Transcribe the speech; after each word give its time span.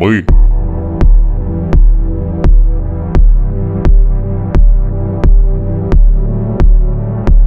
мы. 0.00 0.24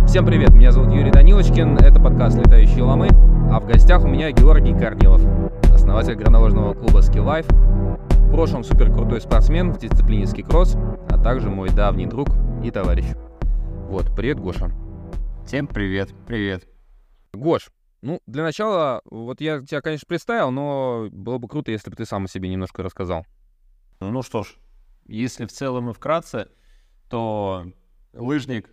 Всем 0.06 0.28
привет, 0.28 0.54
меня 0.54 0.72
зовут 0.72 0.94
Юрий 0.94 1.10
Данилочкин, 1.10 1.78
это 1.78 2.00
подкаст 2.00 2.38
«Летающие 2.38 2.84
ломы», 2.84 3.08
а 3.52 3.60
в 3.60 3.66
гостях 3.66 4.04
у 4.04 4.08
меня 4.08 4.32
Георгий 4.32 4.78
Корнилов, 4.78 5.24
основатель 5.74 6.14
горнолыжного 6.14 6.76
клуба 6.76 7.00
Ski 7.00 7.26
Life, 7.26 7.52
в 8.12 8.32
прошлом 8.32 8.64
супер 8.64 8.94
крутой 8.94 9.22
спортсмен 9.22 9.72
в 9.72 9.80
дисциплине 9.80 10.28
ски-кросс, 10.28 10.78
а 11.10 11.18
также 11.18 11.50
мой 11.50 11.70
давний 11.72 12.06
друг 12.06 12.28
и 12.64 12.70
товарищ. 12.70 13.06
Вот, 13.90 14.16
привет, 14.16 14.40
Гоша. 14.40 14.70
Всем 15.48 15.66
привет, 15.66 16.10
привет. 16.28 16.68
Гош, 17.34 17.72
ну, 18.04 18.22
для 18.28 18.44
начала, 18.44 19.02
вот 19.06 19.40
я 19.40 19.62
тебя, 19.62 19.82
конечно, 19.82 20.06
представил, 20.08 20.52
но 20.52 21.08
было 21.10 21.38
бы 21.38 21.48
круто, 21.48 21.72
если 21.72 21.90
бы 21.90 21.96
ты 21.96 22.06
сам 22.06 22.26
о 22.26 22.28
себе 22.28 22.50
немножко 22.50 22.84
рассказал. 22.84 23.26
Ну 24.02 24.22
что 24.22 24.44
ж, 24.44 24.56
если 25.06 25.46
в 25.46 25.52
целом 25.54 25.90
и 25.90 25.94
вкратце, 25.94 26.50
то 27.10 27.66
лыжник 28.12 28.70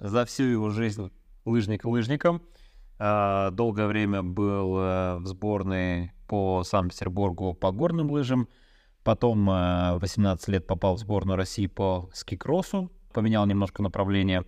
за 0.00 0.24
всю 0.24 0.44
его 0.44 0.70
жизнь 0.70 1.12
лыжник 1.44 1.84
лыжником. 1.84 2.42
А, 2.98 3.50
долгое 3.52 3.86
время 3.86 4.22
был 4.22 4.78
э, 4.78 5.16
в 5.18 5.26
сборной 5.26 6.12
по 6.26 6.64
Санкт-Петербургу 6.64 7.54
по 7.54 7.70
горным 7.70 8.10
лыжам. 8.10 8.48
Потом 9.04 9.46
18 9.46 10.48
э, 10.48 10.52
лет 10.52 10.66
попал 10.66 10.96
в 10.96 10.98
сборную 10.98 11.36
России 11.36 11.66
по 11.66 12.10
скикроссу. 12.12 12.90
Поменял 13.12 13.46
немножко 13.46 13.82
направление. 13.82 14.44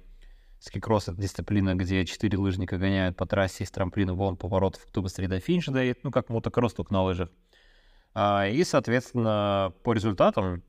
Скикросс— 0.66 1.06
это 1.08 1.20
дисциплина, 1.20 1.76
где 1.76 2.04
четыре 2.04 2.38
лыжника 2.38 2.76
гоняют 2.76 3.16
по 3.16 3.24
трассе 3.24 3.62
из 3.62 3.70
трамплина 3.70 4.14
вон 4.14 4.36
поворотов, 4.36 4.84
кто 4.84 5.00
быстрее 5.00 5.28
до 5.28 5.38
финиша 5.38 5.70
дает, 5.70 6.02
ну, 6.02 6.10
как 6.10 6.28
мотокросс, 6.28 6.74
только 6.74 6.92
на 6.92 7.04
лыжах. 7.04 7.30
А, 8.14 8.48
и, 8.48 8.64
соответственно, 8.64 9.72
по 9.84 9.92
результатам 9.92 10.64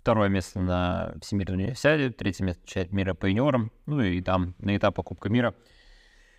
второе 0.00 0.28
место 0.28 0.58
на 0.60 1.14
Всемирной 1.22 1.56
универсиаде, 1.56 2.10
третье 2.10 2.44
место 2.44 2.66
чемпионат 2.66 2.92
мира 2.92 3.14
по 3.14 3.26
юниорам, 3.26 3.70
ну 3.86 4.00
и 4.00 4.20
там 4.20 4.56
на 4.58 4.76
этапах 4.76 5.04
Кубка 5.04 5.28
мира. 5.28 5.54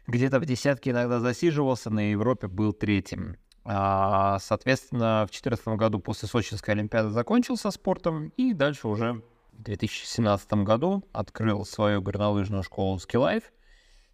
Где-то 0.07 0.41
в 0.41 0.45
десятке 0.45 0.89
иногда 0.89 1.21
засиживался, 1.21 1.89
на 1.89 2.11
Европе 2.11 2.47
был 2.47 2.73
третьим. 2.73 3.37
А, 3.63 4.39
соответственно, 4.39 5.25
в 5.25 5.31
2014 5.31 5.67
году 5.79 5.99
после 5.99 6.27
Сочинской 6.27 6.73
Олимпиады 6.73 7.11
закончился 7.11 7.71
спортом, 7.71 8.33
и 8.35 8.53
дальше 8.53 8.89
уже 8.89 9.21
в 9.59 9.63
2017 9.63 10.53
году 10.63 11.03
открыл 11.11 11.65
свою 11.65 12.01
горнолыжную 12.01 12.63
школу 12.63 12.95
Ski 12.95 13.19
Life, 13.19 13.43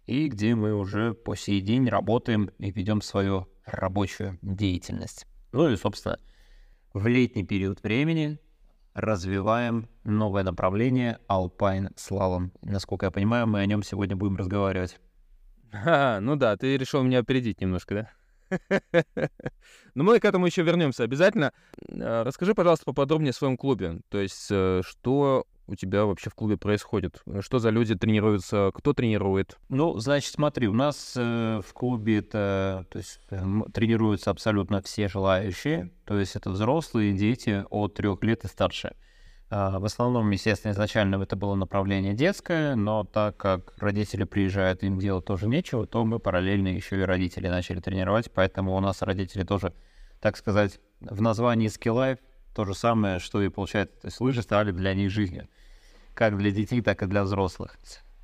и 0.06 0.26
где 0.28 0.56
мы 0.56 0.74
уже 0.74 1.14
по 1.14 1.36
сей 1.36 1.60
день 1.60 1.88
работаем 1.88 2.50
и 2.58 2.72
ведем 2.72 3.00
свою 3.00 3.46
рабочую 3.64 4.38
деятельность. 4.42 5.26
Ну 5.52 5.68
и, 5.68 5.76
собственно, 5.76 6.18
в 6.92 7.06
летний 7.06 7.44
период 7.44 7.80
времени 7.84 8.40
развиваем 8.92 9.88
новое 10.02 10.42
направление 10.42 11.20
Alpine 11.28 11.94
Slalom. 11.94 12.50
Насколько 12.62 13.06
я 13.06 13.10
понимаю, 13.12 13.46
мы 13.46 13.60
о 13.60 13.66
нем 13.66 13.84
сегодня 13.84 14.16
будем 14.16 14.36
разговаривать. 14.36 14.98
А, 15.72 16.18
ну 16.20 16.34
да, 16.34 16.56
ты 16.56 16.76
решил 16.76 17.04
меня 17.04 17.20
опередить 17.20 17.60
немножко, 17.60 17.94
да? 17.94 18.10
Но 19.94 20.04
мы 20.04 20.20
к 20.20 20.24
этому 20.24 20.46
еще 20.46 20.62
вернемся 20.62 21.04
обязательно. 21.04 21.52
А, 21.90 22.24
расскажи, 22.24 22.54
пожалуйста, 22.54 22.84
поподробнее 22.84 23.30
о 23.30 23.34
своем 23.34 23.56
клубе. 23.56 24.00
То 24.08 24.18
есть, 24.18 24.48
э, 24.50 24.82
что 24.84 25.46
у 25.66 25.74
тебя 25.74 26.04
вообще 26.04 26.30
в 26.30 26.34
клубе 26.34 26.56
происходит? 26.56 27.22
Что 27.40 27.58
за 27.58 27.70
люди 27.70 27.94
тренируются? 27.94 28.70
Кто 28.74 28.92
тренирует? 28.92 29.58
Ну, 29.68 29.98
значит, 29.98 30.32
смотри, 30.32 30.68
у 30.68 30.72
нас 30.72 31.14
э, 31.16 31.60
в 31.66 31.72
клубе 31.72 32.18
это, 32.18 32.86
то 32.90 32.98
есть, 32.98 33.20
э, 33.30 33.44
тренируются 33.72 34.30
абсолютно 34.30 34.80
все 34.82 35.08
желающие. 35.08 35.90
То 36.04 36.18
есть 36.18 36.36
это 36.36 36.50
взрослые, 36.50 37.12
дети 37.12 37.64
от 37.70 37.94
трех 37.94 38.22
лет 38.22 38.44
и 38.44 38.48
старше. 38.48 38.94
А, 39.48 39.78
в 39.78 39.84
основном, 39.84 40.30
естественно, 40.30 40.72
изначально 40.72 41.22
это 41.22 41.36
было 41.36 41.54
направление 41.54 42.14
детское, 42.14 42.74
но 42.74 43.04
так 43.04 43.36
как 43.36 43.74
родители 43.78 44.24
приезжают, 44.24 44.82
им 44.82 44.98
делать 44.98 45.24
тоже 45.24 45.46
нечего, 45.46 45.86
то 45.86 46.04
мы 46.04 46.18
параллельно 46.18 46.68
еще 46.68 46.98
и 47.00 47.04
родители 47.04 47.46
начали 47.46 47.78
тренировать, 47.78 48.30
поэтому 48.32 48.74
у 48.74 48.80
нас 48.80 49.02
родители 49.02 49.44
тоже, 49.44 49.72
так 50.20 50.36
сказать, 50.36 50.80
в 51.00 51.22
названии 51.22 51.68
Ski 51.68 51.94
Life 51.94 52.18
то 52.54 52.64
же 52.64 52.74
самое, 52.74 53.20
что 53.20 53.40
и 53.40 53.48
получается, 53.48 53.94
то 54.00 54.08
есть 54.08 54.20
лыжи 54.20 54.42
стали 54.42 54.72
для 54.72 54.94
них 54.94 55.10
жизнью, 55.10 55.46
как 56.14 56.36
для 56.36 56.50
детей, 56.50 56.80
так 56.80 57.02
и 57.04 57.06
для 57.06 57.22
взрослых. 57.22 57.78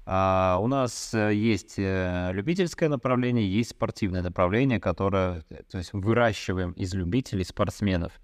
А 0.04 0.58
у 0.60 0.66
нас 0.66 1.14
э, 1.14 1.32
есть 1.32 1.74
э, 1.78 2.30
любительское 2.32 2.88
направление, 2.88 3.48
есть 3.48 3.70
спортивное 3.70 4.22
направление, 4.22 4.80
которое, 4.80 5.42
то 5.70 5.78
есть 5.78 5.92
выращиваем 5.92 6.72
из 6.72 6.92
любителей 6.94 7.44
спортсменов– 7.44 8.12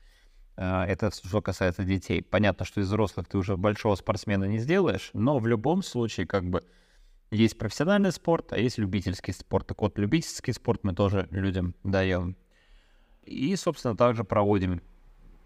это 0.59 1.11
что 1.11 1.41
касается 1.41 1.85
детей. 1.85 2.23
Понятно, 2.23 2.65
что 2.65 2.81
из 2.81 2.87
взрослых 2.87 3.29
ты 3.29 3.39
уже 3.39 3.57
большого 3.57 3.95
спортсмена 3.95 4.45
не 4.45 4.59
сделаешь, 4.59 5.11
но 5.13 5.39
в 5.39 5.47
любом 5.47 5.83
случае 5.83 6.27
как 6.27 6.45
бы 6.45 6.65
есть 7.31 7.59
профессиональный 7.59 8.11
спорт, 8.11 8.53
а 8.53 8.59
есть 8.59 8.79
любительский 8.79 9.33
спорт. 9.33 9.67
Так 9.69 9.81
вот, 9.81 9.99
любительский 9.99 10.53
спорт 10.53 10.83
мы 10.83 10.95
тоже 10.95 11.29
людям 11.31 11.75
даем. 11.85 12.37
И, 13.25 13.55
собственно, 13.57 13.97
также 13.97 14.25
проводим 14.25 14.81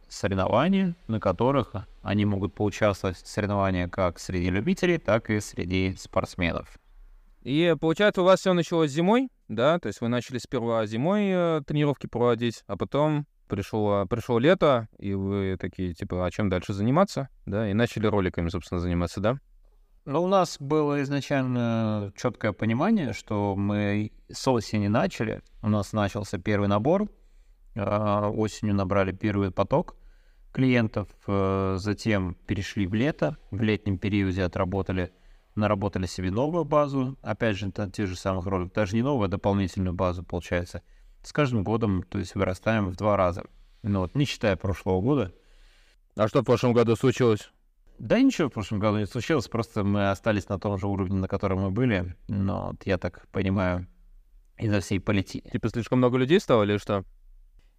соревнования, 0.08 0.94
на 1.08 1.20
которых 1.20 1.74
они 2.02 2.24
могут 2.24 2.54
поучаствовать 2.54 3.16
в 3.16 3.26
соревнованиях 3.26 3.90
как 3.90 4.18
среди 4.18 4.50
любителей, 4.50 4.98
так 4.98 5.30
и 5.30 5.40
среди 5.40 5.96
спортсменов. 5.96 6.78
И 7.42 7.74
получается, 7.80 8.22
у 8.22 8.24
вас 8.24 8.40
все 8.40 8.52
началось 8.52 8.90
зимой, 8.90 9.28
да? 9.48 9.78
То 9.80 9.88
есть 9.88 10.00
вы 10.00 10.08
начали 10.08 10.38
сперва 10.38 10.86
зимой 10.86 11.24
э, 11.24 11.60
тренировки 11.66 12.06
проводить, 12.06 12.62
а 12.68 12.76
потом 12.76 13.26
пришло, 13.52 14.06
пришло 14.06 14.38
лето, 14.38 14.88
и 14.98 15.12
вы 15.12 15.58
такие, 15.60 15.92
типа, 15.92 16.24
а 16.24 16.30
чем 16.30 16.48
дальше 16.48 16.72
заниматься, 16.72 17.28
да, 17.44 17.68
и 17.68 17.74
начали 17.74 18.06
роликами, 18.06 18.48
собственно, 18.48 18.80
заниматься, 18.80 19.20
да? 19.20 19.36
Ну, 20.06 20.22
у 20.22 20.26
нас 20.26 20.56
было 20.58 21.02
изначально 21.02 22.14
четкое 22.16 22.52
понимание, 22.52 23.12
что 23.12 23.54
мы 23.54 24.10
с 24.30 24.48
осени 24.48 24.88
начали. 24.88 25.42
У 25.60 25.68
нас 25.68 25.92
начался 25.92 26.38
первый 26.38 26.66
набор. 26.66 27.10
А, 27.76 28.30
осенью 28.30 28.74
набрали 28.74 29.12
первый 29.12 29.50
поток 29.50 29.96
клиентов, 30.52 31.08
э, 31.26 31.76
затем 31.78 32.34
перешли 32.46 32.86
в 32.86 32.94
лето. 32.94 33.36
В 33.50 33.60
летнем 33.60 33.98
периоде 33.98 34.44
отработали, 34.44 35.12
наработали 35.54 36.06
себе 36.06 36.30
новую 36.30 36.64
базу. 36.64 37.18
Опять 37.22 37.58
же, 37.58 37.70
тех 37.70 38.08
же 38.08 38.16
самых 38.16 38.46
роликах. 38.46 38.72
Даже 38.72 38.96
не 38.96 39.02
новую, 39.02 39.26
а 39.26 39.28
дополнительную 39.28 39.94
базу, 39.94 40.24
получается 40.24 40.82
с 41.22 41.32
каждым 41.32 41.64
годом, 41.64 42.02
то 42.02 42.18
есть 42.18 42.34
вырастаем 42.34 42.88
в 42.88 42.96
два 42.96 43.16
раза. 43.16 43.44
Ну 43.82 44.00
вот, 44.00 44.14
не 44.14 44.24
считая 44.24 44.56
прошлого 44.56 45.00
года. 45.00 45.32
А 46.16 46.28
что 46.28 46.42
в 46.42 46.44
прошлом 46.44 46.72
году 46.72 46.94
случилось? 46.96 47.50
Да 47.98 48.20
ничего 48.20 48.48
в 48.48 48.52
прошлом 48.52 48.80
году 48.80 48.98
не 48.98 49.06
случилось, 49.06 49.48
просто 49.48 49.84
мы 49.84 50.10
остались 50.10 50.48
на 50.48 50.58
том 50.58 50.78
же 50.78 50.86
уровне, 50.86 51.16
на 51.16 51.28
котором 51.28 51.60
мы 51.60 51.70
были. 51.70 52.16
Но 52.28 52.68
вот 52.72 52.86
я 52.86 52.98
так 52.98 53.28
понимаю, 53.28 53.86
из-за 54.58 54.80
всей 54.80 55.00
политики. 55.00 55.48
Типа 55.50 55.68
слишком 55.68 55.98
много 55.98 56.18
людей 56.18 56.40
стало 56.40 56.62
или 56.64 56.78
что? 56.78 57.04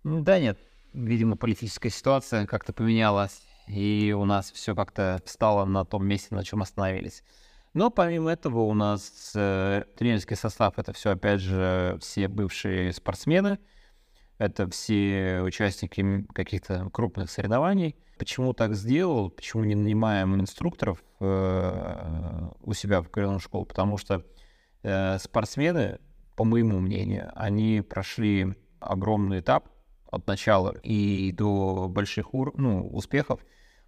Да 0.04 0.40
нет, 0.40 0.60
видимо, 0.94 1.38
политическая 1.38 1.90
ситуация 1.90 2.46
как-то 2.46 2.74
поменялась, 2.74 3.42
и 3.68 4.14
у 4.18 4.26
нас 4.26 4.52
все 4.52 4.76
как-то 4.76 5.22
встало 5.26 5.66
на 5.66 5.86
том 5.86 6.06
месте, 6.06 6.36
на 6.36 6.44
чем 6.44 6.62
остановились. 6.62 7.24
Но 7.74 7.90
помимо 7.90 8.32
этого 8.32 8.60
у 8.60 8.74
нас 8.74 9.32
э, 9.36 9.84
тренерский 9.98 10.36
состав 10.36 10.78
это 10.78 10.94
все, 10.94 11.12
опять 11.12 11.42
же, 11.42 11.98
все 12.02 12.28
бывшие 12.28 12.94
спортсмены, 12.94 13.58
это 14.38 14.70
все 14.70 15.42
участники 15.44 16.26
каких-то 16.34 16.90
крупных 16.92 17.32
соревнований. 17.32 17.96
Почему 18.20 18.54
так 18.54 18.76
сделал? 18.76 19.30
Почему 19.32 19.64
не 19.64 19.76
нанимаем 19.76 20.40
инструкторов 20.40 21.04
э, 21.20 22.50
у 22.62 22.74
себя 22.74 23.02
в 23.02 23.10
городной 23.10 23.40
школе? 23.40 23.66
Потому 23.66 23.98
что 23.98 24.24
э, 24.84 25.18
спортсмены, 25.18 26.00
по 26.36 26.44
моему 26.44 26.80
мнению, 26.80 27.32
они 27.36 27.82
прошли 27.82 28.56
огромный 28.80 29.40
этап 29.40 29.70
от 30.12 30.28
начала 30.28 30.76
и 30.84 31.32
до 31.32 31.88
больших 31.90 32.36
ур- 32.36 32.54
ну, 32.56 32.88
успехов. 32.88 33.44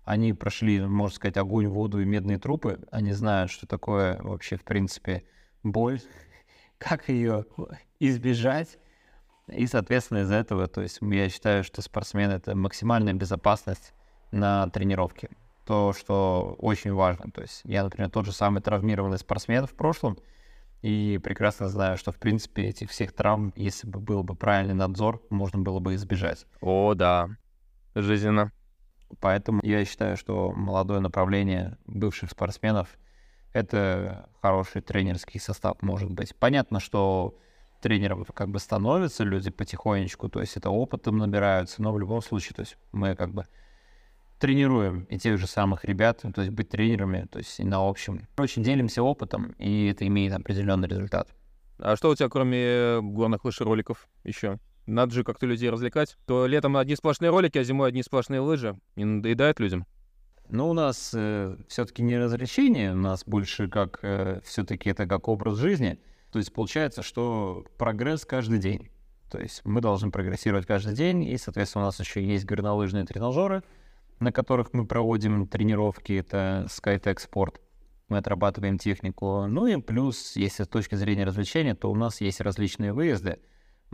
Они 0.06 0.34
прошли, 0.34 0.80
можно 0.80 1.16
сказать, 1.16 1.36
огонь, 1.38 1.68
воду 1.68 2.00
и 2.00 2.06
медные 2.06 2.38
трупы. 2.38 2.80
Они 2.92 3.12
знают, 3.12 3.52
что 3.52 3.66
такое 3.66 4.22
вообще, 4.22 4.56
в 4.56 4.64
принципе, 4.64 5.24
боль, 5.64 6.00
как 6.78 7.10
ее 7.10 7.46
избежать. 8.00 8.78
И, 9.48 9.66
соответственно, 9.68 10.20
из-за 10.20 10.36
этого, 10.36 10.68
то 10.68 10.82
есть 10.82 11.00
я 11.02 11.30
считаю, 11.30 11.64
что 11.64 11.82
спортсмен— 11.82 12.30
это 12.32 12.56
максимальная 12.56 13.14
безопасность 13.14 13.94
на 14.32 14.70
тренировке. 14.70 15.30
То, 15.66 15.94
что 15.94 16.56
очень 16.60 16.94
важно. 16.94 17.32
То 17.32 17.42
есть 17.42 17.62
я, 17.64 17.84
например, 17.84 18.12
тот 18.12 18.26
же 18.26 18.32
самый 18.32 18.62
травмированный 18.62 19.18
спортсмен 19.18 19.66
в 19.66 19.74
прошлом, 19.74 20.18
и 20.84 21.20
прекрасно 21.24 21.68
знаю, 21.68 21.98
что, 21.98 22.12
в 22.12 22.18
принципе, 22.18 22.66
этих 22.68 22.92
всех 22.92 23.12
травм, 23.12 23.52
если 23.56 23.88
бы 23.88 24.00
был 24.00 24.24
бы 24.24 24.36
правильный 24.36 24.76
надзор, 24.76 25.24
можно 25.32 25.60
было 25.60 25.80
бы 25.80 25.96
избежать. 25.96 26.46
О, 26.62 26.94
да, 26.94 27.30
жизненно. 27.96 28.52
Поэтому 29.20 29.62
я 29.64 29.86
считаю, 29.86 30.18
что 30.18 30.52
молодое 30.52 31.00
направление 31.00 31.78
бывших 31.86 32.32
спортсменов— 32.32 32.98
это 33.54 34.30
хороший 34.42 34.82
тренерский 34.82 35.40
состав, 35.40 35.82
может 35.82 36.12
быть. 36.12 36.36
Понятно, 36.36 36.80
что 36.80 37.38
тренером 37.82 38.26
как 38.26 38.50
бы 38.50 38.60
становятся 38.60 39.24
люди 39.24 39.52
потихонечку, 39.52 40.28
то 40.28 40.42
есть 40.42 40.58
это 40.58 40.70
опытом 40.70 41.18
набираются, 41.18 41.82
но 41.82 41.94
в 41.94 42.00
любом 42.00 42.22
случае, 42.22 42.56
то 42.56 42.62
есть 42.62 42.78
мы 42.92 43.16
как 43.16 43.32
бы 43.32 43.46
тренируем 44.40 45.04
и 45.04 45.18
тех 45.18 45.38
же 45.38 45.48
самых 45.48 45.86
ребят, 45.86 46.22
то 46.22 46.42
есть 46.42 46.54
быть 46.54 46.70
тренерами, 46.70 47.28
то 47.32 47.40
есть 47.40 47.60
и 47.60 47.64
на 47.64 47.88
общем. 47.88 48.28
Очень 48.38 48.64
делимся 48.64 49.04
опытом, 49.04 49.52
и 49.60 49.88
это 49.88 50.06
имеет 50.08 50.34
определенный 50.34 50.88
результат. 50.88 51.30
А 51.78 51.96
что 51.96 52.10
у 52.10 52.16
тебя, 52.16 52.30
кроме 52.30 53.02
горных 53.02 53.46
лыж 53.46 53.62
роликов, 53.62 54.08
еще? 54.24 54.60
Надо 54.86 55.14
же 55.14 55.24
как-то 55.24 55.46
людей 55.46 55.70
развлекать. 55.70 56.18
То 56.26 56.46
летом 56.46 56.78
одни 56.78 56.96
сплошные 56.96 57.32
ролики, 57.32 57.58
а 57.58 57.64
зимой 57.64 57.90
одни 57.90 58.04
сплошные 58.04 58.40
лыжи. 58.40 58.78
Не 58.96 59.06
надоедает 59.06 59.60
людям? 59.60 59.86
Ну, 60.50 60.70
у 60.70 60.74
нас 60.74 61.12
э, 61.16 61.58
все-таки 61.68 62.04
не 62.04 62.18
развлечение, 62.20 62.94
у 62.94 62.98
нас 62.98 63.24
больше 63.26 63.68
как 63.68 64.00
э, 64.04 64.42
все-таки 64.44 64.90
это 64.92 65.08
как 65.08 65.28
образ 65.28 65.58
жизни. 65.58 66.00
То 66.32 66.40
есть 66.40 66.54
получается, 66.54 67.02
что 67.02 67.66
прогресс 67.78 68.26
каждый 68.26 68.60
день. 68.60 68.90
То 69.32 69.40
есть 69.40 69.62
мы 69.66 69.82
должны 69.82 70.12
прогрессировать 70.12 70.68
каждый 70.68 70.94
день, 70.94 71.24
и, 71.24 71.38
соответственно, 71.38 71.86
у 71.86 71.88
нас 71.88 72.00
еще 72.00 72.24
есть 72.24 72.46
горнолыжные 72.46 73.06
тренажеры, 73.06 73.64
на 74.20 74.32
которых 74.32 74.72
мы 74.74 74.86
проводим 74.86 75.48
тренировки, 75.48 76.14
это 76.14 76.68
SkyTech 76.70 77.18
Sport. 77.18 77.56
Мы 78.08 78.18
отрабатываем 78.18 78.78
технику. 78.78 79.48
Ну 79.48 79.66
и 79.66 79.82
плюс, 79.82 80.36
если 80.36 80.64
с 80.64 80.68
точки 80.68 80.94
зрения 80.94 81.26
развлечения, 81.26 81.74
то 81.74 81.92
у 81.92 81.96
нас 81.96 82.22
есть 82.22 82.40
различные 82.40 82.94
выезды. 82.94 83.40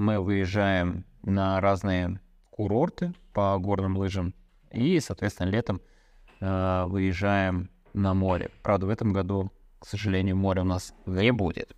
Мы 0.02 0.20
выезжаем 0.20 1.06
на 1.22 1.62
разные 1.62 2.20
курорты 2.50 3.14
по 3.34 3.56
горным 3.60 3.98
лыжам, 3.98 4.34
и, 4.72 5.00
соответственно, 5.00 5.50
летом 5.50 5.80
э, 6.40 6.86
выезжаем 6.88 7.70
на 7.94 8.16
море. 8.16 8.50
Правда, 8.64 8.88
в 8.88 8.90
этом 8.90 9.14
году, 9.14 9.52
к 9.78 9.86
сожалению, 9.86 10.38
моря 10.38 10.64
у 10.64 10.66
нас 10.66 10.96
не 11.06 11.32
будет. 11.32 11.76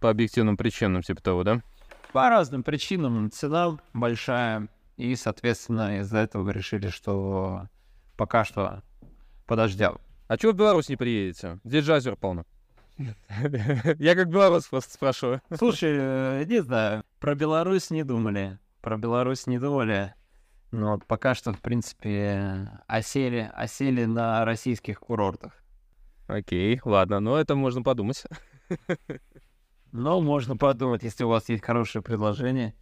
По 0.00 0.08
объективным 0.08 0.56
причинам, 0.56 1.02
типа 1.02 1.20
того, 1.20 1.44
да? 1.44 1.60
По 2.14 2.30
разным 2.30 2.62
причинам. 2.62 3.30
Цена 3.30 3.76
большая, 3.92 4.68
и, 4.96 5.14
соответственно, 5.14 6.00
из-за 6.00 6.20
этого 6.20 6.44
мы 6.44 6.54
решили, 6.54 6.88
что 6.88 7.68
пока 8.16 8.46
что 8.46 8.82
подождем. 9.44 9.98
А 10.28 10.38
чего 10.38 10.52
в 10.52 10.56
Беларусь 10.56 10.88
не 10.88 10.96
приедете? 10.96 11.58
Здесь 11.62 11.84
же 11.84 11.94
озер 11.94 12.16
полно. 12.16 12.46
Я 13.98 14.14
как 14.14 14.30
белорус 14.30 14.66
просто 14.66 14.94
спрашиваю. 14.94 15.42
Слушай, 15.54 15.90
э, 15.92 16.44
не 16.46 16.62
знаю, 16.62 17.04
про 17.26 17.34
Беларусь 17.34 17.90
не 17.90 18.04
думали. 18.04 18.60
Про 18.80 18.98
Беларусь 18.98 19.48
не 19.48 19.58
думали. 19.58 20.14
Но 20.70 20.92
вот 20.92 21.04
пока 21.06 21.34
что, 21.34 21.52
в 21.52 21.60
принципе, 21.60 22.70
осели, 22.86 23.50
осели 23.52 24.04
на 24.04 24.44
российских 24.44 25.00
курортах. 25.00 25.52
Окей, 26.28 26.80
ладно, 26.84 27.18
но 27.18 27.36
это 27.36 27.56
можно 27.56 27.82
подумать. 27.82 28.22
Но 29.90 30.20
можно 30.20 30.56
подумать, 30.56 31.02
если 31.02 31.24
у 31.24 31.28
вас 31.28 31.48
есть 31.48 31.64
хорошее 31.64 32.00
предложение, 32.00 32.76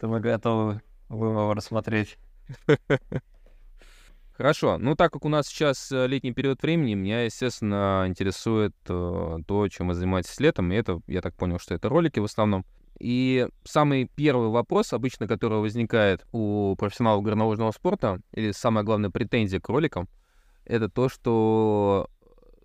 то 0.00 0.08
мы 0.08 0.18
готовы 0.18 0.82
его 1.08 1.54
рассмотреть. 1.54 2.18
Хорошо. 4.32 4.78
Ну, 4.78 4.96
так 4.96 5.12
как 5.12 5.24
у 5.24 5.28
нас 5.28 5.46
сейчас 5.46 5.92
э, 5.92 6.08
летний 6.08 6.32
период 6.32 6.60
времени, 6.60 6.94
меня, 6.94 7.22
естественно, 7.22 8.04
интересует 8.08 8.74
э, 8.88 9.38
то, 9.46 9.68
чем 9.68 9.88
вы 9.88 9.94
занимаетесь 9.94 10.40
летом. 10.40 10.72
И 10.72 10.76
это, 10.76 11.00
я 11.06 11.20
так 11.20 11.36
понял, 11.36 11.60
что 11.60 11.74
это 11.74 11.88
ролики 11.88 12.18
в 12.18 12.24
основном. 12.24 12.66
И 12.98 13.46
самый 13.64 14.06
первый 14.06 14.48
вопрос, 14.48 14.92
обычно, 14.92 15.26
который 15.28 15.60
возникает 15.60 16.26
у 16.32 16.74
профессионалов 16.76 17.22
горнолыжного 17.22 17.72
спорта, 17.72 18.20
или 18.32 18.52
самая 18.52 18.84
главная 18.84 19.10
претензия 19.10 19.60
к 19.60 19.68
роликам, 19.68 20.08
это 20.64 20.88
то, 20.88 21.08
что 21.08 22.08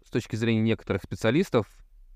с 0.06 0.10
точки 0.10 0.36
зрения 0.36 0.62
некоторых 0.62 1.04
специалистов 1.04 1.68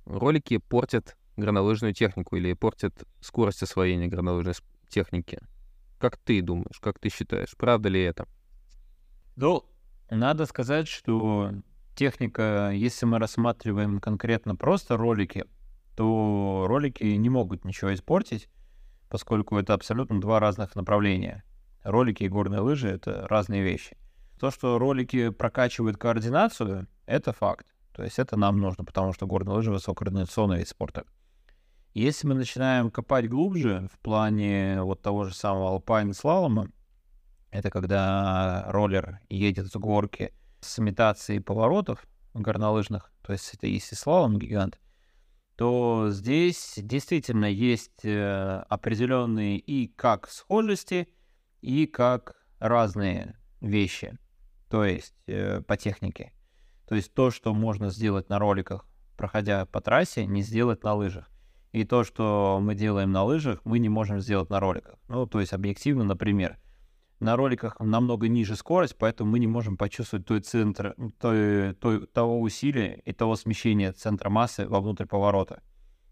ролики 0.06 0.58
портят 0.58 1.18
горнолыжную 1.38 1.94
технику 1.94 2.36
или 2.36 2.54
портят 2.54 3.04
скорость 3.22 3.64
освоения 3.64 4.08
горнолыжной 4.08 4.56
техники. 4.90 5.40
Как 6.00 6.18
ты 6.18 6.42
думаешь, 6.42 6.80
как 6.80 7.00
ты 7.00 7.10
считаешь, 7.10 7.56
правда 7.58 7.90
ли 7.90 8.02
это? 8.02 8.28
Ну, 9.36 9.66
надо 10.10 10.46
сказать, 10.46 10.88
что 10.88 11.52
техника, 11.96 12.72
если 12.74 13.06
мы 13.06 13.20
рассматриваем 13.20 14.00
конкретно 14.00 14.56
просто 14.56 14.98
ролики, 14.98 15.46
то 15.96 16.66
ролики 16.68 17.04
не 17.04 17.30
могут 17.30 17.66
ничего 17.66 17.94
испортить, 17.94 18.50
поскольку 19.10 19.58
это 19.58 19.74
абсолютно 19.74 20.20
два 20.20 20.40
разных 20.40 20.76
направления. 20.76 21.44
Ролики 21.84 22.24
и 22.24 22.30
горные 22.30 22.62
лыжи— 22.62 22.90
это 22.90 23.28
разные 23.28 23.62
вещи. 23.62 23.98
То, 24.40 24.52
что 24.52 24.78
ролики 24.78 25.30
прокачивают 25.30 25.98
координацию, 25.98 26.88
это 27.06 27.32
факт. 27.32 27.68
То 27.94 28.04
есть 28.04 28.20
это 28.20 28.36
нам 28.36 28.58
нужно, 28.58 28.84
потому 28.84 29.14
что 29.14 29.26
горные 29.26 29.56
лыжи— 29.56 29.72
высококоординационный 29.72 30.58
вид 30.58 30.68
спорта. 30.68 31.06
Если 31.94 32.28
мы 32.28 32.34
начинаем 32.34 32.92
копать 32.92 33.30
глубже 33.30 33.88
в 33.94 34.00
плане 34.00 34.82
вот 34.82 35.02
того 35.02 35.24
же 35.24 35.34
самого 35.34 35.70
алпайн 35.70 36.14
слалома, 36.14 36.68
это 37.52 37.70
когда 37.70 38.66
роллер 38.68 39.20
едет 39.30 39.68
с 39.68 39.76
горки 39.78 40.34
с 40.60 40.78
имитацией 40.78 41.40
поворотов 41.40 42.06
горнолыжных, 42.34 43.14
то 43.22 43.32
есть 43.32 43.54
это 43.54 43.68
если 43.68 43.96
слалом 43.96 44.38
гигант, 44.38 44.78
то 45.56 46.08
здесь 46.10 46.74
действительно 46.78 47.46
есть 47.46 48.04
э, 48.04 48.64
определенные 48.70 49.58
и 49.58 49.88
как 49.88 50.30
схожести, 50.30 51.08
и 51.62 51.86
как 51.86 52.36
разные 52.60 53.38
вещи, 53.62 54.18
то 54.70 54.84
есть 54.86 55.16
э, 55.28 55.62
по 55.62 55.78
технике. 55.78 56.34
То 56.88 56.96
есть 56.96 57.14
то, 57.14 57.32
что 57.32 57.54
можно 57.54 57.90
сделать 57.90 58.30
на 58.30 58.38
роликах, 58.38 58.86
проходя 59.18 59.66
по 59.66 59.82
трассе, 59.82 60.26
не 60.26 60.42
сделать 60.42 60.84
на 60.84 60.94
лыжах. 60.94 61.30
И 61.72 61.84
то, 61.84 62.04
что 62.04 62.60
мы 62.62 62.76
делаем 62.76 63.12
на 63.12 63.24
лыжах, 63.24 63.60
мы 63.66 63.80
не 63.80 63.90
можем 63.90 64.20
сделать 64.20 64.50
на 64.50 64.60
роликах. 64.60 64.96
Ну, 65.08 65.26
то 65.26 65.40
есть 65.40 65.54
объективно, 65.54 66.04
например, 66.04 66.58
на 67.26 67.36
роликах 67.36 67.80
намного 67.80 68.28
ниже 68.28 68.56
скорость, 68.56 68.96
поэтому 68.98 69.32
мы 69.32 69.40
не 69.40 69.48
можем 69.48 69.78
почувствовать 69.78 70.28
той 70.28 70.42
центр, 70.42 70.96
той, 71.20 71.74
той, 71.74 72.06
того 72.06 72.40
усилия 72.40 73.02
и 73.04 73.12
того 73.14 73.36
смещения 73.36 73.92
центра 73.92 74.30
массы 74.30 74.68
вовнутрь 74.68 75.06
поворота. 75.06 75.64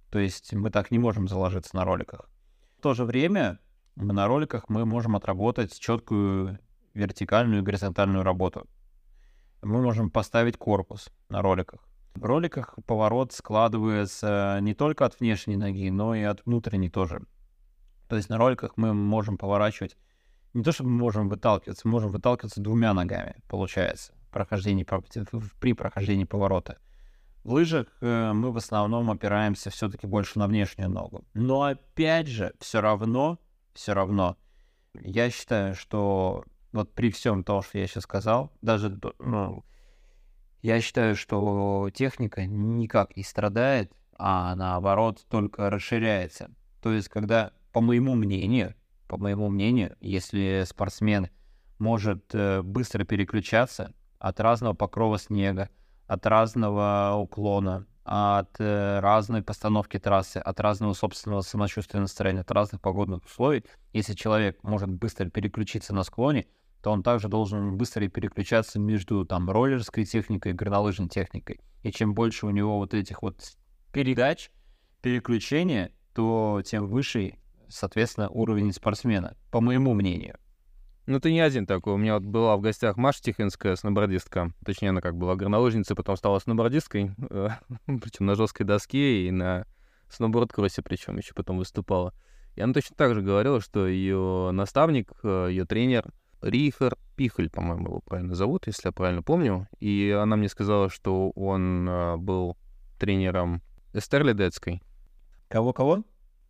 То 0.09 0.19
есть 0.19 0.53
мы 0.53 0.71
так 0.71 0.89
не 0.89 0.97
можем 0.97 1.27
заложиться 1.27 1.75
на 1.75 1.85
роликах. 1.85 2.29
В 2.77 2.81
то 2.81 2.95
же 2.95 3.05
время 3.05 3.59
на 3.95 4.27
роликах 4.27 4.69
мы 4.69 4.85
можем 4.85 5.15
отработать 5.15 5.79
четкую 5.79 6.59
вертикальную 6.95 7.61
и 7.61 7.65
горизонтальную 7.65 8.23
работу. 8.23 8.67
Мы 9.61 9.81
можем 9.81 10.09
поставить 10.09 10.57
корпус 10.57 11.09
на 11.29 11.43
роликах. 11.43 11.87
В 12.15 12.25
роликах 12.25 12.75
поворот 12.87 13.33
складывается 13.33 14.57
не 14.61 14.73
только 14.73 15.05
от 15.05 15.19
внешней 15.19 15.57
ноги, 15.57 15.89
но 15.91 16.15
и 16.15 16.23
от 16.23 16.43
внутренней 16.45 16.89
тоже. 16.89 17.21
То 18.09 18.15
есть 18.15 18.29
на 18.29 18.37
роликах 18.37 18.73
мы 18.77 18.93
можем 18.93 19.37
поворачивать 19.37 19.95
не 20.53 20.63
то, 20.63 20.71
что 20.71 20.83
мы 20.83 20.91
можем 20.91 21.29
выталкиваться, 21.29 21.87
мы 21.87 21.91
можем 21.91 22.11
выталкиваться 22.11 22.61
двумя 22.61 22.93
ногами, 22.93 23.35
получается, 23.47 24.13
прохождение, 24.31 24.85
при 25.59 25.73
прохождении 25.73 26.25
поворота. 26.25 26.77
В 27.43 27.53
лыжах 27.53 27.87
э, 27.99 28.31
мы 28.33 28.51
в 28.51 28.57
основном 28.57 29.11
опираемся 29.11 29.69
все-таки 29.69 30.07
больше 30.07 30.39
на 30.39 30.47
внешнюю 30.47 30.89
ногу. 30.89 31.25
Но 31.33 31.63
опять 31.63 32.27
же, 32.27 32.53
все 32.59 32.79
равно, 32.79 33.37
все 33.73 33.93
равно, 33.93 34.37
я 34.93 35.29
считаю, 35.29 35.75
что 35.75 36.45
вот 36.71 36.93
при 36.93 37.11
всем 37.11 37.43
том, 37.43 37.61
что 37.61 37.77
я 37.79 37.87
сейчас 37.87 38.03
сказал, 38.03 38.51
даже, 38.61 38.97
ну, 39.19 39.65
я 40.61 40.79
считаю, 40.79 41.15
что 41.15 41.89
техника 41.93 42.45
никак 42.45 43.17
не 43.17 43.23
страдает, 43.23 43.91
а 44.17 44.55
наоборот 44.55 45.25
только 45.29 45.69
расширяется. 45.69 46.49
То 46.81 46.93
есть, 46.93 47.09
когда, 47.09 47.51
по 47.73 47.81
моему 47.81 48.15
мнению, 48.15 48.73
по 49.13 49.17
моему 49.17 49.47
мнению, 49.47 49.95
если 50.01 50.63
спортсмен 50.65 51.29
может 51.77 52.33
э, 52.33 52.63
быстро 52.63 53.03
переключаться 53.03 53.93
от 54.17 54.39
разного 54.39 54.73
покрова 54.73 55.19
снега, 55.19 55.69
от 56.07 56.25
разного 56.25 57.13
уклона, 57.15 57.85
от 58.05 58.59
э, 58.59 58.99
разной 59.01 59.43
постановки 59.43 59.99
трассы, 59.99 60.37
от 60.37 60.59
разного 60.59 60.93
собственного 60.93 61.41
самочувствия 61.41 61.99
настроения, 61.99 62.41
от 62.41 62.49
разных 62.49 62.81
погодных 62.81 63.23
условий. 63.23 63.63
Если 63.91 64.15
человек 64.15 64.57
может 64.63 64.89
быстро 64.89 65.29
переключиться 65.29 65.93
на 65.93 66.01
склоне, 66.01 66.47
то 66.81 66.91
он 66.91 67.03
также 67.03 67.27
должен 67.27 67.77
быстро 67.77 68.07
переключаться 68.07 68.79
между 68.79 69.25
там 69.25 69.47
роллерской 69.47 70.05
техникой 70.05 70.53
и 70.53 70.55
горнолыжной 70.55 71.07
техникой. 71.07 71.61
И 71.83 71.91
чем 71.91 72.15
больше 72.15 72.47
у 72.47 72.49
него 72.49 72.79
вот 72.79 72.95
этих 72.95 73.21
вот 73.21 73.35
передач, 73.91 74.49
переключения, 75.03 75.91
то 76.15 76.63
тем 76.65 76.87
выше 76.87 77.35
соответственно, 77.73 78.29
уровень 78.29 78.71
спортсмена, 78.71 79.35
по 79.51 79.61
моему 79.61 79.93
мнению. 79.93 80.37
Ну, 81.05 81.19
ты 81.19 81.33
не 81.33 81.41
один 81.41 81.65
такой. 81.65 81.93
У 81.93 81.97
меня 81.97 82.13
вот 82.13 82.23
была 82.23 82.55
в 82.55 82.61
гостях 82.61 82.95
Маша 82.95 83.21
Тихинская, 83.21 83.75
сноубордистка. 83.75 84.53
Точнее, 84.63 84.89
она 84.89 85.01
как 85.01 85.17
была 85.17 85.35
горнолыжницей, 85.35 85.97
потом 85.97 86.15
стала 86.15 86.39
сноубордисткой, 86.39 87.11
э, 87.29 87.49
причем 87.85 88.25
на 88.25 88.35
жесткой 88.35 88.65
доске 88.65 89.27
и 89.27 89.31
на 89.31 89.65
сноуборд-кроссе, 90.09 90.81
причем 90.81 91.17
еще 91.17 91.33
потом 91.33 91.57
выступала. 91.57 92.13
И 92.55 92.61
она 92.61 92.73
точно 92.73 92.95
так 92.95 93.13
же 93.15 93.21
говорила, 93.21 93.59
что 93.59 93.85
ее 93.85 94.51
наставник, 94.53 95.11
э, 95.23 95.47
ее 95.49 95.65
тренер 95.65 96.05
Рихар 96.41 96.97
Пихель, 97.17 97.49
по-моему, 97.49 97.87
его 97.87 97.99
правильно 97.99 98.35
зовут, 98.35 98.67
если 98.67 98.87
я 98.87 98.91
правильно 98.93 99.23
помню. 99.23 99.67
И 99.79 100.09
она 100.17 100.37
мне 100.37 100.47
сказала, 100.47 100.89
что 100.89 101.31
он 101.31 101.87
э, 101.87 102.17
был 102.17 102.57
тренером 102.97 103.61
Эстер 103.93 104.23
Ледецкой. 104.23 104.81
Кого-кого? 105.49 106.03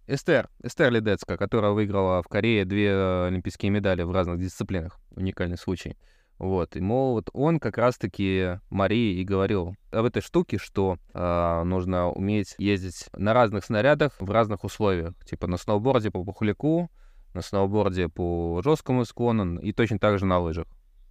Эстер, 0.06 0.50
Эстер 0.62 0.92
Ледецка, 0.92 1.38
которая 1.38 1.72
выиграла 1.72 2.22
в 2.22 2.28
Корее 2.28 2.66
две 2.66 2.90
э, 2.90 3.28
олимпийские 3.28 3.72
медали 3.72 4.04
в 4.04 4.12
разных 4.12 4.38
дисциплинах. 4.38 5.00
Уникальный 5.16 5.58
случай. 5.58 5.96
Вот, 6.40 6.76
и, 6.76 6.82
мол, 6.82 7.14
вот 7.14 7.30
он 7.32 7.60
как 7.60 7.78
раз-таки 7.78 8.60
Марии 8.70 9.22
и 9.22 9.24
говорил 9.24 9.76
об 9.92 10.04
этой 10.04 10.22
штуке, 10.22 10.58
что 10.58 10.98
э, 11.14 11.64
нужно 11.64 12.10
уметь 12.10 12.56
ездить 12.58 13.08
на 13.16 13.34
разных 13.34 13.64
снарядах 13.64 14.14
в 14.20 14.30
разных 14.30 14.66
условиях. 14.66 15.14
Типа 15.26 15.48
на 15.48 15.56
сноуборде 15.56 16.12
по 16.12 16.22
пухляку, 16.26 16.92
на 17.34 17.42
сноуборде 17.42 18.10
по 18.10 18.62
жесткому 18.62 19.06
склону 19.06 19.58
и 19.62 19.72
точно 19.72 20.00
так 20.00 20.20
же 20.20 20.26
на 20.26 20.40
лыжах. 20.40 20.68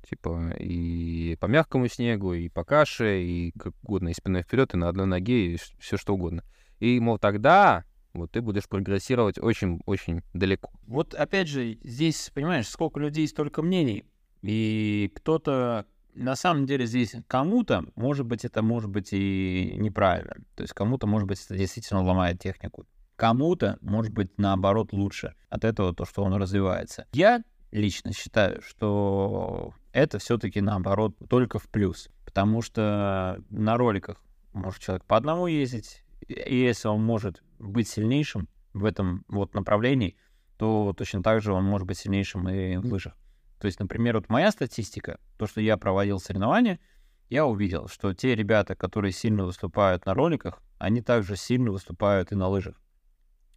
Типа 0.07 0.51
и 0.59 1.39
по 1.41 1.47
мягкому 1.47 1.89
снегу, 1.89 2.35
и 2.35 2.51
по 2.51 2.63
каше, 2.63 3.23
и 3.23 3.53
как 3.53 3.73
угодно, 3.85 4.11
и 4.11 4.15
спиной 4.15 4.43
вперед, 4.43 4.75
и 4.75 4.77
на 4.77 4.91
одной 4.91 5.07
ноге, 5.07 5.55
и 5.55 5.59
все 5.79 5.97
что 5.97 6.13
угодно. 6.13 6.45
И, 6.79 7.01
мол, 7.01 7.19
тогда 7.19 7.85
вот 8.15 8.31
ты 8.33 8.41
будешь 8.41 8.69
прогрессировать 8.69 9.39
очень-очень 9.39 10.23
далеко. 10.35 10.71
Вот 10.87 11.15
опять 11.15 11.49
же, 11.49 11.79
здесь, 11.83 12.31
понимаешь, 12.35 12.69
сколько 12.69 13.01
людей, 13.01 13.27
столько 13.29 13.63
мнений. 13.63 14.05
И 14.43 15.11
кто-то, 15.15 15.87
на 16.15 16.37
самом 16.37 16.67
деле, 16.67 16.87
здесь 16.87 17.15
кому-то, 17.29 17.85
может 17.95 18.27
быть, 18.27 18.45
это 18.45 18.63
может 18.63 18.91
быть 18.91 19.13
и 19.13 19.75
неправильно. 19.79 20.35
То 20.57 20.63
есть 20.63 20.75
кому-то, 20.75 21.07
может 21.07 21.29
быть, 21.29 21.43
это 21.45 21.57
действительно 21.57 22.03
ломает 22.03 22.41
технику. 22.41 22.87
Кому-то, 23.17 23.79
может 23.81 24.13
быть, 24.13 24.37
наоборот, 24.39 24.93
лучше 24.93 25.35
от 25.49 25.65
этого 25.65 25.95
то, 25.95 26.05
что 26.05 26.25
он 26.25 26.35
развивается. 26.35 27.07
Я 27.13 27.43
лично 27.71 28.13
считаю, 28.13 28.61
что 28.63 29.73
это 29.93 30.19
все-таки 30.19 30.61
наоборот 30.61 31.15
только 31.29 31.59
в 31.59 31.69
плюс. 31.69 32.09
Потому 32.25 32.63
что 32.63 33.43
на 33.51 33.77
роликах 33.77 34.23
может 34.53 34.81
человек 34.81 35.05
по 35.05 35.17
одному 35.17 35.47
ездить, 35.47 36.03
и 36.29 36.57
если 36.57 36.89
он 36.89 37.03
может 37.03 37.43
быть 37.59 37.89
сильнейшим 37.89 38.49
в 38.73 38.85
этом 38.85 39.25
вот 39.29 39.55
направлении, 39.55 40.17
то 40.57 40.95
точно 40.97 41.23
так 41.23 41.43
же 41.43 41.53
он 41.53 41.65
может 41.65 41.87
быть 41.87 41.99
сильнейшим 41.99 42.49
и 42.49 42.77
в 42.77 42.85
лыжах. 42.87 43.15
То 43.59 43.67
есть, 43.67 43.79
например, 43.81 44.17
вот 44.17 44.29
моя 44.29 44.51
статистика, 44.51 45.21
то, 45.39 45.47
что 45.47 45.61
я 45.61 45.77
проводил 45.77 46.19
соревнования, 46.19 46.81
я 47.29 47.47
увидел, 47.47 47.89
что 47.89 48.13
те 48.13 48.35
ребята, 48.35 48.75
которые 48.75 49.13
сильно 49.13 49.45
выступают 49.45 50.05
на 50.05 50.15
роликах, 50.15 50.61
они 50.79 51.01
также 51.01 51.37
сильно 51.37 51.71
выступают 51.71 52.33
и 52.33 52.35
на 52.35 52.49
лыжах. 52.49 52.81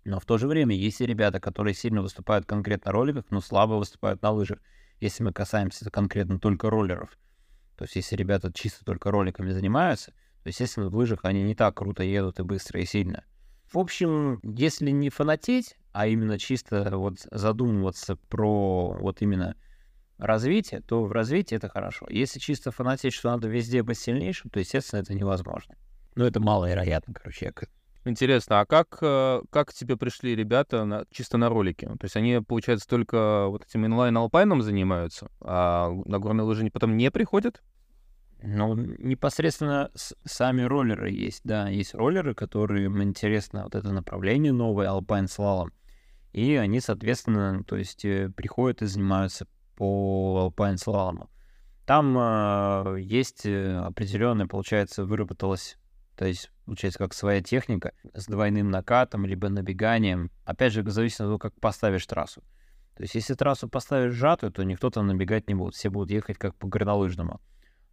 Но 0.05 0.19
в 0.19 0.25
то 0.25 0.37
же 0.37 0.47
время 0.47 0.75
есть 0.75 1.01
и 1.01 1.05
ребята, 1.05 1.39
которые 1.39 1.73
сильно 1.73 2.01
выступают 2.01 2.45
конкретно 2.45 2.89
на 2.89 2.93
роликах, 2.93 3.25
но 3.31 3.41
слабо 3.41 3.73
выступают 3.73 4.21
на 4.21 4.31
лыжах, 4.31 4.59
если 4.99 5.23
мы 5.23 5.33
касаемся 5.33 5.89
конкретно 5.89 6.39
только 6.39 6.69
роллеров. 6.69 7.17
То 7.75 7.85
есть 7.85 7.95
если 7.95 8.15
ребята 8.15 8.53
чисто 8.53 8.85
только 8.85 9.11
роликами 9.11 9.49
занимаются, 9.49 10.13
естественно, 10.49 10.89
в 10.89 10.95
лыжах 10.95 11.19
они 11.23 11.43
не 11.43 11.55
так 11.55 11.75
круто 11.75 12.03
едут 12.03 12.39
и 12.39 12.43
быстро, 12.43 12.81
и 12.81 12.85
сильно. 12.85 13.23
В 13.71 13.77
общем, 13.77 14.39
если 14.43 14.91
не 14.91 15.09
фанатеть, 15.09 15.75
а 15.91 16.07
именно 16.07 16.37
чисто 16.37 16.97
вот 16.97 17.19
задумываться 17.31 18.15
про 18.29 18.93
вот 18.99 19.21
именно 19.21 19.55
развитие, 20.17 20.81
то 20.81 21.03
в 21.03 21.11
развитии 21.11 21.55
это 21.55 21.69
хорошо. 21.69 22.05
Если 22.09 22.39
чисто 22.39 22.71
фанатеть, 22.71 23.13
что 23.13 23.31
надо 23.31 23.47
везде 23.47 23.83
быть 23.83 23.97
сильнейшим, 23.97 24.49
то, 24.49 24.59
естественно, 24.59 25.01
это 25.01 25.13
невозможно. 25.13 25.75
Но 26.15 26.25
это 26.25 26.39
маловероятно, 26.39 27.13
короче. 27.13 27.53
Интересно, 28.05 28.59
а 28.59 28.65
как, 28.65 28.99
э, 29.01 29.41
как 29.49 29.73
тебе 29.73 29.97
пришли 29.97 30.35
ребята 30.35 30.85
на, 30.85 31.05
чисто 31.09 31.37
на 31.37 31.49
ролике? 31.49 31.87
То 31.87 32.03
есть 32.03 32.15
они, 32.15 32.39
получается, 32.39 32.87
только 32.87 33.47
вот 33.47 33.65
этим 33.65 33.85
inline-alpine 33.85 34.51
ом 34.51 34.61
занимаются, 34.61 35.31
а 35.41 35.89
на 36.05 36.19
горные 36.19 36.45
лыжи 36.45 36.69
потом 36.71 36.97
не 36.97 37.09
приходят? 37.09 37.63
Ну, 38.47 38.75
непосредственно 38.75 39.89
сами 40.23 40.61
роллеры 40.61 41.09
есть, 41.09 41.41
да. 41.43 41.67
Есть 41.67 41.95
роллеры, 41.95 42.35
которым 42.35 43.01
интересно 43.01 43.63
вот 43.63 43.73
это 43.73 43.91
направление 43.91 44.53
новое, 44.53 44.87
alpine 44.87 45.27
слалом. 45.27 45.73
И 46.31 46.53
они, 46.53 46.79
соответственно, 46.79 47.63
то 47.63 47.75
есть 47.75 48.05
э, 48.05 48.29
приходят 48.29 48.83
и 48.83 48.85
занимаются 48.85 49.47
по 49.75 50.41
alpine 50.41 50.77
слалому. 50.77 51.31
Там 51.87 52.15
э, 52.17 52.97
есть 53.01 53.47
определенная, 53.47 54.45
получается, 54.45 55.05
выработалась, 55.05 55.79
то 56.15 56.25
есть, 56.25 56.51
получается, 56.65 56.99
как 56.99 57.15
своя 57.15 57.41
техника 57.41 57.93
с 58.13 58.27
двойным 58.27 58.69
накатом, 58.69 59.25
либо 59.25 59.49
набеганием. 59.49 60.29
Опять 60.43 60.73
же, 60.73 60.87
зависит 60.91 61.21
от 61.21 61.27
того, 61.27 61.39
как 61.39 61.59
поставишь 61.59 62.05
трассу. 62.05 62.43
То 62.95 63.01
есть, 63.01 63.15
если 63.15 63.33
трассу 63.33 63.67
поставишь 63.67 64.13
сжатую, 64.13 64.51
то 64.51 64.63
никто 64.63 64.91
там 64.91 65.07
набегать 65.07 65.47
не 65.47 65.55
будет. 65.55 65.73
Все 65.73 65.89
будут 65.89 66.11
ехать 66.11 66.37
как 66.37 66.53
по 66.55 66.67
горнолыжному. 66.67 67.41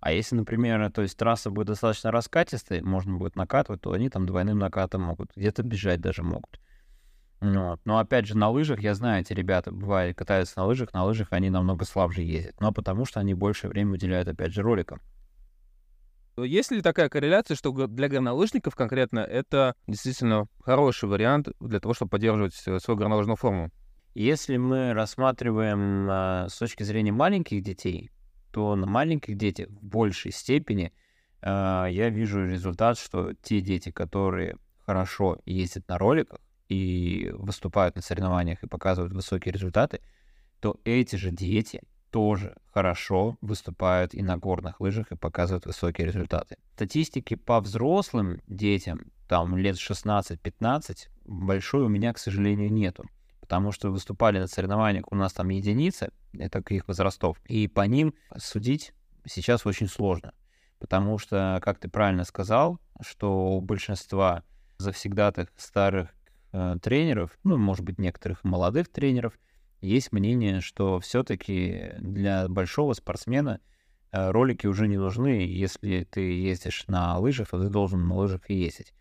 А 0.03 0.11
если, 0.11 0.35
например, 0.35 0.91
то 0.91 1.03
есть 1.03 1.17
трасса 1.17 1.49
будет 1.49 1.69
достаточно 1.69 2.11
раскатистой, 2.11 2.83
можно 2.83 3.17
будет 3.17 3.37
накатывать, 3.37 3.83
то 3.83 3.93
они 3.93 4.09
там 4.11 4.27
двойным 4.27 4.59
накатом 4.59 5.03
могут, 5.03 5.31
где-то 5.37 5.63
бежать 5.63 6.01
даже 6.01 6.25
могут. 6.25 6.59
Вот. 7.41 7.81
Но 7.85 7.99
опять 7.99 8.27
же, 8.27 8.37
на 8.37 8.51
лыжах, 8.51 8.81
я 8.81 8.97
знаю, 8.97 9.21
эти 9.21 9.33
ребята, 9.33 9.71
бывает, 9.71 10.17
катаются 10.17 10.59
на 10.59 10.67
лыжах, 10.67 10.93
на 10.93 11.05
лыжах 11.05 11.29
они 11.31 11.51
намного 11.51 11.85
слабже 11.85 12.23
ездят. 12.23 12.61
Но 12.61 12.73
потому 12.73 13.05
что 13.05 13.21
они 13.21 13.35
больше 13.35 13.69
времени 13.69 13.95
уделяют, 13.95 14.27
опять 14.27 14.53
же, 14.53 14.63
роликам. 14.63 15.01
Есть 16.37 16.73
ли 16.73 16.83
такая 16.83 17.09
корреляция, 17.09 17.57
что 17.57 17.71
для 17.87 18.09
горнолыжников 18.09 18.75
конкретно 18.75 19.21
это 19.21 19.77
действительно 19.87 20.49
хороший 20.65 21.09
вариант 21.09 21.47
для 21.61 21.79
того, 21.79 21.95
чтобы 21.95 22.11
поддерживать 22.11 22.61
э, 22.67 22.81
свою 22.81 22.99
горнолыжную 22.99 23.37
форму? 23.37 23.71
Если 24.15 24.57
мы 24.57 24.95
рассматриваем 24.95 26.09
а, 26.11 26.49
с 26.49 26.59
точки 26.59 26.83
зрения 26.83 27.13
маленьких 27.13 27.63
детей, 27.63 28.11
то 28.53 28.77
на 28.77 28.87
маленьких 28.87 29.37
детях 29.37 29.69
в 29.69 29.85
большей 29.85 30.31
степени 30.31 30.93
э, 31.41 31.87
я 31.91 32.11
вижу 32.11 32.47
результат, 32.47 32.99
что 32.99 33.33
те 33.43 33.61
дети, 33.61 33.91
которые 33.91 34.57
хорошо 34.87 35.39
ездят 35.47 35.89
на 35.89 35.99
роликах 35.99 36.39
и 36.69 37.31
выступают 37.35 37.97
на 37.97 38.03
соревнованиях 38.03 38.63
и 38.63 38.69
показывают 38.69 39.13
высокие 39.13 39.53
результаты, 39.53 40.01
то 40.61 40.79
эти 40.85 41.17
же 41.17 41.31
дети 41.31 41.83
тоже 42.11 42.57
хорошо 42.73 43.39
выступают 43.41 44.15
и 44.15 44.23
на 44.23 44.37
горных 44.37 44.81
лыжах 44.81 45.11
и 45.11 45.17
показывают 45.17 45.65
высокие 45.65 46.07
результаты. 46.07 46.59
Статистики 46.75 47.35
по 47.35 47.59
взрослым 47.61 48.43
детям, 48.47 49.11
там 49.29 49.57
лет 49.57 49.77
16-15, 49.77 51.09
большой 51.25 51.83
у 51.85 51.89
меня, 51.89 52.13
к 52.13 52.19
сожалению, 52.19 52.71
нету 52.71 53.09
потому 53.53 53.71
что 53.71 53.91
выступали 53.91 54.39
на 54.39 54.47
соревнованиях 54.47 55.05
у 55.13 55.15
нас 55.15 55.35
там 55.35 55.51
единицы, 55.51 56.11
это 56.33 56.63
каких 56.63 56.89
возрастов, 56.89 57.37
и 57.45 57.69
по 57.69 57.83
ним 57.83 58.15
судить 58.39 58.95
сейчас 59.27 59.67
очень 59.67 59.89
сложно, 59.89 60.33
потому 60.79 61.19
что, 61.19 61.61
как 61.63 61.79
ты 61.79 61.91
правильно 61.91 62.25
сказал, 62.25 62.81
что 63.03 63.57
у 63.59 63.61
большинства 63.61 64.43
завсегдатых 64.79 65.51
старых 65.59 66.09
э, 66.55 66.77
тренеров, 66.81 67.39
ну, 67.45 67.59
может 67.59 67.85
быть, 67.85 67.99
некоторых 67.99 68.43
молодых 68.43 68.89
тренеров, 68.89 69.39
есть 69.83 70.13
мнение, 70.13 70.63
что 70.63 70.99
все-таки 71.01 71.91
для 71.99 72.49
большого 72.49 72.95
спортсмена 72.95 73.61
э, 74.13 74.31
ролики 74.31 74.67
уже 74.67 74.89
не 74.89 74.97
нужны. 74.97 75.47
Если 75.47 76.05
ты 76.05 76.21
ездишь 76.23 76.87
на 76.87 77.19
лыжах, 77.19 77.51
то 77.51 77.63
ты 77.63 77.69
должен 77.69 78.09
на 78.09 78.17
лыжах 78.17 78.49
и 78.49 78.55
ездить. 78.55 78.95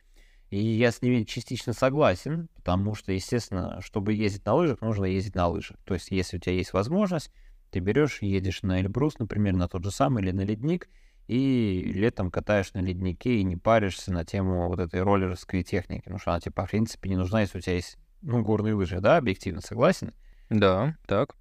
И 0.52 0.60
я 0.60 0.92
с 0.92 1.02
ними 1.02 1.24
частично 1.24 1.72
согласен, 1.72 2.50
потому 2.58 2.94
что, 2.94 3.14
естественно, 3.14 3.80
чтобы 3.82 4.14
ездить 4.14 4.46
на 4.46 4.54
лыжах, 4.54 4.82
нужно 4.82 5.06
ездить 5.06 5.34
на 5.34 5.48
лыжах. 5.48 5.78
То 5.86 5.94
есть, 5.94 6.12
если 6.12 6.38
у 6.38 6.40
тебя 6.42 6.54
есть 6.54 6.74
возможность, 6.74 7.32
ты 7.72 7.80
берешь, 7.80 8.22
едешь 8.22 8.62
на 8.62 8.82
Эльбрус, 8.82 9.18
например, 9.18 9.54
на 9.56 9.70
тот 9.70 9.86
же 9.86 9.92
самый 9.92 10.22
или 10.22 10.32
на 10.32 10.42
ледник, 10.42 10.90
и 11.30 11.90
летом 11.96 12.30
катаешь 12.30 12.74
на 12.74 12.80
леднике 12.80 13.38
и 13.38 13.44
не 13.44 13.56
паришься 13.56 14.12
на 14.12 14.26
тему 14.26 14.68
вот 14.68 14.80
этой 14.80 15.02
роллерской 15.02 15.64
техники, 15.64 16.02
потому 16.02 16.20
что 16.20 16.32
она 16.32 16.42
тебе, 16.42 16.52
по 16.52 16.66
принципе, 16.66 17.10
не 17.10 17.16
нужна, 17.16 17.40
если 17.40 17.60
у 17.60 17.62
тебя 17.62 17.76
есть, 17.76 17.98
ну, 18.22 18.44
горные 18.44 18.74
лыжи, 18.74 19.00
да, 19.00 19.16
объективно, 19.16 19.62
согласен? 19.62 20.14
Да, 20.50 20.98
так. 21.08 21.38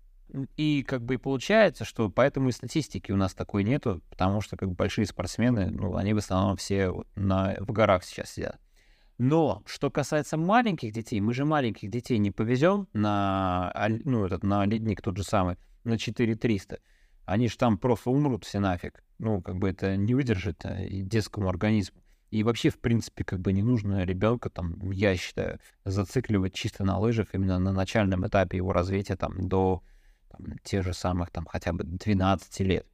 И 0.56 0.84
как 0.86 1.02
бы 1.02 1.14
и 1.14 1.16
получается, 1.16 1.84
что 1.84 2.08
поэтому 2.10 2.50
и 2.50 2.52
статистики 2.52 3.10
у 3.10 3.16
нас 3.16 3.34
такой 3.34 3.64
нету, 3.64 4.00
потому 4.08 4.40
что 4.40 4.56
как 4.56 4.68
бы 4.68 4.76
большие 4.76 5.06
спортсмены, 5.06 5.68
ну, 5.72 5.96
они 5.96 6.14
в 6.14 6.18
основном 6.18 6.56
все 6.56 6.90
вот 6.90 7.08
на, 7.16 7.56
в 7.58 7.72
горах 7.72 8.04
сейчас 8.04 8.30
сидят. 8.30 8.60
Но 9.22 9.62
что 9.66 9.90
касается 9.90 10.38
маленьких 10.38 10.92
детей, 10.92 11.20
мы 11.20 11.34
же 11.34 11.44
маленьких 11.44 11.90
детей 11.90 12.16
не 12.16 12.30
повезем 12.30 12.88
на, 12.94 13.70
ну, 14.06 14.24
этот, 14.24 14.42
на 14.44 14.64
ледник 14.64 15.02
тот 15.02 15.18
же 15.18 15.24
самый, 15.24 15.58
на 15.84 15.98
4300. 15.98 16.78
Они 17.26 17.48
же 17.48 17.58
там 17.58 17.76
просто 17.76 18.08
умрут 18.08 18.46
все 18.46 18.60
нафиг. 18.60 19.04
Ну, 19.18 19.42
как 19.42 19.58
бы 19.58 19.68
это 19.68 19.98
не 19.98 20.14
выдержит 20.14 20.64
э, 20.64 20.88
детскому 21.02 21.50
организму. 21.50 22.00
И 22.30 22.42
вообще, 22.42 22.70
в 22.70 22.78
принципе, 22.78 23.22
как 23.22 23.40
бы 23.40 23.52
не 23.52 23.62
нужно 23.62 24.04
ребенка, 24.04 24.48
там, 24.48 24.90
я 24.90 25.14
считаю, 25.18 25.60
зацикливать 25.84 26.54
чисто 26.54 26.84
на 26.84 26.98
лыжах 26.98 27.34
именно 27.34 27.58
на 27.58 27.74
начальном 27.74 28.26
этапе 28.26 28.56
его 28.56 28.72
развития, 28.72 29.16
там, 29.16 29.46
до 29.48 29.82
там, 30.30 30.56
тех 30.62 30.82
же 30.82 30.94
самых, 30.94 31.30
там, 31.30 31.44
хотя 31.44 31.74
бы 31.74 31.84
12 31.84 32.60
лет. 32.60 32.86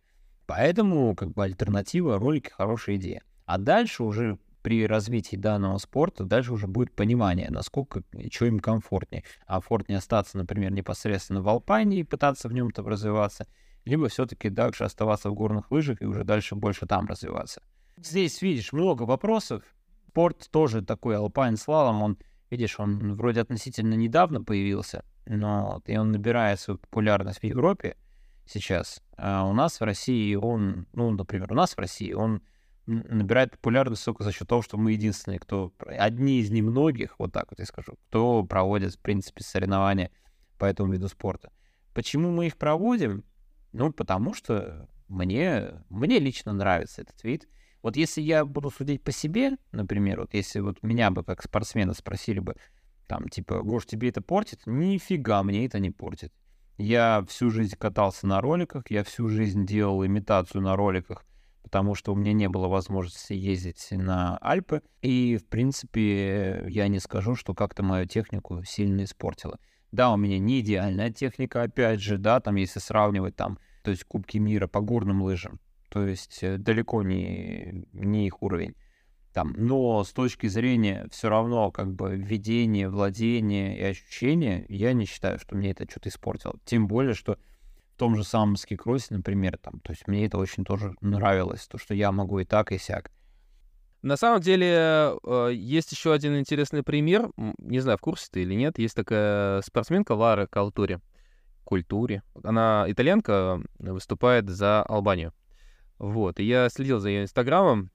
Поэтому, 0.46 1.14
как 1.14 1.34
бы, 1.34 1.44
альтернатива 1.44 2.18
ролики 2.18 2.50
хорошая 2.50 2.96
идея. 2.96 3.22
А 3.44 3.58
дальше 3.58 4.02
уже 4.02 4.40
при 4.66 4.84
развитии 4.84 5.36
данного 5.36 5.78
спорта 5.78 6.24
дальше 6.24 6.52
уже 6.52 6.66
будет 6.66 6.90
понимание, 6.92 7.50
насколько, 7.52 8.02
что 8.32 8.46
им 8.46 8.58
комфортнее. 8.58 9.22
А 9.46 9.60
комфортнее 9.60 9.98
остаться, 9.98 10.36
например, 10.38 10.72
непосредственно 10.72 11.40
в 11.40 11.48
Алпайне 11.48 12.00
и 12.00 12.02
пытаться 12.02 12.48
в 12.48 12.52
нем 12.52 12.72
там 12.72 12.88
развиваться, 12.88 13.46
либо 13.84 14.08
все-таки 14.08 14.48
дальше 14.48 14.82
оставаться 14.82 15.30
в 15.30 15.34
горных 15.34 15.70
лыжах 15.70 16.02
и 16.02 16.04
уже 16.04 16.24
дальше 16.24 16.56
больше 16.56 16.84
там 16.84 17.06
развиваться. 17.06 17.62
Здесь, 17.96 18.42
видишь, 18.42 18.72
много 18.72 19.04
вопросов. 19.04 19.62
Спорт 20.08 20.48
тоже 20.50 20.82
такой, 20.82 21.16
алпайн 21.16 21.56
слалом, 21.56 22.02
он 22.02 22.18
видишь, 22.50 22.80
он 22.80 23.14
вроде 23.14 23.42
относительно 23.42 23.94
недавно 23.94 24.42
появился, 24.42 25.04
но 25.26 25.80
и 25.86 25.96
он 25.96 26.10
набирает 26.10 26.58
свою 26.58 26.78
популярность 26.78 27.38
в 27.38 27.44
Европе 27.44 27.96
сейчас. 28.46 29.00
А 29.16 29.46
у 29.46 29.52
нас 29.52 29.78
в 29.78 29.84
России 29.84 30.34
он, 30.34 30.88
ну, 30.92 31.12
например, 31.12 31.52
у 31.52 31.54
нас 31.54 31.74
в 31.74 31.78
России 31.78 32.12
он 32.12 32.42
набирает 32.86 33.52
популярность 33.52 34.04
только 34.04 34.24
за 34.24 34.32
счет 34.32 34.48
того, 34.48 34.62
что 34.62 34.76
мы 34.76 34.92
единственные, 34.92 35.38
кто, 35.38 35.72
одни 35.86 36.40
из 36.40 36.50
немногих, 36.50 37.18
вот 37.18 37.32
так 37.32 37.50
вот 37.50 37.58
я 37.58 37.66
скажу, 37.66 37.94
кто 38.08 38.44
проводит, 38.44 38.94
в 38.94 39.00
принципе, 39.00 39.42
соревнования 39.42 40.10
по 40.58 40.64
этому 40.64 40.92
виду 40.92 41.08
спорта. 41.08 41.52
Почему 41.94 42.30
мы 42.30 42.46
их 42.46 42.56
проводим? 42.56 43.24
Ну, 43.72 43.92
потому 43.92 44.34
что 44.34 44.88
мне, 45.08 45.82
мне 45.88 46.18
лично 46.18 46.52
нравится 46.52 47.02
этот 47.02 47.22
вид. 47.24 47.48
Вот 47.82 47.96
если 47.96 48.20
я 48.20 48.44
буду 48.44 48.70
судить 48.70 49.02
по 49.02 49.12
себе, 49.12 49.52
например, 49.72 50.20
вот 50.20 50.34
если 50.34 50.60
вот 50.60 50.82
меня 50.82 51.10
бы 51.10 51.22
как 51.24 51.42
спортсмена 51.42 51.94
спросили 51.94 52.38
бы, 52.38 52.56
там, 53.06 53.28
типа, 53.28 53.62
Гош, 53.62 53.86
тебе 53.86 54.08
это 54.08 54.20
портит? 54.20 54.62
Нифига 54.66 55.42
мне 55.42 55.66
это 55.66 55.78
не 55.78 55.90
портит. 55.90 56.32
Я 56.78 57.24
всю 57.28 57.50
жизнь 57.50 57.76
катался 57.76 58.26
на 58.26 58.40
роликах, 58.40 58.84
я 58.90 59.04
всю 59.04 59.28
жизнь 59.28 59.64
делал 59.64 60.04
имитацию 60.04 60.60
на 60.62 60.76
роликах, 60.76 61.24
потому 61.66 61.96
что 61.96 62.12
у 62.12 62.14
меня 62.14 62.32
не 62.32 62.48
было 62.48 62.68
возможности 62.68 63.32
ездить 63.32 63.88
на 63.90 64.38
Альпы. 64.38 64.82
И, 65.02 65.36
в 65.36 65.48
принципе, 65.48 66.64
я 66.68 66.86
не 66.86 67.00
скажу, 67.00 67.34
что 67.34 67.54
как-то 67.54 67.82
мою 67.82 68.06
технику 68.06 68.62
сильно 68.64 69.02
испортило. 69.02 69.58
Да, 69.90 70.12
у 70.12 70.16
меня 70.16 70.38
не 70.38 70.60
идеальная 70.60 71.10
техника, 71.10 71.62
опять 71.62 72.00
же, 72.00 72.18
да, 72.18 72.38
там, 72.38 72.54
если 72.54 72.78
сравнивать 72.78 73.34
там, 73.34 73.58
то 73.82 73.90
есть 73.90 74.04
Кубки 74.04 74.38
мира 74.38 74.68
по 74.68 74.80
горным 74.80 75.22
лыжам, 75.22 75.58
то 75.88 76.06
есть 76.06 76.38
э, 76.44 76.56
далеко 76.56 77.02
не, 77.02 77.88
не 77.92 78.28
их 78.28 78.44
уровень. 78.44 78.76
Там, 79.32 79.52
но 79.56 80.04
с 80.04 80.12
точки 80.12 80.46
зрения 80.46 81.08
все 81.10 81.28
равно 81.28 81.72
как 81.72 81.92
бы 81.92 82.14
ведения, 82.16 82.88
владения 82.88 83.76
и 83.76 83.82
ощущения, 83.82 84.66
я 84.68 84.92
не 84.92 85.04
считаю, 85.04 85.40
что 85.40 85.56
мне 85.56 85.72
это 85.72 85.90
что-то 85.90 86.10
испортило. 86.10 86.54
Тем 86.64 86.86
более, 86.86 87.14
что 87.14 87.38
в 87.96 87.98
том 87.98 88.14
же 88.14 88.24
самом 88.24 88.56
скикросе, 88.56 89.14
например, 89.14 89.56
там, 89.56 89.80
то 89.80 89.92
есть 89.92 90.06
мне 90.06 90.26
это 90.26 90.36
очень 90.36 90.66
тоже 90.66 90.94
нравилось, 91.00 91.66
то, 91.66 91.78
что 91.78 91.94
я 91.94 92.12
могу 92.12 92.38
и 92.40 92.44
так, 92.44 92.70
и 92.70 92.76
сяк. 92.76 93.10
На 94.02 94.18
самом 94.18 94.42
деле, 94.42 95.14
э, 95.24 95.50
есть 95.54 95.92
еще 95.92 96.12
один 96.12 96.38
интересный 96.38 96.82
пример. 96.82 97.30
Не 97.56 97.80
знаю, 97.80 97.96
в 97.96 98.02
курсе 98.02 98.28
ты 98.30 98.42
или 98.42 98.54
нет. 98.54 98.78
Есть 98.78 98.94
такая 98.94 99.62
спортсменка 99.62 100.12
Лара 100.12 100.46
Калтури. 100.46 101.00
Культуре. 101.64 102.22
Она 102.44 102.84
итальянка, 102.86 103.60
выступает 103.78 104.48
за 104.48 104.82
Албанию. 104.82 105.32
Вот. 105.98 106.38
И 106.38 106.44
я 106.44 106.68
следил 106.68 107.00
за 107.00 107.08
ее 107.08 107.22
инстаграмом, 107.22 107.90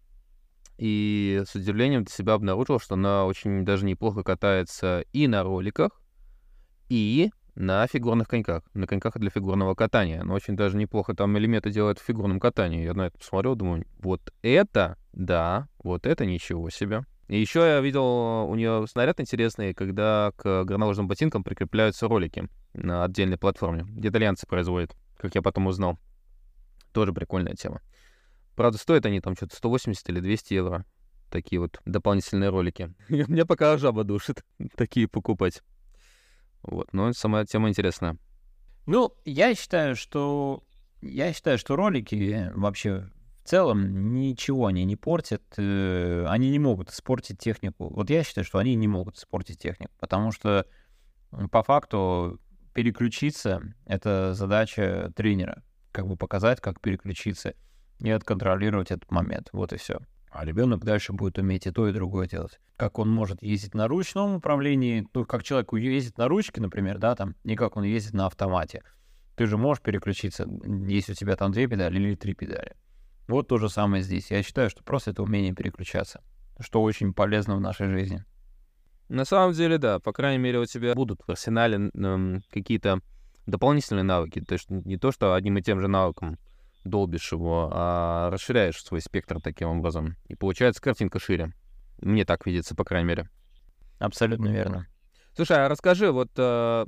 и 0.79 1.43
с 1.45 1.53
удивлением 1.53 2.03
для 2.05 2.13
себя 2.13 2.33
обнаружил, 2.33 2.79
что 2.79 2.95
она 2.95 3.25
очень 3.25 3.63
даже 3.63 3.85
неплохо 3.85 4.23
катается 4.23 5.05
и 5.13 5.27
на 5.27 5.43
роликах, 5.43 6.01
и 6.89 7.31
на 7.55 7.85
фигурных 7.87 8.27
коньках, 8.27 8.63
на 8.73 8.87
коньках 8.87 9.17
для 9.17 9.29
фигурного 9.29 9.75
катания. 9.75 10.21
Она 10.21 10.33
очень 10.33 10.55
даже 10.55 10.77
неплохо 10.77 11.13
там 11.13 11.37
элементы 11.37 11.71
делает 11.71 11.99
в 11.99 12.03
фигурном 12.03 12.39
катании. 12.39 12.83
Я 12.83 12.93
на 12.93 13.07
это 13.07 13.17
посмотрел, 13.17 13.55
думаю, 13.55 13.85
вот 13.99 14.21
это, 14.41 14.97
да, 15.13 15.67
вот 15.83 16.05
это 16.05 16.25
ничего 16.25 16.69
себе. 16.69 17.03
И 17.27 17.39
еще 17.39 17.59
я 17.61 17.79
видел 17.79 18.49
у 18.49 18.55
нее 18.55 18.85
снаряд 18.87 19.19
интересный, 19.21 19.73
когда 19.73 20.31
к 20.35 20.65
горнолыжным 20.65 21.07
ботинкам 21.07 21.43
прикрепляются 21.43 22.07
ролики 22.07 22.49
на 22.73 23.05
отдельной 23.05 23.37
платформе. 23.37 23.85
Итальянцы 24.05 24.45
производят, 24.47 24.95
как 25.17 25.35
я 25.35 25.41
потом 25.41 25.67
узнал. 25.67 25.97
Тоже 26.93 27.13
прикольная 27.13 27.53
тема. 27.53 27.81
Правда, 28.55 28.77
стоят 28.77 29.05
они 29.05 29.21
там 29.21 29.35
что-то 29.35 29.55
180 29.55 30.09
или 30.09 30.19
200 30.19 30.53
евро. 30.53 30.85
Такие 31.29 31.61
вот 31.61 31.79
дополнительные 31.85 32.49
ролики. 32.49 32.93
Меня 33.09 33.45
пока 33.45 33.77
жаба 33.77 34.03
душит 34.03 34.43
такие 34.75 35.07
покупать. 35.07 35.61
Вот, 36.63 36.93
но 36.93 37.13
сама 37.13 37.45
тема 37.45 37.69
интересная. 37.69 38.17
Ну, 38.85 39.15
я 39.25 39.55
считаю, 39.55 39.95
что 39.95 40.63
я 41.01 41.33
считаю, 41.33 41.57
что 41.57 41.75
ролики 41.75 42.51
вообще 42.53 43.09
в 43.43 43.47
целом 43.47 44.13
ничего 44.13 44.67
они 44.67 44.85
не 44.85 44.95
портят. 44.95 45.41
Э, 45.57 46.25
они 46.27 46.49
не 46.51 46.59
могут 46.59 46.89
испортить 46.91 47.39
технику. 47.39 47.89
Вот 47.89 48.09
я 48.09 48.23
считаю, 48.23 48.45
что 48.45 48.59
они 48.59 48.75
не 48.75 48.87
могут 48.87 49.17
испортить 49.17 49.59
технику, 49.59 49.91
потому 49.99 50.31
что 50.31 50.65
по 51.51 51.63
факту 51.63 52.39
переключиться— 52.73 53.61
это 53.85 54.33
задача 54.33 55.11
тренера. 55.15 55.63
Как 55.91 56.07
бы 56.07 56.15
показать, 56.15 56.61
как 56.61 56.79
переключиться 56.79 57.55
и 57.99 58.09
отконтролировать 58.09 58.91
этот 58.91 59.09
момент. 59.11 59.49
Вот 59.51 59.73
и 59.73 59.77
все. 59.77 59.99
А 60.31 60.45
ребенок 60.45 60.85
дальше 60.85 61.11
будет 61.11 61.37
уметь 61.37 61.67
и 61.67 61.71
то, 61.71 61.89
и 61.89 61.93
другое 61.93 62.25
делать. 62.25 62.59
Как 62.77 62.99
он 62.99 63.09
может 63.09 63.43
ездить 63.43 63.73
на 63.73 63.89
ручном 63.89 64.35
управлении, 64.35 65.05
ну, 65.13 65.25
как 65.25 65.43
человек 65.43 65.73
ездит 65.73 66.17
на 66.17 66.29
ручке, 66.29 66.61
например, 66.61 66.99
да, 66.99 67.15
там, 67.15 67.35
не 67.43 67.57
как 67.57 67.75
он 67.75 67.83
ездит 67.83 68.13
на 68.13 68.27
автомате. 68.27 68.81
Ты 69.35 69.45
же 69.45 69.57
можешь 69.57 69.83
переключиться, 69.83 70.47
если 70.87 71.11
у 71.11 71.15
тебя 71.15 71.35
там 71.35 71.51
две 71.51 71.67
педали 71.67 71.99
или 71.99 72.15
три 72.15 72.33
педали. 72.33 72.77
Вот 73.27 73.49
то 73.49 73.57
же 73.57 73.69
самое 73.69 74.03
здесь. 74.03 74.31
Я 74.31 74.41
считаю, 74.41 74.69
что 74.69 74.83
просто 74.83 75.11
это 75.11 75.21
умение 75.21 75.53
переключаться, 75.53 76.21
что 76.61 76.81
очень 76.81 77.13
полезно 77.13 77.57
в 77.57 77.61
нашей 77.61 77.89
жизни. 77.89 78.23
На 79.09 79.25
самом 79.25 79.51
деле, 79.51 79.77
да. 79.77 79.99
По 79.99 80.13
крайней 80.13 80.41
мере, 80.41 80.59
у 80.59 80.65
тебя 80.65 80.95
будут 80.95 81.21
в 81.27 81.29
арсенале 81.29 81.91
эм, 81.93 82.41
какие-то 82.49 83.01
дополнительные 83.47 84.03
навыки. 84.03 84.39
То 84.39 84.53
есть 84.53 84.69
не 84.69 84.97
то, 84.97 85.11
что 85.11 85.33
одним 85.33 85.57
и 85.57 85.61
тем 85.61 85.81
же 85.81 85.89
навыком 85.89 86.39
долбишь 86.83 87.31
его, 87.31 87.69
а 87.71 88.29
расширяешь 88.29 88.83
свой 88.83 89.01
спектр 89.01 89.39
таким 89.41 89.69
образом. 89.69 90.15
И 90.27 90.35
получается 90.35 90.81
картинка 90.81 91.19
шире. 91.19 91.53
Мне 92.01 92.25
так 92.25 92.45
видится, 92.45 92.75
по 92.75 92.83
крайней 92.83 93.07
мере. 93.07 93.29
Абсолютно 93.99 94.49
верно. 94.49 94.87
Слушай, 95.35 95.65
а 95.65 95.69
расскажи, 95.69 96.11
вот 96.11 96.31
э, 96.37 96.85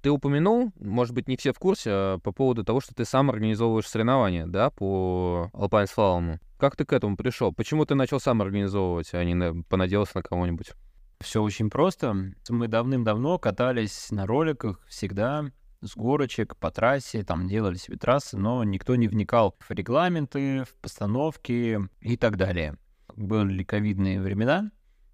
ты 0.00 0.10
упомянул, 0.10 0.72
может 0.76 1.14
быть, 1.14 1.28
не 1.28 1.36
все 1.36 1.52
в 1.52 1.58
курсе, 1.58 1.90
э, 1.90 2.18
по 2.22 2.32
поводу 2.32 2.64
того, 2.64 2.80
что 2.80 2.94
ты 2.94 3.04
сам 3.04 3.30
организовываешь 3.30 3.88
соревнования, 3.88 4.46
да, 4.46 4.70
по 4.70 5.50
Slalom. 5.52 6.38
Как 6.58 6.76
ты 6.76 6.84
к 6.84 6.92
этому 6.92 7.16
пришел? 7.16 7.52
Почему 7.52 7.84
ты 7.84 7.94
начал 7.94 8.18
сам 8.18 8.40
организовывать, 8.40 9.12
а 9.12 9.22
не 9.22 9.34
на, 9.34 9.62
понадеялся 9.64 10.12
на 10.14 10.22
кого-нибудь? 10.22 10.72
Все 11.20 11.42
очень 11.42 11.70
просто. 11.70 12.14
Мы 12.48 12.68
давным-давно 12.68 13.38
катались 13.38 14.10
на 14.10 14.26
роликах 14.26 14.80
всегда 14.86 15.46
с 15.86 15.96
горочек 15.96 16.56
по 16.56 16.70
трассе, 16.70 17.24
там 17.24 17.48
делали 17.48 17.76
себе 17.76 17.96
трассы, 17.96 18.36
но 18.36 18.64
никто 18.64 18.96
не 18.96 19.08
вникал 19.08 19.56
в 19.58 19.70
регламенты, 19.70 20.64
в 20.64 20.74
постановки 20.80 21.80
и 22.00 22.16
так 22.16 22.36
далее. 22.36 22.76
Были 23.14 23.64
ковидные 23.64 24.20
времена, 24.20 24.70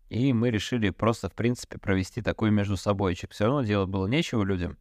и 0.08 0.32
мы 0.32 0.50
решили 0.50 0.90
просто, 0.90 1.28
в 1.28 1.34
принципе, 1.34 1.78
провести 1.78 2.20
такой 2.20 2.50
между 2.50 2.76
собойчик. 2.76 3.30
Все 3.32 3.46
равно 3.46 3.62
делать 3.62 3.88
было 3.88 4.06
нечего 4.06 4.42
людям. 4.42 4.76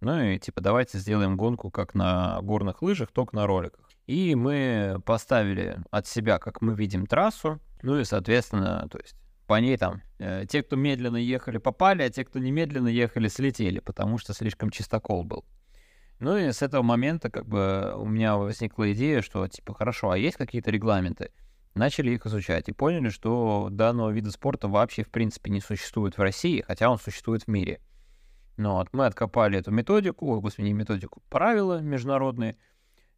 Ну 0.00 0.20
и 0.20 0.38
типа 0.38 0.60
давайте 0.60 0.98
сделаем 0.98 1.36
гонку 1.36 1.70
как 1.70 1.94
на 1.94 2.40
горных 2.42 2.82
лыжах, 2.82 3.12
только 3.12 3.36
на 3.36 3.46
роликах. 3.46 3.88
И 4.08 4.34
мы 4.34 5.00
поставили 5.06 5.78
от 5.92 6.08
себя, 6.08 6.38
как 6.38 6.60
мы 6.60 6.74
видим, 6.74 7.06
трассу. 7.06 7.60
Ну 7.82 8.00
и, 8.00 8.04
соответственно, 8.04 8.88
то 8.90 8.98
есть 8.98 9.14
по 9.52 9.60
ней 9.60 9.76
там 9.76 10.00
э, 10.18 10.46
те, 10.48 10.62
кто 10.62 10.76
медленно 10.76 11.18
ехали, 11.18 11.58
попали, 11.58 12.02
а 12.02 12.08
те, 12.08 12.24
кто 12.24 12.38
немедленно 12.38 12.88
ехали, 12.88 13.28
слетели, 13.28 13.80
потому 13.80 14.16
что 14.16 14.32
слишком 14.32 14.70
чистокол 14.70 15.24
был. 15.24 15.44
Ну 16.20 16.38
и 16.38 16.50
с 16.52 16.62
этого 16.62 16.80
момента 16.80 17.28
как 17.28 17.46
бы 17.46 17.92
у 17.98 18.06
меня 18.06 18.38
возникла 18.38 18.90
идея, 18.94 19.20
что 19.20 19.46
типа 19.46 19.74
хорошо, 19.74 20.10
а 20.10 20.16
есть 20.16 20.38
какие-то 20.38 20.70
регламенты? 20.70 21.32
Начали 21.74 22.12
их 22.12 22.24
изучать 22.24 22.70
и 22.70 22.72
поняли, 22.72 23.10
что 23.10 23.68
данного 23.70 24.08
вида 24.08 24.30
спорта 24.30 24.68
вообще 24.68 25.04
в 25.04 25.10
принципе 25.10 25.50
не 25.50 25.60
существует 25.60 26.16
в 26.16 26.22
России, 26.22 26.64
хотя 26.66 26.88
он 26.88 26.98
существует 26.98 27.42
в 27.42 27.48
мире. 27.48 27.82
Ну 28.56 28.72
вот 28.76 28.88
мы 28.94 29.04
откопали 29.04 29.58
эту 29.58 29.70
методику, 29.70 30.28
ой, 30.28 30.40
господи, 30.40 30.68
не 30.68 30.72
методику, 30.72 31.22
правила 31.28 31.82
международные, 31.82 32.56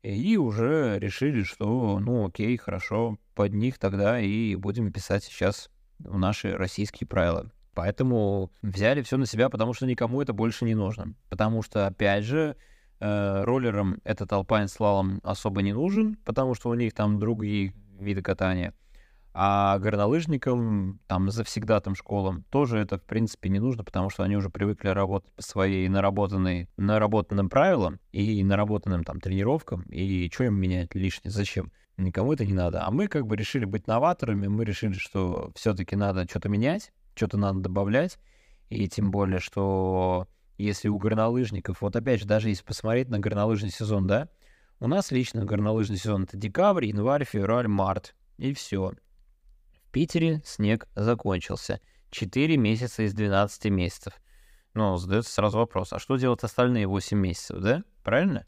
и 0.02 0.36
уже 0.36 0.98
решили, 0.98 1.44
что 1.44 2.00
ну 2.00 2.26
окей, 2.26 2.56
хорошо, 2.56 3.20
под 3.36 3.52
них 3.52 3.78
тогда 3.78 4.18
и 4.18 4.56
будем 4.56 4.90
писать 4.90 5.22
сейчас 5.22 5.70
наши 5.98 6.56
российские 6.56 7.06
правила. 7.06 7.50
Поэтому 7.74 8.50
взяли 8.62 9.02
все 9.02 9.16
на 9.16 9.26
себя, 9.26 9.48
потому 9.48 9.74
что 9.74 9.86
никому 9.86 10.22
это 10.22 10.32
больше 10.32 10.64
не 10.64 10.74
нужно. 10.74 11.14
Потому 11.28 11.62
что, 11.62 11.86
опять 11.86 12.24
же, 12.24 12.56
э, 13.00 13.42
роллерам 13.44 14.00
этот 14.04 14.32
алпайн 14.32 14.68
слалом 14.68 15.20
особо 15.24 15.62
не 15.62 15.72
нужен, 15.72 16.16
потому 16.24 16.54
что 16.54 16.70
у 16.70 16.74
них 16.74 16.94
там 16.94 17.18
другие 17.18 17.74
виды 17.98 18.22
катания. 18.22 18.74
А 19.36 19.80
горнолыжникам, 19.80 21.00
там, 21.08 21.28
завсегда 21.28 21.80
там 21.80 21.96
школам, 21.96 22.44
тоже 22.50 22.78
это, 22.78 22.98
в 22.98 23.02
принципе, 23.02 23.48
не 23.48 23.58
нужно, 23.58 23.82
потому 23.82 24.08
что 24.08 24.22
они 24.22 24.36
уже 24.36 24.48
привыкли 24.48 24.90
работать 24.90 25.32
по 25.32 25.42
своей 25.42 25.88
наработанной, 25.88 26.68
наработанным 26.76 27.48
правилам 27.50 27.98
и 28.12 28.44
наработанным 28.44 29.02
там 29.02 29.20
тренировкам, 29.20 29.82
и 29.90 30.30
что 30.32 30.44
им 30.44 30.54
менять 30.54 30.94
лишнее, 30.94 31.32
зачем? 31.32 31.72
Никому 31.96 32.32
это 32.32 32.44
не 32.44 32.52
надо. 32.52 32.84
А 32.84 32.90
мы 32.90 33.06
как 33.06 33.26
бы 33.26 33.36
решили 33.36 33.64
быть 33.64 33.86
новаторами, 33.86 34.48
мы 34.48 34.64
решили, 34.64 34.94
что 34.94 35.52
все-таки 35.54 35.94
надо 35.94 36.24
что-то 36.28 36.48
менять, 36.48 36.92
что-то 37.14 37.38
надо 37.38 37.60
добавлять, 37.60 38.18
и 38.68 38.88
тем 38.88 39.10
более, 39.10 39.38
что 39.38 40.26
если 40.58 40.88
у 40.88 40.98
горнолыжников, 40.98 41.82
вот 41.82 41.94
опять 41.94 42.20
же, 42.20 42.26
даже 42.26 42.48
если 42.48 42.64
посмотреть 42.64 43.08
на 43.08 43.18
горнолыжный 43.20 43.70
сезон, 43.70 44.06
да, 44.06 44.28
у 44.80 44.88
нас 44.88 45.12
лично 45.12 45.44
горнолыжный 45.44 45.96
сезон 45.96 46.24
это 46.24 46.36
декабрь, 46.36 46.86
январь, 46.86 47.24
февраль, 47.24 47.68
март, 47.68 48.16
и 48.38 48.52
все. 48.54 48.92
В 49.72 49.90
Питере 49.92 50.42
снег 50.44 50.88
закончился. 50.96 51.80
4 52.10 52.56
месяца 52.56 53.02
из 53.02 53.12
12 53.12 53.66
месяцев. 53.66 54.14
Ну, 54.74 54.96
задается 54.96 55.32
сразу 55.32 55.58
вопрос, 55.58 55.92
а 55.92 55.98
что 55.98 56.16
делать 56.16 56.42
остальные 56.42 56.86
8 56.86 57.16
месяцев, 57.16 57.60
да? 57.60 57.84
Правильно? 58.02 58.46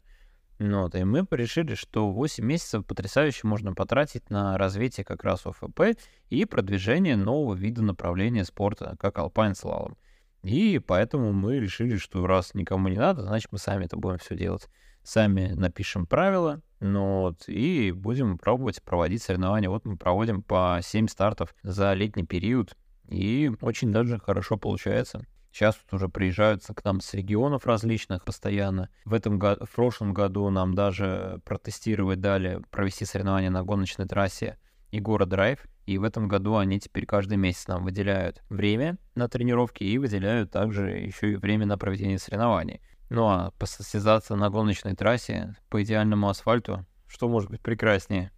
Ну, 0.59 0.83
вот, 0.83 0.95
и 0.95 1.03
мы 1.03 1.25
решили, 1.31 1.75
что 1.75 2.09
8 2.09 2.43
месяцев 2.43 2.83
потрясающе 2.85 3.45
можно 3.45 3.73
потратить 3.73 4.29
на 4.31 4.57
развитие 4.57 5.05
как 5.05 5.23
раз 5.23 5.45
ОФП 5.45 5.81
и 6.29 6.45
продвижение 6.45 7.15
нового 7.15 7.53
вида 7.53 7.83
направления 7.83 8.43
спорта, 8.43 8.95
как 8.99 9.19
алпайн 9.19 9.53
слалом. 9.53 9.97
И 10.41 10.79
поэтому 10.79 11.31
мы 11.31 11.59
решили, 11.59 11.97
что 11.97 12.25
раз 12.25 12.55
никому 12.55 12.87
не 12.87 12.97
надо, 12.97 13.23
значит, 13.23 13.51
мы 13.51 13.59
сами 13.59 13.85
это 13.85 13.97
будем 13.97 14.17
все 14.17 14.35
делать. 14.35 14.67
Сами 15.03 15.53
напишем 15.53 16.07
правила, 16.07 16.61
ну 16.79 17.21
вот, 17.21 17.47
и 17.47 17.91
будем 17.91 18.37
пробовать 18.39 18.81
проводить 18.81 19.21
соревнования. 19.21 19.69
Вот 19.69 19.85
мы 19.85 19.95
проводим 19.95 20.41
по 20.41 20.79
7 20.81 21.07
стартов 21.07 21.53
за 21.61 21.93
летний 21.93 22.25
период, 22.25 22.75
и 23.07 23.51
очень 23.61 23.91
даже 23.91 24.19
хорошо 24.19 24.57
получается. 24.57 25.25
Сейчас 25.57 25.75
вот 25.83 25.95
уже 25.95 26.07
приезжают 26.07 26.63
к 26.63 26.83
нам 26.83 27.01
с 27.01 27.15
регионов 27.15 27.65
различных 27.65 28.23
постоянно. 28.23 28.89
В, 29.05 29.13
этом 29.15 29.39
году, 29.39 29.65
в 29.65 29.71
прошлом 29.71 30.13
году 30.13 30.47
нам 30.51 30.75
даже 30.75 31.41
протестировать 31.45 32.21
дали, 32.21 32.61
провести 32.69 33.05
соревнования 33.05 33.49
на 33.49 33.63
гоночной 33.63 34.05
трассе 34.05 34.59
Егора 34.91 35.25
Драйв. 35.25 35.65
И 35.87 35.97
в 35.97 36.03
этом 36.03 36.27
году 36.27 36.57
они 36.57 36.79
теперь 36.79 37.07
каждый 37.07 37.39
месяц 37.39 37.65
нам 37.67 37.85
выделяют 37.85 38.43
время 38.49 38.99
на 39.15 39.27
тренировки 39.27 39.83
и 39.83 39.97
выделяют 39.97 40.51
также 40.51 40.91
еще 40.91 41.31
и 41.31 41.35
время 41.37 41.65
на 41.65 41.79
проведение 41.79 42.19
соревнований. 42.19 42.79
Ну 43.09 43.25
а 43.27 43.49
посостязаться 43.57 44.35
на 44.35 44.51
гоночной 44.51 44.93
трассе 44.93 45.55
по 45.69 45.81
идеальному 45.81 46.29
асфальту, 46.29 46.85
что 47.07 47.27
может 47.27 47.49
быть 47.49 47.61
прекраснее? 47.61 48.31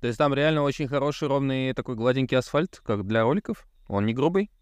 То 0.00 0.06
есть 0.06 0.20
там 0.20 0.34
реально 0.34 0.62
очень 0.62 0.86
хороший, 0.86 1.26
ровный 1.26 1.72
такой 1.72 1.96
гладенький 1.96 2.38
асфальт, 2.38 2.80
как 2.84 3.04
для 3.08 3.24
роликов? 3.24 3.66
Он 3.88 4.06
не 4.06 4.14
грубый? 4.14 4.52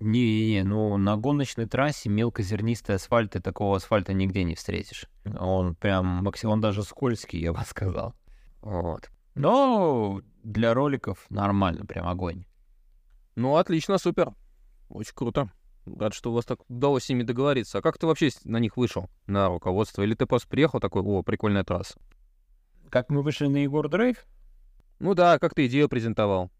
Не-не-не, 0.00 0.64
ну 0.64 0.96
на 0.96 1.16
гоночной 1.18 1.66
трассе 1.66 2.08
мелкозернистый 2.08 2.94
асфальт, 2.94 3.32
ты 3.32 3.40
такого 3.40 3.76
асфальта 3.76 4.14
нигде 4.14 4.44
не 4.44 4.54
встретишь. 4.54 5.04
Он 5.38 5.74
прям, 5.74 6.26
он 6.44 6.60
даже 6.60 6.82
скользкий, 6.82 7.38
я 7.38 7.52
бы 7.52 7.60
сказал. 7.66 8.14
Вот. 8.62 9.10
Но 9.34 10.22
для 10.42 10.72
роликов 10.72 11.26
нормально, 11.28 11.84
прям 11.84 12.08
огонь. 12.08 12.44
Ну, 13.36 13.56
отлично, 13.56 13.98
супер. 13.98 14.32
Очень 14.88 15.14
круто. 15.14 15.50
Рад, 15.86 16.14
что 16.14 16.30
у 16.30 16.34
вас 16.34 16.44
так 16.44 16.60
удалось 16.68 17.04
с 17.04 17.08
ними 17.08 17.22
договориться. 17.22 17.78
А 17.78 17.82
как 17.82 17.98
ты 17.98 18.06
вообще 18.06 18.30
на 18.44 18.58
них 18.58 18.76
вышел, 18.76 19.08
на 19.26 19.48
руководство? 19.48 20.02
Или 20.02 20.14
ты 20.14 20.26
просто 20.26 20.48
приехал 20.48 20.80
такой, 20.80 21.02
о, 21.02 21.22
прикольная 21.22 21.64
трасса? 21.64 21.98
Как 22.90 23.08
мы 23.10 23.22
вышли 23.22 23.46
на 23.46 23.58
Егор 23.58 23.88
Драйв? 23.88 24.26
Ну 24.98 25.14
да, 25.14 25.38
как 25.38 25.54
ты 25.54 25.66
идею 25.66 25.88
презентовал. 25.88 26.50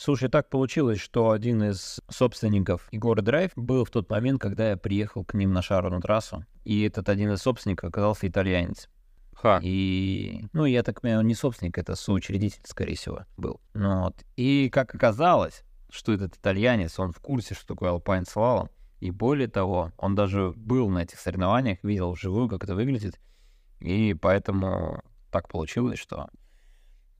Слушай, 0.00 0.28
так 0.28 0.48
получилось, 0.48 1.00
что 1.00 1.32
один 1.32 1.60
из 1.60 2.00
собственников 2.08 2.86
Егора 2.92 3.20
Драйв 3.20 3.50
был 3.56 3.84
в 3.84 3.90
тот 3.90 4.08
момент, 4.08 4.40
когда 4.40 4.70
я 4.70 4.76
приехал 4.76 5.24
к 5.24 5.34
ним 5.34 5.52
на 5.52 5.60
шару 5.60 5.90
на 5.90 6.00
трассу. 6.00 6.46
И 6.64 6.82
этот 6.84 7.08
один 7.08 7.32
из 7.32 7.40
собственников 7.40 7.88
оказался 7.88 8.28
итальянец. 8.28 8.88
Ха. 9.34 9.58
И, 9.60 10.44
ну, 10.52 10.66
я 10.66 10.84
так 10.84 11.00
понимаю, 11.00 11.20
он 11.20 11.26
не 11.26 11.34
собственник, 11.34 11.78
это 11.78 11.96
соучредитель, 11.96 12.60
скорее 12.64 12.94
всего, 12.94 13.24
был. 13.36 13.60
Ну, 13.74 14.02
вот. 14.02 14.14
И 14.36 14.70
как 14.70 14.94
оказалось, 14.94 15.64
что 15.90 16.12
этот 16.12 16.36
итальянец, 16.36 16.96
он 17.00 17.10
в 17.10 17.18
курсе, 17.18 17.54
что 17.54 17.66
такое 17.66 17.90
Alpine 17.90 18.24
Slalom. 18.24 18.68
И 19.00 19.10
более 19.10 19.48
того, 19.48 19.90
он 19.96 20.14
даже 20.14 20.52
был 20.54 20.88
на 20.90 21.02
этих 21.02 21.18
соревнованиях, 21.18 21.82
видел 21.82 22.12
вживую, 22.12 22.48
как 22.48 22.62
это 22.62 22.76
выглядит. 22.76 23.18
И 23.80 24.14
поэтому 24.14 25.02
так 25.32 25.48
получилось, 25.48 25.98
что 25.98 26.28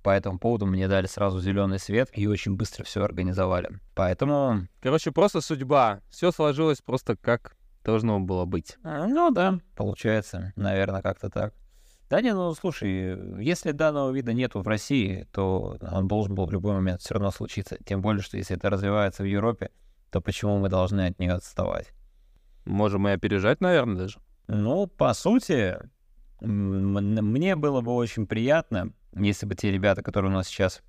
по 0.02 0.10
этому 0.10 0.38
поводу 0.38 0.66
мне 0.66 0.88
дали 0.88 1.06
сразу 1.06 1.40
зеленый 1.40 1.78
свет 1.78 2.10
и 2.12 2.26
очень 2.26 2.56
быстро 2.56 2.84
все 2.84 3.02
организовали. 3.02 3.70
Поэтому... 3.94 4.68
Короче, 4.80 5.12
просто 5.12 5.40
судьба. 5.40 6.00
Все 6.10 6.30
сложилось 6.30 6.80
просто 6.80 7.16
как 7.16 7.56
должно 7.84 8.20
было 8.20 8.44
быть. 8.44 8.76
А, 8.82 9.06
ну 9.06 9.30
да, 9.30 9.58
получается, 9.74 10.52
наверное, 10.56 11.02
как-то 11.02 11.30
так. 11.30 11.54
Да 12.10 12.22
не, 12.22 12.32
ну 12.32 12.54
слушай, 12.54 13.42
если 13.42 13.72
данного 13.72 14.10
вида 14.10 14.32
нету 14.32 14.60
в 14.60 14.68
России, 14.68 15.26
то 15.32 15.78
он 15.80 16.08
должен 16.08 16.34
был 16.34 16.46
в 16.46 16.52
любой 16.52 16.74
момент 16.74 17.02
все 17.02 17.14
равно 17.14 17.30
случиться. 17.30 17.76
Тем 17.84 18.00
более, 18.00 18.22
что 18.22 18.38
если 18.38 18.56
это 18.56 18.70
развивается 18.70 19.22
в 19.22 19.26
Европе, 19.26 19.70
то 20.10 20.20
почему 20.20 20.58
мы 20.58 20.68
должны 20.68 21.06
от 21.06 21.18
нее 21.18 21.32
отставать? 21.32 21.92
Можем 22.64 23.08
и 23.08 23.12
опережать, 23.12 23.60
наверное, 23.60 23.96
даже. 23.96 24.18
Ну, 24.46 24.86
по 24.86 25.12
сути, 25.12 25.78
мне 26.40 27.56
было 27.56 27.80
бы 27.82 27.94
очень 27.94 28.26
приятно, 28.26 28.92
если 29.14 29.46
бы 29.46 29.54
те 29.54 29.70
ребята, 29.70 30.02
которые 30.02 30.30
у 30.30 30.34
нас 30.34 30.48
сейчас, 30.48 30.82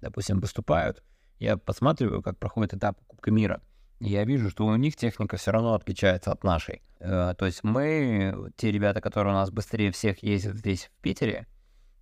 допустим, 0.00 0.40
выступают, 0.40 1.02
я 1.38 1.56
посматриваю, 1.56 2.22
как 2.22 2.38
проходит 2.38 2.74
этап 2.74 2.98
Кубка 3.06 3.30
мира, 3.30 3.60
я 4.00 4.24
вижу, 4.24 4.50
что 4.50 4.66
у 4.66 4.76
них 4.76 4.96
техника 4.96 5.36
все 5.36 5.52
равно 5.52 5.74
отличается 5.74 6.32
от 6.32 6.44
нашей. 6.44 6.82
Э, 6.98 7.34
то 7.36 7.46
есть 7.46 7.62
мы, 7.62 8.52
те 8.56 8.72
ребята, 8.72 9.00
которые 9.00 9.32
у 9.32 9.36
нас 9.36 9.50
быстрее 9.50 9.92
всех 9.92 10.22
ездят 10.22 10.56
здесь, 10.56 10.86
в 10.86 11.02
Питере, 11.02 11.46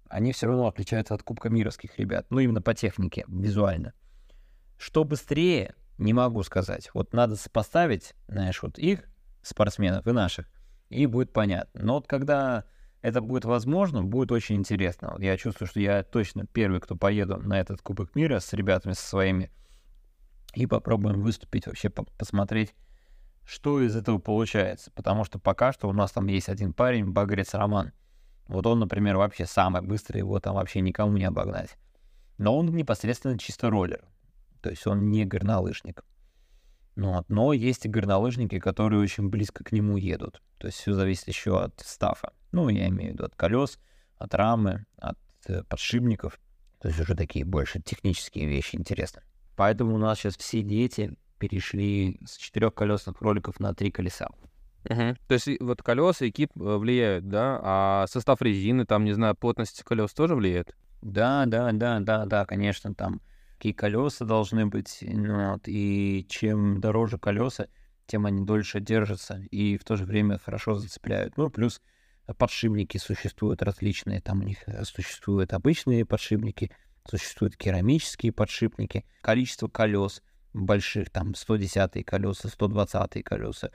они 0.09 0.33
все 0.33 0.47
равно 0.47 0.67
отличаются 0.67 1.15
от 1.15 1.23
Кубка 1.23 1.51
мировских 1.51 1.99
ребят, 1.99 2.27
ну 2.31 2.39
именно 2.39 2.63
по 2.63 2.75
технике, 2.75 3.25
визуально. 3.29 3.93
Что 4.77 5.05
быстрее, 5.05 5.75
не 5.99 6.15
могу 6.15 6.43
сказать. 6.43 6.91
Вот 6.95 7.13
надо 7.13 7.37
сопоставить, 7.37 8.15
знаешь, 8.29 8.63
вот 8.63 8.79
их 8.79 9.05
спортсменов 9.43 10.07
и 10.07 10.13
наших, 10.13 10.51
и 10.89 11.07
будет 11.07 11.33
понятно. 11.33 11.83
Но 11.85 11.95
вот 11.95 12.07
когда 12.07 12.65
это 13.03 13.21
будет 13.21 13.45
возможно, 13.45 14.03
будет 14.03 14.31
очень 14.33 14.57
интересно. 14.57 15.17
Я 15.19 15.37
чувствую, 15.37 15.69
что 15.69 15.81
я 15.81 16.03
точно 16.03 16.47
первый, 16.47 16.81
кто 16.81 16.97
поеду 16.97 17.37
на 17.39 17.59
этот 17.59 17.81
Кубок 17.81 18.15
мира 18.15 18.41
с 18.41 18.53
ребятами 18.53 18.93
со 18.93 19.07
своими 19.07 19.51
и 20.55 20.67
попробуем 20.67 21.23
выступить, 21.23 21.67
вообще 21.67 21.89
по 21.89 22.05
посмотреть, 22.05 22.75
что 23.47 23.81
из 23.81 23.97
этого 23.97 24.19
получается. 24.19 24.91
Потому 24.95 25.25
что 25.25 25.39
пока 25.39 25.73
что 25.73 25.89
у 25.89 25.93
нас 25.93 26.13
там 26.13 26.27
есть 26.27 26.49
один 26.49 26.73
парень, 26.73 27.07
Багрец 27.11 27.55
Роман. 27.55 27.93
Вот 28.49 28.67
он, 28.67 28.81
например, 28.81 29.17
вообще 29.17 29.47
самый 29.47 29.81
быстрый, 29.81 30.19
его 30.19 30.41
там 30.41 30.57
вообще 30.57 30.81
никому 30.81 31.17
не 31.17 31.25
обогнать. 31.25 31.77
Но 32.37 32.57
он 32.57 32.67
непосредственно 32.67 33.39
чисто 33.39 33.71
роллер. 33.71 34.05
То 34.61 34.71
есть 34.71 34.87
он 34.87 35.11
не 35.11 35.25
горнолыжник. 35.25 36.05
Ну. 36.97 37.25
Но 37.29 37.53
есть 37.53 37.87
и 37.87 37.89
горнолыжники, 37.89 38.59
которые 38.59 39.01
очень 39.01 39.31
близко 39.31 39.65
к 39.65 39.73
нему 39.73 39.97
едут. 39.97 40.43
То 40.59 40.67
есть 40.67 40.79
все 40.79 40.93
зависит 40.93 41.29
еще 41.29 41.63
от 41.63 41.81
стафа. 41.81 42.33
Ну, 42.53 42.69
я 42.69 42.89
имею 42.89 43.11
в 43.11 43.15
виду 43.15 43.25
от 43.25 43.35
колес, 43.35 43.79
от 44.17 44.35
рамы, 44.35 44.85
от 44.97 45.19
э, 45.47 45.63
подшипников. 45.65 46.39
То 46.81 46.89
есть 46.89 47.01
уже 47.01 47.15
такие 47.15 47.45
больше 47.45 47.81
технические 47.81 48.47
вещи 48.47 48.77
интересны. 48.77 49.23
Поэтому 49.57 49.95
у 49.95 49.99
нас 49.99 50.19
сейчас 50.19 50.37
все 50.37 50.63
дети 50.63 51.17
перешли 51.39 52.19
с 52.25 52.37
четырехколесных 52.37 53.21
роликов 53.21 53.61
на 53.61 53.75
три 53.75 53.91
колеса. 53.91 54.29
Угу. 54.85 55.17
То 55.27 55.35
есть 55.35 55.49
вот 55.61 55.83
колеса 55.83 56.25
и 56.25 56.31
кип 56.31 56.51
э, 56.57 56.77
влияют, 56.77 57.29
да? 57.29 57.61
А 57.63 58.07
состав 58.09 58.41
резины, 58.43 58.87
там, 58.87 59.05
не 59.05 59.13
знаю, 59.13 59.35
плотность 59.35 59.83
колес 59.83 60.13
тоже 60.13 60.35
влияет? 60.35 60.75
Да, 61.03 61.45
да, 61.47 61.73
да, 61.73 62.01
да, 62.01 62.27
да, 62.27 62.45
конечно, 62.45 62.95
там 62.95 63.21
какие 63.57 63.73
колеса 63.73 64.25
должны 64.25 64.67
быть, 64.67 64.99
ну, 65.03 65.53
вот, 65.53 65.63
и 65.67 66.27
чем 66.31 66.81
дороже 66.81 67.19
колеса, 67.19 67.69
тем 68.07 68.25
они 68.25 68.45
дольше 68.45 68.81
держатся 68.81 69.43
и 69.51 69.77
в 69.77 69.85
то 69.85 69.97
же 69.97 70.05
время 70.05 70.39
хорошо 70.39 70.75
зацепляют. 70.75 71.37
Ну, 71.37 71.51
плюс 71.51 71.81
подшипники 72.35 72.99
существуют 72.99 73.63
различные, 73.63 74.21
там 74.21 74.41
у 74.41 74.45
них 74.45 74.59
э, 74.67 74.85
существуют 74.85 75.53
обычные 75.53 76.05
подшипники, 76.05 76.71
существуют 77.09 77.57
керамические 77.57 78.33
подшипники, 78.33 79.05
количество 79.23 79.69
колес 79.69 80.23
больших, 80.53 81.11
там 81.11 81.35
110 81.35 82.05
колеса, 82.05 82.49
120 82.49 83.25
колеса, 83.25 83.71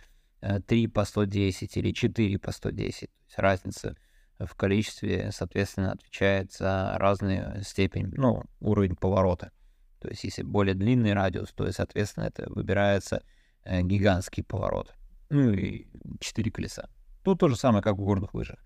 3 0.67 0.87
по 0.87 1.05
110 1.05 1.77
или 1.77 1.91
4 1.91 2.39
по 2.39 2.51
110. 2.51 3.09
разница 3.37 3.95
в 4.39 4.53
количестве, 4.55 5.31
соответственно, 5.31 5.93
отвечает 5.93 6.51
за 6.51 6.95
разную 6.97 7.63
степень, 7.63 8.11
ну, 8.15 8.43
уровень 8.59 8.95
поворота. 8.95 9.51
То 9.99 10.09
есть, 10.09 10.23
если 10.23 10.43
более 10.43 10.75
длинный 10.75 11.13
радиус, 11.13 11.51
то, 11.53 11.71
соответственно, 11.71 12.25
это 12.25 12.51
выбирается 12.51 13.23
э, 13.63 13.81
гигантский 13.81 14.43
поворот. 14.43 14.93
Ну 15.29 15.51
и 15.51 15.87
4 16.19 16.51
колеса. 16.51 16.89
Тут 17.25 17.39
то 17.39 17.47
же 17.49 17.55
самое, 17.55 17.81
как 17.81 17.95
в 17.95 18.03
горных 18.03 18.35
лыжах. 18.35 18.59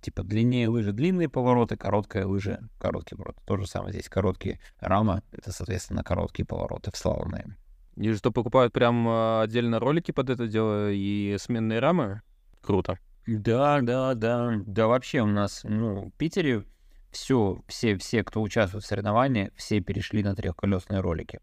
Типа 0.00 0.22
длиннее 0.22 0.68
лыжи 0.68 0.92
длинные 0.92 1.28
повороты, 1.28 1.76
короткая 1.76 2.24
лыжа 2.24 2.60
короткий 2.78 3.16
поворот. 3.16 3.36
То 3.44 3.58
же 3.58 3.66
самое 3.66 3.92
здесь. 3.92 4.08
Короткие 4.08 4.60
рама— 4.80 5.22
это, 5.30 5.52
соответственно, 5.52 6.02
короткие 6.02 6.46
повороты 6.46 6.90
в 6.90 6.96
слаломе. 6.96 7.58
И 7.96 8.10
что, 8.14 8.32
покупают 8.32 8.72
прям 8.72 9.06
а, 9.06 9.42
отдельно 9.42 9.78
ролики 9.78 10.10
под 10.10 10.30
это 10.30 10.48
дело 10.48 10.90
и 10.90 11.36
сменные 11.38 11.80
рамы? 11.80 12.22
Круто. 12.62 12.98
Да, 13.26 13.82
да, 13.82 14.14
да. 14.14 14.54
Да 14.64 14.86
вообще 14.86 15.20
у 15.20 15.26
нас, 15.26 15.60
ну, 15.64 16.06
в 16.06 16.12
Питере 16.12 16.64
все, 17.10 17.60
все, 17.68 17.98
все, 17.98 18.24
кто 18.24 18.40
участвует 18.40 18.84
в 18.84 18.86
соревнованиях, 18.86 19.50
все 19.54 19.80
перешли 19.80 20.22
на 20.22 20.34
трехколесные 20.34 21.00
ролики. 21.00 21.40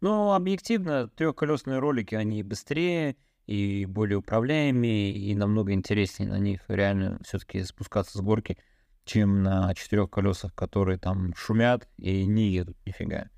Но 0.00 0.32
объективно, 0.32 1.08
трехколесные 1.08 1.80
ролики, 1.80 2.14
они 2.14 2.42
быстрее, 2.42 3.16
и 3.48 3.86
более 3.86 4.18
управляемые, 4.18 5.10
и 5.10 5.34
намного 5.34 5.72
интереснее 5.72 6.28
на 6.28 6.38
них 6.38 6.60
реально 6.68 7.18
все-таки 7.24 7.64
спускаться 7.64 8.18
с 8.18 8.20
горки, 8.20 8.58
чем 9.06 9.42
на 9.42 9.74
четырех 9.74 10.10
колесах, 10.10 10.54
которые 10.54 10.98
там 10.98 11.34
шумят 11.34 11.88
и 11.96 12.26
не 12.26 12.50
едут 12.50 12.76
нифига. 12.84 13.30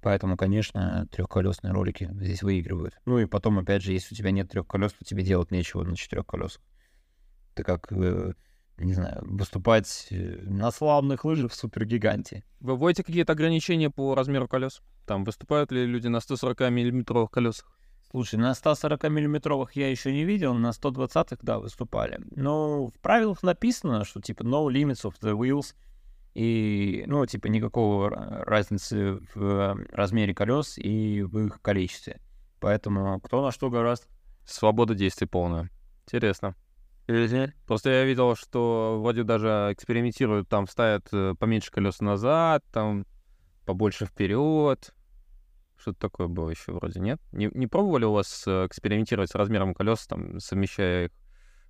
Поэтому, 0.00 0.36
конечно, 0.36 1.08
трехколесные 1.10 1.72
ролики 1.72 2.08
здесь 2.12 2.44
выигрывают. 2.44 2.94
Ну 3.06 3.18
и 3.18 3.26
потом, 3.26 3.58
опять 3.58 3.82
же, 3.82 3.92
если 3.92 4.14
у 4.14 4.16
тебя 4.16 4.30
нет 4.30 4.50
трех 4.50 4.68
колес, 4.68 4.92
то 4.92 5.04
тебе 5.04 5.24
делать 5.24 5.50
нечего 5.50 5.82
на 5.82 5.96
четырех 5.96 6.26
колесах. 6.26 6.62
Ты 7.54 7.64
как, 7.64 7.90
э, 7.90 8.34
не 8.78 8.94
знаю, 8.94 9.20
выступать 9.26 10.06
э, 10.10 10.42
на 10.42 10.70
славных 10.70 11.24
лыжах 11.24 11.50
в 11.50 11.56
супергиганте. 11.56 12.44
Вы 12.60 12.76
вводите 12.76 13.02
какие-то 13.02 13.32
ограничения 13.32 13.90
по 13.90 14.14
размеру 14.14 14.46
колес? 14.46 14.80
Там 15.06 15.24
выступают 15.24 15.72
ли 15.72 15.86
люди 15.86 16.06
на 16.06 16.20
140 16.20 16.70
миллиметровых 16.70 17.32
колесах? 17.32 17.76
Слушай, 18.14 18.36
на 18.36 18.54
140 18.54 19.10
миллиметровых 19.10 19.74
я 19.74 19.90
еще 19.90 20.12
не 20.12 20.24
видел, 20.24 20.54
на 20.54 20.68
120-х, 20.68 21.38
да, 21.42 21.58
выступали. 21.58 22.20
Но 22.30 22.86
в 22.86 23.00
правилах 23.00 23.42
написано, 23.42 24.04
что 24.04 24.20
типа 24.20 24.44
no 24.44 24.68
limits 24.68 25.02
of 25.02 25.14
the 25.20 25.36
wheels, 25.36 25.74
и, 26.32 27.02
ну, 27.08 27.26
типа, 27.26 27.48
никакого 27.48 28.10
разницы 28.10 29.18
в 29.34 29.76
размере 29.90 30.32
колес 30.32 30.78
и 30.78 31.22
в 31.22 31.44
их 31.44 31.60
количестве. 31.60 32.20
Поэтому 32.60 33.18
кто 33.18 33.42
на 33.42 33.50
что 33.50 33.68
гораздо. 33.68 34.06
Свобода 34.46 34.94
действий 34.94 35.26
полная. 35.26 35.68
Интересно. 36.06 36.54
Просто 37.66 37.90
я 37.90 38.04
видел, 38.04 38.36
что 38.36 39.00
вроде 39.02 39.24
даже 39.24 39.70
экспериментируют, 39.72 40.48
там 40.48 40.68
ставят 40.68 41.08
э, 41.10 41.34
поменьше 41.36 41.72
колес 41.72 41.98
назад, 41.98 42.62
там 42.72 43.06
побольше 43.66 44.06
вперед. 44.06 44.94
Что-то 45.84 45.98
такое 45.98 46.28
было 46.28 46.48
еще 46.48 46.72
вроде, 46.72 46.98
нет? 46.98 47.20
Не, 47.30 47.50
не 47.52 47.66
пробовали 47.66 48.06
у 48.06 48.12
вас 48.12 48.44
э, 48.46 48.64
экспериментировать 48.66 49.30
с 49.30 49.34
размером 49.34 49.74
колес, 49.74 50.06
там, 50.06 50.40
совмещая 50.40 51.04
их 51.04 51.10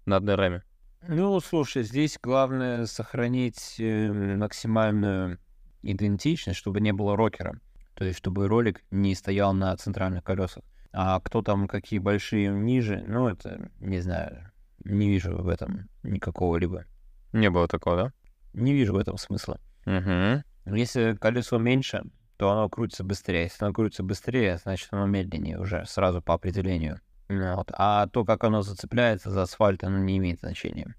на 0.07 0.15
одной 0.15 0.37
раме? 0.37 0.63
Ну, 1.09 1.41
слушай, 1.41 1.83
здесь 1.83 2.17
главное 2.23 2.87
сохранить 2.87 3.75
э, 3.81 4.13
максимальную 4.37 5.41
идентичность, 5.83 6.61
чтобы 6.61 6.81
не 6.81 6.93
было 6.93 7.17
рокера. 7.17 7.59
То 7.97 8.05
есть, 8.05 8.19
чтобы 8.19 8.47
ролик 8.47 8.85
не 8.93 9.17
стоял 9.17 9.53
на 9.53 9.77
центральных 9.77 10.23
колесах. 10.23 10.63
А 10.93 11.19
кто 11.19 11.43
там 11.43 11.67
какие 11.67 11.99
большие 11.99 12.51
ниже, 12.51 13.05
ну, 13.09 13.27
это, 13.27 13.69
не 13.81 13.99
знаю, 13.99 14.53
не 14.85 15.09
вижу 15.09 15.43
в 15.43 15.49
этом 15.49 15.89
никакого 16.05 16.57
либо. 16.57 16.85
Не 17.33 17.51
было 17.51 17.67
такого, 17.67 17.97
да? 17.97 18.13
Не 18.53 18.75
вижу 18.75 18.93
в 18.93 18.99
этом 18.99 19.17
смысла. 19.17 19.59
Угу. 19.87 20.77
Если 20.77 21.17
колесо 21.21 21.59
меньше, 21.59 22.05
то 22.37 22.51
оно 22.51 22.69
крутится 22.69 23.05
быстрее. 23.05 23.45
Если 23.45 23.65
оно 23.65 23.73
крутится 23.73 24.03
быстрее, 24.03 24.59
значит, 24.59 24.89
оно 24.91 25.07
медленнее 25.07 25.59
уже, 25.59 25.85
сразу 25.87 26.21
по 26.23 26.35
определению. 26.35 27.01
Ну 27.29 27.57
вот. 27.57 27.71
А 27.73 28.07
то, 28.07 28.25
как 28.25 28.45
оно 28.45 28.63
зацепляется 28.63 29.31
за 29.31 29.43
асфальт, 29.43 29.85
оно 29.85 29.99
не 29.99 30.19
имеет 30.19 30.41
значения. 30.41 30.95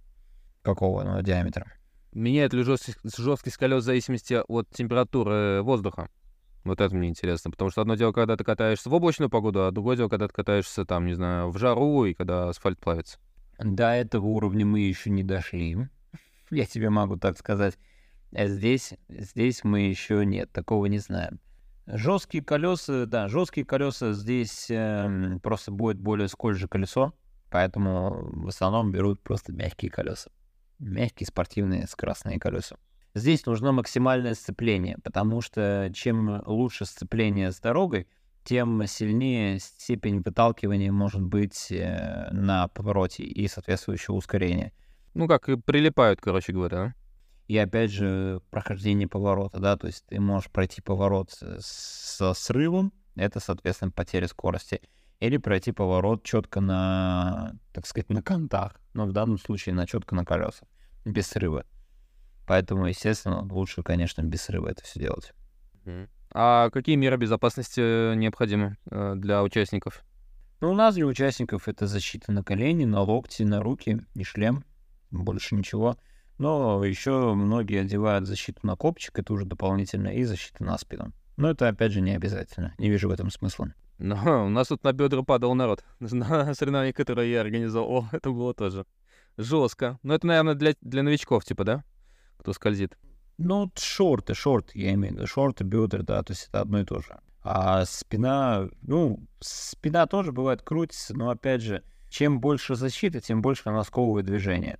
Какого 0.61 1.01
оно 1.01 1.21
диаметра. 1.21 1.71
Меняет 2.13 2.53
ли 2.53 2.63
жесткость, 2.63 3.17
жесткость 3.17 3.57
колес 3.57 3.83
в 3.83 3.85
зависимости 3.85 4.41
от 4.47 4.69
температуры 4.69 5.61
воздуха? 5.61 6.09
Вот 6.63 6.81
это 6.81 6.95
мне 6.95 7.09
интересно, 7.09 7.51
потому 7.51 7.69
что 7.69 7.81
одно 7.81 7.95
дело, 7.95 8.11
когда 8.11 8.35
ты 8.35 8.43
катаешься 8.43 8.89
в 8.89 8.93
облачную 8.93 9.29
погоду, 9.29 9.65
а 9.65 9.71
другое 9.71 9.97
дело, 9.97 10.09
когда 10.09 10.27
ты 10.27 10.33
катаешься 10.33 10.83
там, 10.83 11.05
не 11.05 11.13
знаю, 11.13 11.51
в 11.51 11.57
жару 11.59 12.05
и 12.05 12.15
когда 12.15 12.49
асфальт 12.49 12.79
плавится. 12.79 13.19
До 13.59 13.91
этого 13.91 14.25
уровня 14.25 14.65
мы 14.65 14.79
еще 14.79 15.11
не 15.11 15.23
дошли. 15.23 15.77
Я 16.49 16.65
тебе 16.65 16.89
могу 16.89 17.17
так 17.17 17.37
сказать. 17.37 17.77
А 18.35 18.47
здесь, 18.47 18.93
здесь 19.07 19.63
мы 19.63 19.81
еще 19.81 20.25
нет, 20.25 20.51
такого 20.51 20.87
не 20.87 20.99
знаем. 20.99 21.39
Жесткие 21.87 22.43
колеса, 22.43 23.05
да, 23.05 23.27
жесткие 23.29 23.65
колеса 23.65 24.11
здесь 24.11 24.69
э, 24.69 25.39
просто 25.41 25.71
будет 25.71 25.99
более 25.99 26.27
скользкое 26.27 26.67
колесо, 26.67 27.13
поэтому 27.49 28.29
в 28.43 28.47
основном 28.47 28.91
берут 28.91 29.21
просто 29.21 29.53
мягкие 29.53 29.89
колеса. 29.89 30.31
Мягкие 30.79 31.27
спортивные 31.27 31.87
скоростные 31.87 32.39
колеса. 32.39 32.77
Здесь 33.13 33.45
нужно 33.45 33.71
максимальное 33.71 34.33
сцепление, 34.33 34.97
потому 35.01 35.39
что 35.39 35.89
чем 35.93 36.41
лучше 36.45 36.85
сцепление 36.85 37.51
с 37.53 37.59
дорогой, 37.61 38.07
тем 38.43 38.85
сильнее 38.87 39.59
степень 39.59 40.21
выталкивания 40.21 40.91
может 40.91 41.21
быть 41.21 41.71
э, 41.71 42.27
на 42.31 42.67
повороте 42.67 43.23
и 43.23 43.47
соответствующее 43.47 44.13
ускорение. 44.13 44.73
Ну 45.13 45.27
как, 45.27 45.45
прилипают, 45.63 46.19
короче 46.19 46.51
говоря, 46.51 46.77
да? 46.77 46.95
И 47.47 47.57
опять 47.57 47.91
же, 47.91 48.41
прохождение 48.49 49.07
поворота, 49.07 49.59
да, 49.59 49.77
то 49.77 49.87
есть 49.87 50.05
ты 50.07 50.19
можешь 50.19 50.49
пройти 50.49 50.81
поворот 50.81 51.31
со 51.59 52.33
срывом, 52.33 52.91
это, 53.15 53.39
соответственно, 53.39 53.91
потеря 53.91 54.27
скорости, 54.27 54.81
или 55.19 55.37
пройти 55.37 55.71
поворот 55.71 56.23
четко 56.23 56.59
на, 56.59 57.53
так 57.71 57.85
сказать, 57.85 58.09
на 58.09 58.21
контах, 58.21 58.79
но 58.93 59.05
в 59.05 59.13
данном 59.13 59.37
случае 59.37 59.75
на 59.75 59.85
четко 59.85 60.15
на 60.15 60.25
колесах, 60.25 60.67
без 61.05 61.27
срыва. 61.27 61.65
Поэтому, 62.47 62.87
естественно, 62.87 63.41
лучше, 63.41 63.83
конечно, 63.83 64.21
без 64.21 64.41
срыва 64.43 64.69
это 64.69 64.83
все 64.83 64.99
делать. 64.99 65.33
А 66.31 66.69
какие 66.71 66.95
меры 66.95 67.17
безопасности 67.17 68.15
необходимы 68.15 68.77
э, 68.89 69.13
для 69.15 69.41
участников? 69.41 70.03
Ну, 70.59 70.71
у 70.71 70.73
нас 70.73 70.95
для 70.95 71.05
участников 71.05 71.67
это 71.67 71.87
защита 71.87 72.31
на 72.31 72.43
колени, 72.43 72.85
на 72.85 73.01
локти, 73.01 73.43
на 73.43 73.61
руки 73.61 74.01
и 74.15 74.23
шлем. 74.23 74.65
Больше 75.11 75.55
ничего. 75.55 75.97
Но 76.37 76.83
еще 76.83 77.33
многие 77.33 77.81
одевают 77.81 78.27
защиту 78.27 78.59
на 78.63 78.75
копчик, 78.75 79.17
это 79.17 79.33
уже 79.33 79.45
дополнительно, 79.45 80.09
и 80.09 80.23
защита 80.23 80.63
на 80.63 80.77
спину. 80.77 81.13
Но 81.37 81.49
это, 81.49 81.67
опять 81.67 81.91
же, 81.91 82.01
не 82.01 82.15
обязательно. 82.15 82.73
Не 82.77 82.89
вижу 82.89 83.09
в 83.09 83.11
этом 83.11 83.29
смысла. 83.29 83.73
Но 83.97 84.45
у 84.45 84.49
нас 84.49 84.67
тут 84.67 84.83
на 84.83 84.91
бедра 84.91 85.21
падал 85.23 85.53
народ. 85.55 85.83
На 85.99 86.53
соревновании, 86.53 86.91
которое 86.91 87.27
я 87.27 87.41
организовал. 87.41 88.05
Это 88.11 88.29
было 88.29 88.53
тоже 88.53 88.85
жестко. 89.37 89.99
Но 90.03 90.15
это, 90.15 90.27
наверное, 90.27 90.55
для, 90.55 90.75
для 90.81 91.03
новичков, 91.03 91.45
типа, 91.45 91.63
да? 91.63 91.83
Кто 92.37 92.53
скользит. 92.53 92.97
Ну, 93.37 93.71
шорты, 93.75 94.33
шорты, 94.33 94.79
я 94.79 94.93
имею 94.93 95.13
в 95.13 95.17
виду. 95.17 95.27
Шорты, 95.27 95.63
бедра, 95.63 96.03
да, 96.03 96.23
то 96.23 96.31
есть 96.31 96.47
это 96.47 96.61
одно 96.61 96.79
и 96.79 96.85
то 96.85 97.01
же. 97.01 97.19
А 97.43 97.85
спина, 97.85 98.69
ну, 98.81 99.19
спина 99.39 100.07
тоже 100.07 100.31
бывает 100.31 100.61
крутится, 100.61 101.15
но, 101.15 101.29
опять 101.29 101.61
же, 101.61 101.83
чем 102.09 102.39
больше 102.39 102.75
защиты, 102.75 103.19
тем 103.19 103.41
больше 103.41 103.63
она 103.65 103.83
сковывает 103.83 104.25
движение. 104.25 104.79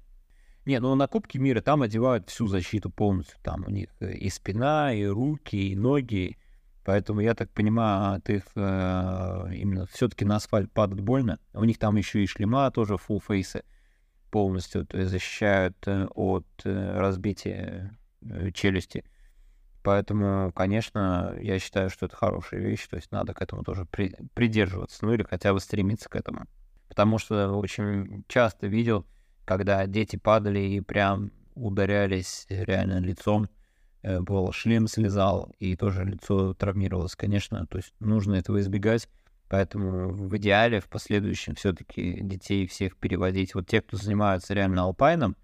Не, 0.65 0.79
ну 0.79 0.95
на 0.95 1.07
Кубке 1.07 1.37
мира 1.37 1.61
там 1.61 1.83
одевают 1.83 2.29
всю 2.29 2.47
защиту 2.47 2.89
полностью. 2.89 3.37
Там 3.43 3.63
у 3.67 3.69
них 3.69 3.89
э, 3.99 4.13
и 4.13 4.29
спина, 4.29 4.93
и 4.93 5.05
руки, 5.05 5.71
и 5.71 5.75
ноги. 5.75 6.37
Поэтому 6.83 7.19
я 7.21 7.33
так 7.33 7.51
понимаю, 7.51 8.17
от 8.17 8.29
их 8.29 8.43
э, 8.55 8.59
именно 9.55 9.85
все-таки 9.87 10.25
на 10.25 10.37
асфальт 10.37 10.71
падает 10.71 11.01
больно. 11.01 11.39
У 11.53 11.63
них 11.63 11.77
там 11.77 11.95
еще 11.95 12.23
и 12.23 12.27
шлема 12.27 12.69
тоже 12.71 12.95
full 12.95 13.21
фейсы 13.25 13.63
полностью, 14.31 14.85
то 14.85 14.97
есть 14.97 15.11
защищают 15.11 15.77
э, 15.87 16.07
от 16.13 16.45
э, 16.63 16.99
разбития 16.99 17.97
э, 18.21 18.51
челюсти. 18.51 19.05
Поэтому, 19.83 20.51
конечно, 20.51 21.35
я 21.39 21.59
считаю, 21.59 21.91
что 21.91 22.07
это 22.07 22.15
хорошая 22.15 22.59
вещь, 22.59 22.87
то 22.87 22.95
есть 22.95 23.11
надо 23.11 23.35
к 23.35 23.41
этому 23.41 23.63
тоже 23.63 23.85
при, 23.85 24.15
придерживаться, 24.33 25.05
ну 25.05 25.13
или 25.13 25.21
хотя 25.21 25.53
бы 25.53 25.59
стремиться 25.59 26.09
к 26.09 26.15
этому. 26.15 26.47
Потому 26.89 27.19
что 27.19 27.51
очень 27.51 28.25
часто 28.27 28.67
видел, 28.67 29.05
когда 29.45 29.85
дети 29.87 30.17
падали 30.17 30.59
и 30.59 30.81
прям 30.81 31.31
ударялись 31.55 32.45
реально 32.49 32.99
лицом, 32.99 33.49
э, 34.01 34.19
был 34.19 34.51
шлем 34.51 34.87
слезал, 34.87 35.53
и 35.59 35.75
тоже 35.75 36.03
лицо 36.03 36.53
травмировалось, 36.53 37.15
конечно, 37.15 37.65
то 37.67 37.77
есть 37.77 37.93
нужно 37.99 38.33
этого 38.35 38.59
избегать, 38.59 39.07
поэтому 39.47 40.09
в 40.09 40.35
идеале 40.37 40.79
в 40.79 40.89
последующем 40.89 41.55
все-таки 41.55 42.19
детей 42.21 42.67
всех 42.67 42.97
переводить, 42.97 43.55
вот 43.55 43.67
те, 43.67 43.81
кто 43.81 43.97
занимаются 43.97 44.53
реально 44.53 44.83
алпайном, 44.83 45.37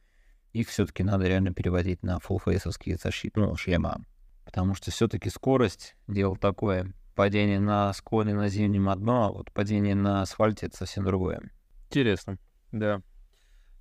их 0.51 0.67
все-таки 0.67 1.03
надо 1.03 1.27
реально 1.27 1.53
переводить 1.53 2.03
на 2.03 2.19
фулфейсовские 2.19 2.97
защиты, 2.97 3.39
ну, 3.39 3.55
шлема, 3.55 4.03
потому 4.43 4.75
что 4.75 4.91
все-таки 4.91 5.29
скорость, 5.29 5.95
дело 6.07 6.35
такое, 6.35 6.93
падение 7.15 7.59
на 7.59 7.93
склоне 7.93 8.33
на 8.33 8.49
зимнем 8.49 8.89
одно, 8.89 9.25
а 9.27 9.31
вот 9.31 9.51
падение 9.51 9.95
на 9.95 10.23
асфальте 10.23 10.65
это 10.65 10.77
совсем 10.77 11.05
другое. 11.05 11.51
Интересно, 11.89 12.37
да. 12.71 13.01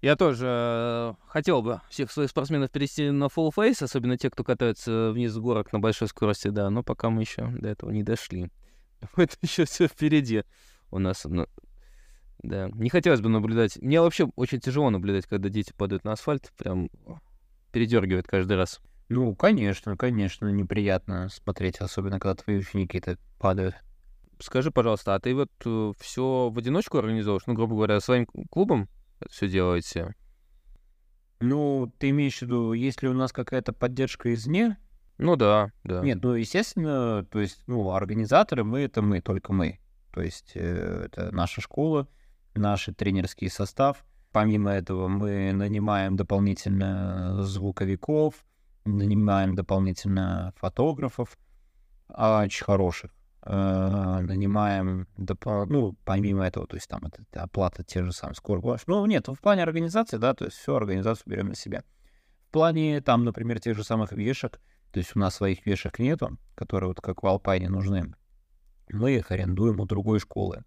Я 0.02 0.16
тоже 0.16 0.46
э, 0.48 1.14
хотел 1.26 1.60
бы 1.60 1.82
всех 1.90 2.10
своих 2.10 2.30
спортсменов 2.30 2.70
перевести 2.70 3.10
на 3.10 3.24
full 3.24 3.50
face, 3.54 3.84
особенно 3.84 4.16
те, 4.16 4.30
кто 4.30 4.42
катается 4.42 5.10
вниз 5.12 5.36
горок 5.36 5.74
на 5.74 5.78
большой 5.78 6.08
скорости, 6.08 6.48
да, 6.48 6.70
но 6.70 6.82
пока 6.82 7.10
мы 7.10 7.20
еще 7.20 7.46
до 7.48 7.68
этого 7.68 7.90
не 7.90 8.02
дошли. 8.02 8.50
Это 9.16 9.36
еще 9.42 9.66
все 9.66 9.88
впереди 9.88 10.44
у 10.90 10.98
нас. 10.98 11.26
Ну, 11.26 11.46
да, 12.42 12.70
не 12.72 12.88
хотелось 12.88 13.20
бы 13.20 13.28
наблюдать. 13.28 13.76
Мне 13.76 14.00
вообще 14.00 14.30
очень 14.36 14.60
тяжело 14.60 14.88
наблюдать, 14.88 15.26
когда 15.26 15.50
дети 15.50 15.74
падают 15.76 16.04
на 16.04 16.12
асфальт, 16.12 16.50
прям 16.56 16.88
передергивает 17.70 18.26
каждый 18.26 18.56
раз. 18.56 18.80
Ну, 19.10 19.34
конечно, 19.34 19.98
конечно, 19.98 20.48
неприятно 20.48 21.28
смотреть, 21.28 21.78
особенно 21.78 22.18
когда 22.18 22.42
твои 22.42 22.58
ученики-то 22.58 23.18
падают. 23.38 23.74
Скажи, 24.38 24.70
пожалуйста, 24.70 25.14
а 25.14 25.20
ты 25.20 25.34
вот 25.34 25.50
э, 25.66 25.92
все 25.98 26.48
в 26.48 26.56
одиночку 26.56 26.96
организовываешь, 26.96 27.46
ну, 27.46 27.52
грубо 27.52 27.74
говоря, 27.74 28.00
своим 28.00 28.24
клубом 28.24 28.88
все 29.28 29.48
делаете? 29.48 30.14
Ну, 31.40 31.92
ты 31.98 32.10
имеешь 32.10 32.38
в 32.38 32.42
виду, 32.42 32.72
если 32.72 33.06
у 33.08 33.14
нас 33.14 33.32
какая-то 33.32 33.72
поддержка 33.72 34.32
извне? 34.34 34.76
Ну 35.18 35.36
да, 35.36 35.72
да. 35.84 36.00
Нет, 36.00 36.22
ну, 36.22 36.34
естественно, 36.34 37.24
то 37.30 37.40
есть, 37.40 37.62
ну, 37.66 37.90
организаторы 37.92 38.64
мы— 38.64 38.80
это 38.80 39.02
мы, 39.02 39.20
только 39.20 39.52
мы. 39.52 39.78
То 40.12 40.22
есть 40.22 40.52
э, 40.54 41.04
это 41.06 41.30
наша 41.32 41.60
школа, 41.60 42.08
наш 42.54 42.88
тренерский 42.96 43.50
состав. 43.50 44.04
Помимо 44.32 44.70
этого 44.70 45.08
мы 45.08 45.52
нанимаем 45.52 46.16
дополнительно 46.16 47.42
звуковиков, 47.42 48.34
нанимаем 48.84 49.54
дополнительно 49.54 50.52
фотографов, 50.56 51.36
а 52.08 52.42
очень 52.44 52.64
хороших. 52.64 53.10
Э, 53.42 54.20
нанимаем, 54.20 55.06
ну, 55.16 55.96
помимо 56.04 56.46
этого, 56.46 56.66
то 56.66 56.76
есть 56.76 56.88
там 56.88 57.04
это, 57.04 57.22
это 57.22 57.42
оплата 57.42 57.82
те 57.84 58.04
же 58.04 58.12
самые 58.12 58.34
скоро. 58.34 58.78
Ну, 58.86 59.06
нет, 59.06 59.28
в 59.28 59.40
плане 59.40 59.62
организации, 59.62 60.16
да, 60.16 60.34
то 60.34 60.46
есть 60.46 60.56
всю 60.56 60.74
организацию 60.74 61.24
берем 61.26 61.48
на 61.48 61.54
себя. 61.54 61.82
В 62.48 62.52
плане, 62.52 63.00
там, 63.00 63.24
например, 63.24 63.60
тех 63.60 63.76
же 63.76 63.84
самых 63.84 64.12
вешек, 64.12 64.60
то 64.92 64.98
есть 64.98 65.14
у 65.14 65.18
нас 65.18 65.36
своих 65.36 65.64
вешек 65.66 65.98
нету, 65.98 66.36
которые 66.54 66.88
вот 66.88 67.00
как 67.00 67.22
в 67.22 67.26
Алпайне 67.26 67.68
нужны. 67.68 68.12
Мы 68.92 69.12
их 69.12 69.30
арендуем 69.30 69.78
у 69.80 69.86
другой 69.86 70.18
школы. 70.18 70.64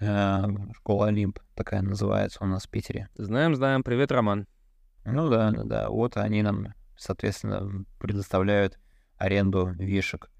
Э, 0.00 0.44
Школа 0.74 1.08
Олимп 1.08 1.38
такая 1.54 1.82
называется 1.82 2.42
у 2.42 2.46
нас 2.46 2.66
в 2.66 2.70
Питере. 2.70 3.08
Знаем, 3.14 3.54
знаем. 3.54 3.82
Привет, 3.82 4.10
Роман. 4.10 4.46
Ну 5.04 5.28
да, 5.28 5.50
да, 5.50 5.64
да. 5.64 5.90
Вот 5.90 6.16
они 6.16 6.42
нам, 6.42 6.74
соответственно, 6.96 7.84
предоставляют 7.98 8.78
аренду 9.16 9.68
вешек. 9.68 10.30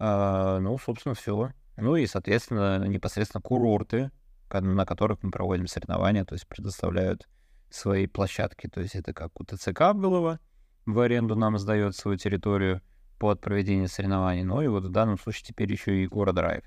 А, 0.00 0.58
ну, 0.60 0.78
собственно, 0.78 1.14
все. 1.14 1.52
Ну 1.76 1.94
и, 1.94 2.06
соответственно, 2.06 2.86
непосредственно 2.86 3.42
курорты, 3.42 4.10
на 4.50 4.86
которых 4.86 5.22
мы 5.22 5.30
проводим 5.30 5.66
соревнования, 5.66 6.24
то 6.24 6.34
есть 6.34 6.48
предоставляют 6.48 7.28
свои 7.68 8.06
площадки. 8.06 8.66
То 8.66 8.80
есть 8.80 8.96
это 8.96 9.12
как 9.12 9.38
у 9.38 9.44
ТЦК 9.44 9.92
было, 9.94 10.40
в 10.86 10.98
аренду 10.98 11.36
нам 11.36 11.58
сдает 11.58 11.94
свою 11.94 12.16
территорию 12.16 12.80
под 13.18 13.42
проведение 13.42 13.88
соревнований. 13.88 14.42
Ну 14.42 14.62
и 14.62 14.68
вот 14.68 14.86
в 14.86 14.90
данном 14.90 15.18
случае 15.18 15.44
теперь 15.48 15.70
еще 15.70 16.02
и 16.02 16.06
город 16.06 16.34
Драйв. 16.34 16.64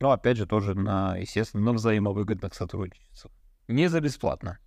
Ну, 0.00 0.10
опять 0.10 0.36
же, 0.36 0.46
тоже 0.46 0.76
на, 0.76 1.16
естественно, 1.16 1.64
на 1.64 1.72
взаимовыгодных 1.72 2.54
сотрудничествах. 2.54 3.32
Не 3.66 3.88
за 3.88 4.00
бесплатно. 4.00 4.58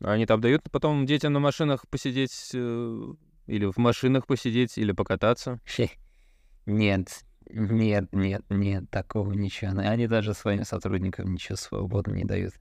Они 0.00 0.26
там 0.26 0.40
дают 0.40 0.68
потом 0.70 1.06
детям 1.06 1.32
на 1.32 1.38
машинах 1.38 1.86
посидеть 1.88 2.50
э, 2.52 3.14
или 3.46 3.66
в 3.66 3.76
машинах 3.78 4.26
посидеть, 4.26 4.76
или 4.76 4.90
покататься. 4.90 5.60
Хе. 5.64 5.92
Нет, 6.66 7.24
нет, 7.50 8.12
нет, 8.12 8.44
нет, 8.48 8.90
такого 8.90 9.32
ничего. 9.32 9.78
Они 9.80 10.06
даже 10.06 10.34
своим 10.34 10.64
сотрудникам 10.64 11.32
ничего 11.32 11.56
свободно 11.56 12.12
не 12.12 12.24
дают. 12.24 12.54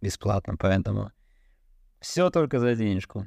Бесплатно, 0.00 0.56
поэтому 0.58 1.10
все 2.00 2.30
только 2.30 2.58
за 2.58 2.74
денежку. 2.74 3.26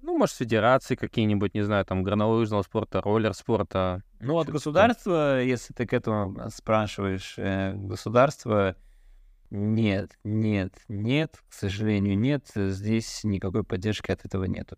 Ну, 0.00 0.18
может, 0.18 0.36
федерации 0.36 0.96
какие-нибудь, 0.96 1.54
не 1.54 1.62
знаю, 1.62 1.84
там, 1.86 2.02
горнолыжного 2.02 2.62
спорта, 2.62 3.00
роллер 3.00 3.32
спорта. 3.32 4.02
Ну, 4.20 4.38
от 4.38 4.50
государства, 4.50 5.40
если 5.42 5.72
ты 5.72 5.86
к 5.86 5.94
этому 5.94 6.50
спрашиваешь, 6.50 7.34
э, 7.38 7.72
государство 7.74 8.76
нет, 9.50 10.18
нет, 10.24 10.74
нет, 10.88 11.42
к 11.48 11.52
сожалению, 11.52 12.18
нет. 12.18 12.50
Здесь 12.54 13.24
никакой 13.24 13.64
поддержки 13.64 14.10
от 14.10 14.24
этого 14.24 14.44
нету. 14.44 14.76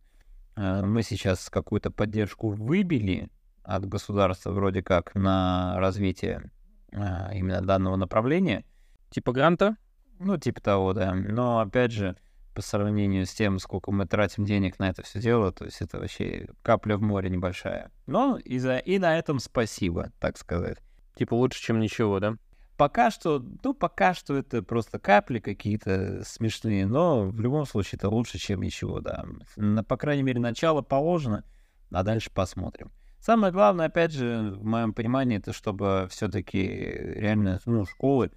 Э, 0.56 0.82
Мы 0.84 1.02
сейчас 1.02 1.50
какую-то 1.50 1.90
поддержку 1.90 2.50
выбили 2.50 3.28
от 3.66 3.86
государства 3.86 4.52
вроде 4.52 4.82
как 4.82 5.14
на 5.14 5.74
развитие 5.78 6.50
а, 6.92 7.30
именно 7.34 7.60
данного 7.60 7.96
направления. 7.96 8.64
Типа 9.10 9.32
гранта? 9.32 9.76
Ну, 10.18 10.38
типа 10.38 10.60
того, 10.60 10.92
да. 10.92 11.14
Но 11.14 11.60
опять 11.60 11.92
же, 11.92 12.16
по 12.54 12.62
сравнению 12.62 13.26
с 13.26 13.34
тем, 13.34 13.58
сколько 13.58 13.90
мы 13.92 14.06
тратим 14.06 14.44
денег 14.44 14.78
на 14.78 14.88
это 14.88 15.02
все 15.02 15.20
дело, 15.20 15.52
то 15.52 15.64
есть 15.64 15.82
это 15.82 15.98
вообще 15.98 16.48
капля 16.62 16.96
в 16.96 17.02
море 17.02 17.28
небольшая. 17.28 17.90
Но 18.06 18.38
и, 18.38 18.58
за... 18.58 18.78
и 18.78 18.98
на 18.98 19.18
этом 19.18 19.40
спасибо, 19.40 20.10
так 20.20 20.38
сказать. 20.38 20.78
Типа 21.16 21.34
лучше, 21.34 21.60
чем 21.60 21.80
ничего, 21.80 22.20
да? 22.20 22.36
Пока 22.76 23.10
что, 23.10 23.44
ну, 23.64 23.72
пока 23.72 24.12
что 24.12 24.36
это 24.36 24.62
просто 24.62 24.98
капли 24.98 25.38
какие-то 25.38 26.22
смешные, 26.24 26.86
но 26.86 27.22
в 27.26 27.40
любом 27.40 27.64
случае 27.64 27.96
это 27.96 28.10
лучше, 28.10 28.38
чем 28.38 28.62
ничего, 28.62 29.00
да. 29.00 29.24
На, 29.56 29.82
по 29.82 29.96
крайней 29.96 30.22
мере, 30.22 30.40
начало 30.40 30.82
положено, 30.82 31.44
а 31.90 32.02
дальше 32.02 32.30
посмотрим. 32.30 32.92
Самое 33.20 33.52
главное, 33.52 33.86
опять 33.86 34.12
же, 34.12 34.52
в 34.56 34.64
моем 34.64 34.92
понимании, 34.94 35.38
это 35.38 35.52
чтобы 35.52 36.06
все-таки 36.10 36.62
реально, 36.62 37.60
ну, 37.66 37.84
школы, 37.84 38.30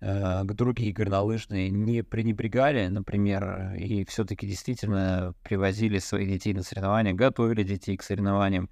э, 0.00 0.44
другие 0.44 0.92
горнолыжные 0.92 1.70
не 1.70 2.02
пренебрегали, 2.02 2.86
например, 2.86 3.74
и 3.74 4.04
все-таки 4.04 4.46
действительно 4.46 5.34
привозили 5.42 5.98
своих 5.98 6.28
детей 6.28 6.54
на 6.54 6.62
соревнования, 6.62 7.14
готовили 7.14 7.64
детей 7.64 7.96
к 7.96 8.02
соревнованиям, 8.02 8.70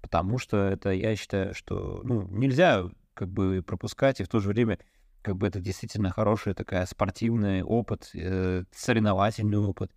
потому 0.00 0.38
что 0.38 0.56
это, 0.58 0.90
я 0.90 1.16
считаю, 1.16 1.54
что, 1.54 2.02
ну, 2.04 2.28
нельзя 2.28 2.84
как 3.14 3.28
бы 3.28 3.62
пропускать, 3.66 4.20
и 4.20 4.24
в 4.24 4.28
то 4.28 4.38
же 4.40 4.48
время 4.48 4.78
как 5.22 5.36
бы 5.36 5.46
это 5.46 5.60
действительно 5.60 6.10
хороший 6.10 6.54
такая 6.54 6.86
спортивный 6.86 7.62
опыт, 7.62 8.10
э, 8.14 8.64
соревновательный 8.74 9.58
опыт, 9.58 9.90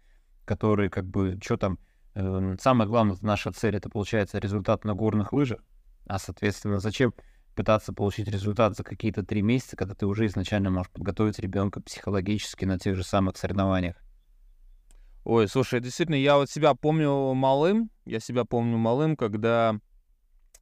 который 0.46 0.90
как 0.90 1.06
бы, 1.06 1.40
что 1.42 1.58
там, 1.58 1.80
самое 2.16 2.88
главное, 2.88 3.18
наша 3.22 3.52
цель 3.52 3.76
это 3.76 3.90
получается 3.90 4.40
результат 4.40 4.86
на 4.86 4.94
горных 4.94 5.34
лыжах, 5.34 5.62
а 6.06 6.20
соответственно 6.20 6.80
зачем 6.80 7.14
пытаться 7.56 7.94
получить 7.94 8.28
результат 8.28 8.76
за 8.76 8.84
какие-то 8.84 9.24
три 9.24 9.42
месяца, 9.42 9.76
когда 9.76 9.96
ты 9.96 10.06
уже 10.06 10.26
изначально 10.26 10.70
можешь 10.70 10.92
подготовить 10.92 11.40
ребенка 11.40 11.82
психологически 11.82 12.66
на 12.66 12.80
тех 12.80 12.96
же 12.96 13.04
самых 13.04 13.38
соревнованиях. 13.38 13.96
Ой, 15.24 15.48
слушай, 15.48 15.80
действительно, 15.80 16.16
я 16.16 16.38
вот 16.38 16.50
себя 16.50 16.74
помню 16.74 17.34
малым, 17.34 17.90
я 18.06 18.20
себя 18.20 18.44
помню 18.44 18.78
малым, 18.78 19.16
когда 19.16 19.80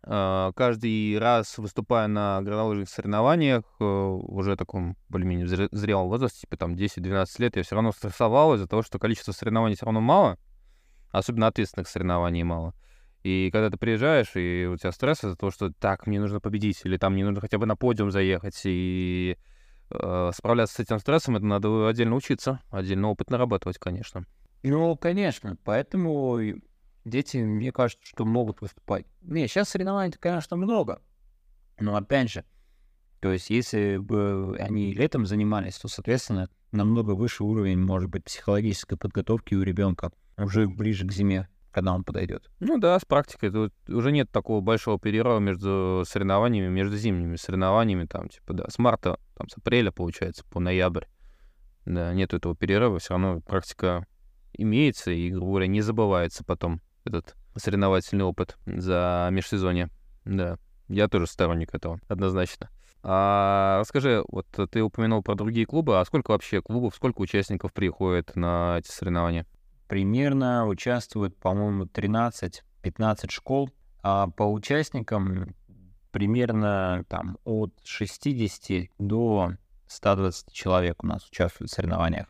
э, 0.03 0.51
каждый 0.55 1.17
раз, 1.17 1.57
выступая 1.57 2.07
на 2.07 2.41
горнолыжных 2.43 2.87
соревнованиях, 2.87 3.63
э, 3.79 3.83
уже 3.83 4.55
таком 4.55 4.97
более-менее 5.09 5.47
зре- 5.47 5.69
зрелом 5.71 6.09
возрасте, 6.09 6.41
типа 6.41 6.57
там 6.57 6.75
10-12 6.75 7.27
лет, 7.39 7.55
я 7.55 7.63
все 7.63 7.73
равно 7.73 7.91
стрессовал 7.91 8.53
из-за 8.53 8.67
того, 8.67 8.83
что 8.83 8.99
количество 8.99 9.31
соревнований 9.31 9.75
все 9.75 9.85
равно 9.85 10.01
мало, 10.01 10.37
особенно 11.12 11.47
ответственных 11.47 11.88
соревнований 11.88 12.43
мало. 12.43 12.74
И 13.24 13.50
когда 13.52 13.69
ты 13.69 13.78
приезжаешь, 13.78 14.36
и 14.36 14.67
у 14.67 14.78
тебя 14.78 14.91
стресс 14.91 15.24
из-за 15.24 15.36
того, 15.36 15.52
что 15.52 15.71
так, 15.71 16.08
мне 16.08 16.19
нужно 16.19 16.39
победить, 16.39 16.82
или 16.84 16.97
там 16.97 17.13
мне 17.13 17.24
нужно 17.24 17.39
хотя 17.39 17.58
бы 17.60 17.65
на 17.65 17.76
подиум 17.76 18.10
заехать, 18.10 18.60
и 18.65 19.38
э, 19.91 20.32
справляться 20.34 20.76
с 20.76 20.80
этим 20.80 21.00
стрессом, 21.00 21.36
это 21.36 21.45
надо 21.45 21.88
отдельно 21.88 22.15
учиться, 22.15 22.62
отдельно 22.71 23.10
опыт 23.10 23.30
нарабатывать, 23.30 23.78
конечно. 23.78 24.26
Ну, 24.63 24.95
конечно, 24.95 25.56
поэтому 25.63 26.39
дети, 27.06 27.38
мне 27.38 27.71
кажется, 27.71 28.06
что 28.06 28.26
могут 28.26 28.62
выступать. 28.62 29.06
Не, 29.21 29.47
сейчас 29.47 29.69
соревнований, 29.69 30.13
конечно, 30.19 30.58
много, 30.58 31.02
но 31.80 31.95
опять 31.95 32.32
же, 32.32 32.43
то 33.19 33.32
есть 33.32 33.52
если 33.52 33.97
бы 33.97 34.58
они 34.60 34.93
летом 34.93 35.28
занимались, 35.28 35.78
то, 35.78 35.88
соответственно, 35.88 36.50
намного 36.71 37.12
выше 37.12 37.43
уровень, 37.43 37.80
может 37.80 38.10
быть, 38.10 38.24
психологической 38.24 38.97
подготовки 38.97 39.54
у 39.54 39.62
ребенка 39.62 40.12
уже 40.38 40.67
ближе 40.67 41.06
к 41.08 41.12
зиме, 41.12 41.48
когда 41.72 41.94
он 41.94 42.04
подойдет. 42.04 42.50
Ну 42.60 42.78
да, 42.78 43.00
с 43.00 43.06
практикой. 43.06 43.52
Тут 43.52 43.74
уже 43.88 44.12
нет 44.12 44.30
такого 44.32 44.62
большого 44.62 45.00
перерыва 45.00 45.39
между 45.39 46.04
соревнованиями, 46.08 46.67
между 46.67 46.98
зимними 46.98 47.36
соревнованиями, 47.36 48.06
там, 48.06 48.30
типа, 48.30 48.54
да, 48.54 48.65
с 48.70 48.78
марта, 48.78 49.20
там, 49.36 49.48
с 49.50 49.58
апреля, 49.58 49.91
получается, 49.91 50.44
по 50.50 50.60
ноябрь. 50.60 51.06
Да, 51.86 52.13
нет 52.13 52.34
этого 52.34 52.56
перерыва, 52.56 53.00
все 53.00 53.13
равно 53.13 53.41
практика 53.41 54.06
имеется, 54.54 55.12
и, 55.12 55.32
грубо 55.32 55.52
говоря, 55.52 55.67
не 55.67 55.82
забывается 55.82 56.44
потом 56.44 56.82
этот 57.06 57.36
соревновательный 57.56 58.26
опыт 58.26 58.58
за 58.65 59.30
межсезонье. 59.32 59.89
Да, 60.26 60.58
я 60.88 61.08
тоже 61.08 61.28
сторонник 61.28 61.74
этого, 61.74 62.00
однозначно. 62.08 62.70
А 63.04 63.80
расскажи, 63.80 64.24
вот 64.28 64.46
ты 64.70 64.84
упомянул 64.84 65.24
про 65.24 65.34
другие 65.34 65.65
клубы, 65.65 66.00
а 66.00 66.06
сколько 66.06 66.32
вообще 66.32 66.62
клубов, 66.62 66.96
сколько 66.96 67.22
участников 67.22 67.74
приходит 67.74 68.36
на 68.36 68.77
эти 68.77 68.92
соревнования? 68.92 69.48
Примерно 69.92 70.67
участвует, 70.67 71.35
по-моему, 71.35 71.83
13-15 71.83 73.29
школ, 73.29 73.69
а 74.02 74.27
по 74.27 74.44
участникам 74.44 75.54
примерно 76.12 77.04
там 77.10 77.37
от 77.44 77.73
60 77.83 78.89
до 79.00 79.58
120 79.87 80.54
человек 80.54 81.04
у 81.04 81.08
нас 81.08 81.27
участвуют 81.27 81.71
в 81.71 81.73
соревнованиях. 81.73 82.27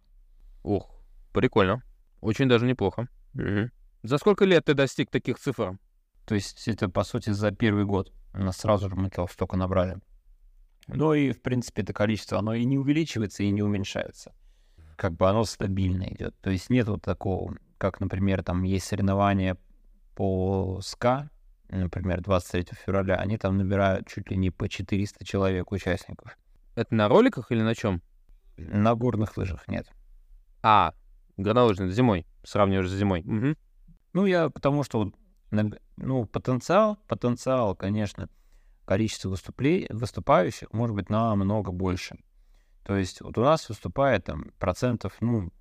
Ух, 0.63 0.89
прикольно. 1.33 1.83
Очень 2.19 2.49
даже 2.49 2.65
неплохо. 2.65 3.07
Мгм. 3.33 3.69
За 4.01 4.17
сколько 4.17 4.43
лет 4.45 4.65
ты 4.65 4.73
достиг 4.73 5.11
таких 5.11 5.37
цифр? 5.37 5.77
То 6.25 6.33
есть 6.33 6.67
это, 6.67 6.89
по 6.89 7.03
сути, 7.03 7.29
за 7.29 7.51
первый 7.51 7.85
год. 7.85 8.11
У 8.33 8.39
нас 8.39 8.57
сразу 8.57 8.89
же 8.89 8.95
мы 8.95 9.11
столько 9.29 9.55
набрали. 9.55 9.99
Ну 10.87 11.13
и, 11.13 11.31
в 11.31 11.43
принципе, 11.43 11.83
это 11.83 11.93
количество, 11.93 12.39
оно 12.39 12.55
и 12.55 12.65
не 12.65 12.79
увеличивается, 12.79 13.43
и 13.43 13.51
не 13.51 13.61
уменьшается. 13.61 14.33
Как 15.01 15.13
бы 15.13 15.27
оно 15.27 15.45
стабильно 15.45 16.03
идет. 16.03 16.35
То 16.41 16.51
есть 16.51 16.69
нет 16.69 16.87
вот 16.87 17.01
такого, 17.01 17.55
как, 17.79 18.01
например, 18.01 18.43
там 18.43 18.61
есть 18.61 18.85
соревнования 18.85 19.57
по 20.13 20.79
СКА, 20.83 21.31
например, 21.69 22.21
23 22.21 22.77
февраля, 22.85 23.15
они 23.15 23.39
там 23.39 23.57
набирают 23.57 24.07
чуть 24.07 24.29
ли 24.29 24.37
не 24.37 24.51
по 24.51 24.69
400 24.69 25.25
человек 25.25 25.71
участников. 25.71 26.37
Это 26.75 26.93
на 26.93 27.07
роликах 27.07 27.51
или 27.51 27.63
на 27.63 27.73
чем? 27.73 28.03
На 28.57 28.93
горных 28.93 29.37
лыжах 29.37 29.67
нет. 29.67 29.87
А, 30.61 30.93
горнолыжный, 31.35 31.89
зимой. 31.89 32.27
Сравниваешь 32.43 32.91
с 32.91 32.93
зимой. 32.93 33.23
Мгм. 33.23 33.57
Ну, 34.13 34.27
я 34.27 34.51
потому 34.51 34.83
что, 34.83 35.11
ну, 35.97 36.25
потенциал, 36.27 36.99
потенциал, 37.07 37.75
конечно, 37.75 38.29
количество 38.85 39.29
выступлей, 39.29 39.87
выступающих 39.89 40.71
может 40.73 40.95
быть 40.95 41.09
намного 41.09 41.71
больше. 41.71 42.19
То 42.83 42.95
есть 42.95 43.21
вот 43.21 43.37
у 43.37 43.41
нас 43.41 43.69
выступает 43.69 44.25
там 44.25 44.51
процентов, 44.59 45.13
ну, 45.19 45.51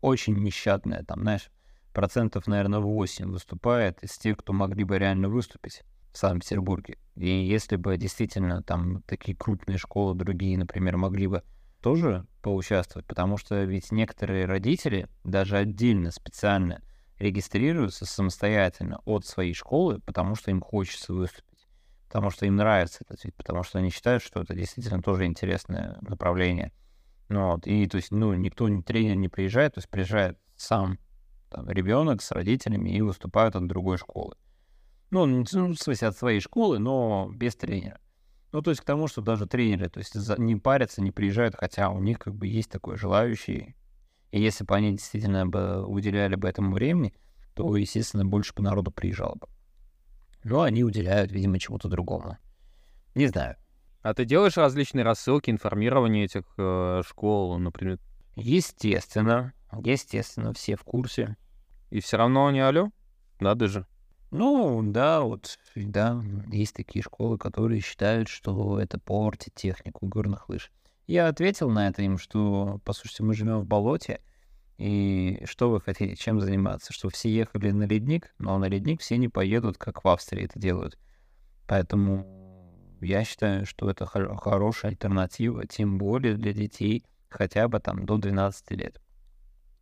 очень 0.00 0.34
нещадное, 0.36 1.02
там, 1.02 1.20
знаешь, 1.20 1.50
процентов, 1.92 2.46
наверное, 2.46 2.80
8 2.80 3.30
выступает 3.30 4.02
из 4.02 4.16
тех, 4.16 4.36
кто 4.38 4.52
могли 4.52 4.84
бы 4.84 4.98
реально 4.98 5.28
выступить. 5.28 5.82
в 6.12 6.18
Санкт-Петербурге. 6.18 6.98
И 7.14 7.28
если 7.28 7.76
бы 7.76 7.96
действительно 7.96 8.62
там 8.62 9.02
такие 9.02 9.36
крупные 9.36 9.78
школы 9.78 10.14
другие, 10.16 10.58
например, 10.58 10.96
могли 10.96 11.28
бы 11.28 11.44
тоже 11.80 12.26
поучаствовать, 12.42 13.06
потому 13.06 13.36
что 13.36 13.62
ведь 13.62 13.92
некоторые 13.92 14.46
родители 14.46 15.08
даже 15.24 15.56
отдельно, 15.56 16.10
специально 16.10 16.82
регистрируются 17.18 18.06
самостоятельно 18.06 19.00
от 19.04 19.26
своей 19.26 19.54
школы, 19.54 20.00
потому 20.00 20.34
что 20.34 20.50
им 20.50 20.60
хочется 20.60 21.12
выступить, 21.12 21.49
потому 22.10 22.30
что 22.30 22.44
им 22.44 22.56
нравится 22.56 23.04
этот 23.08 23.22
вид, 23.24 23.36
потому 23.36 23.62
что 23.62 23.78
они 23.78 23.90
считают, 23.90 24.20
что 24.20 24.40
это 24.40 24.52
действительно 24.52 25.00
тоже 25.00 25.26
интересное 25.26 25.96
направление. 26.00 26.72
Ну, 27.28 27.52
вот, 27.52 27.68
и 27.68 27.86
то 27.86 27.98
есть, 27.98 28.10
ну, 28.10 28.34
никто, 28.34 28.68
ни 28.68 28.82
тренер 28.82 29.14
не 29.14 29.28
приезжает, 29.28 29.74
то 29.74 29.78
есть 29.78 29.88
приезжает 29.88 30.36
сам 30.56 30.98
там, 31.50 31.70
ребенок 31.70 32.20
с 32.20 32.32
родителями 32.32 32.90
и 32.90 33.00
выступают 33.00 33.54
от 33.54 33.68
другой 33.68 33.96
школы. 33.96 34.34
Ну, 35.12 35.24
ну, 35.24 35.44
в 35.44 35.76
смысле, 35.76 36.08
от 36.08 36.16
своей 36.16 36.40
школы, 36.40 36.80
но 36.80 37.30
без 37.32 37.54
тренера. 37.54 38.00
Ну, 38.50 38.60
то 38.60 38.70
есть 38.70 38.80
к 38.80 38.84
тому, 38.84 39.06
что 39.06 39.22
даже 39.22 39.46
тренеры, 39.46 39.88
то 39.88 40.00
есть 40.00 40.16
не 40.36 40.56
парятся, 40.56 41.02
не 41.02 41.12
приезжают, 41.12 41.54
хотя 41.54 41.90
у 41.90 42.00
них 42.00 42.18
как 42.18 42.34
бы 42.34 42.48
есть 42.48 42.70
такой 42.72 42.96
желающий. 42.96 43.76
И 44.32 44.40
если 44.40 44.64
бы 44.64 44.74
они 44.74 44.90
действительно 44.90 45.46
бы 45.46 45.86
уделяли 45.86 46.34
бы 46.34 46.48
этому 46.48 46.72
времени, 46.72 47.14
то, 47.54 47.76
естественно, 47.76 48.24
больше 48.24 48.52
бы 48.52 48.64
народу 48.64 48.90
приезжало 48.90 49.36
бы. 49.36 49.46
Но 50.44 50.62
они 50.62 50.84
уделяют, 50.84 51.32
видимо, 51.32 51.58
чему-то 51.58 51.88
другому. 51.88 52.38
Не 53.14 53.26
знаю. 53.26 53.56
А 54.02 54.14
ты 54.14 54.24
делаешь 54.24 54.56
различные 54.56 55.04
рассылки, 55.04 55.50
информирование 55.50 56.24
этих 56.24 56.44
э, 56.56 57.02
школ, 57.06 57.58
например? 57.58 57.98
Естественно. 58.36 59.52
Естественно, 59.84 60.52
все 60.54 60.76
в 60.76 60.84
курсе. 60.84 61.36
И 61.90 62.00
все 62.00 62.16
равно 62.16 62.50
не 62.50 62.60
алё? 62.60 62.90
Надо 63.40 63.68
же. 63.68 63.86
Ну, 64.30 64.80
да, 64.84 65.22
вот, 65.22 65.58
да, 65.74 66.22
есть 66.52 66.74
такие 66.74 67.02
школы, 67.02 67.36
которые 67.36 67.80
считают, 67.80 68.28
что 68.28 68.78
это 68.78 68.98
портит 68.98 69.54
технику 69.54 70.06
горных 70.06 70.48
лыж. 70.48 70.70
Я 71.08 71.26
ответил 71.26 71.68
на 71.68 71.88
это 71.88 72.02
им, 72.02 72.16
что, 72.16 72.80
послушайте, 72.84 73.24
мы 73.24 73.34
живем 73.34 73.58
в 73.58 73.66
болоте, 73.66 74.20
и 74.80 75.44
что 75.44 75.70
вы 75.70 75.82
хотите, 75.82 76.16
чем 76.16 76.40
заниматься? 76.40 76.94
Что 76.94 77.10
все 77.10 77.28
ехали 77.28 77.70
на 77.70 77.84
ледник, 77.84 78.32
но 78.38 78.56
на 78.56 78.64
ледник 78.64 79.02
все 79.02 79.18
не 79.18 79.28
поедут, 79.28 79.76
как 79.76 80.02
в 80.02 80.08
Австрии 80.08 80.46
это 80.46 80.58
делают. 80.58 80.98
Поэтому 81.66 82.96
я 83.02 83.22
считаю, 83.24 83.66
что 83.66 83.90
это 83.90 84.06
хор- 84.06 84.34
хорошая 84.38 84.92
альтернатива, 84.92 85.66
тем 85.66 85.98
более 85.98 86.34
для 86.34 86.54
детей 86.54 87.04
хотя 87.28 87.68
бы 87.68 87.78
там 87.78 88.06
до 88.06 88.16
12 88.16 88.70
лет. 88.70 89.02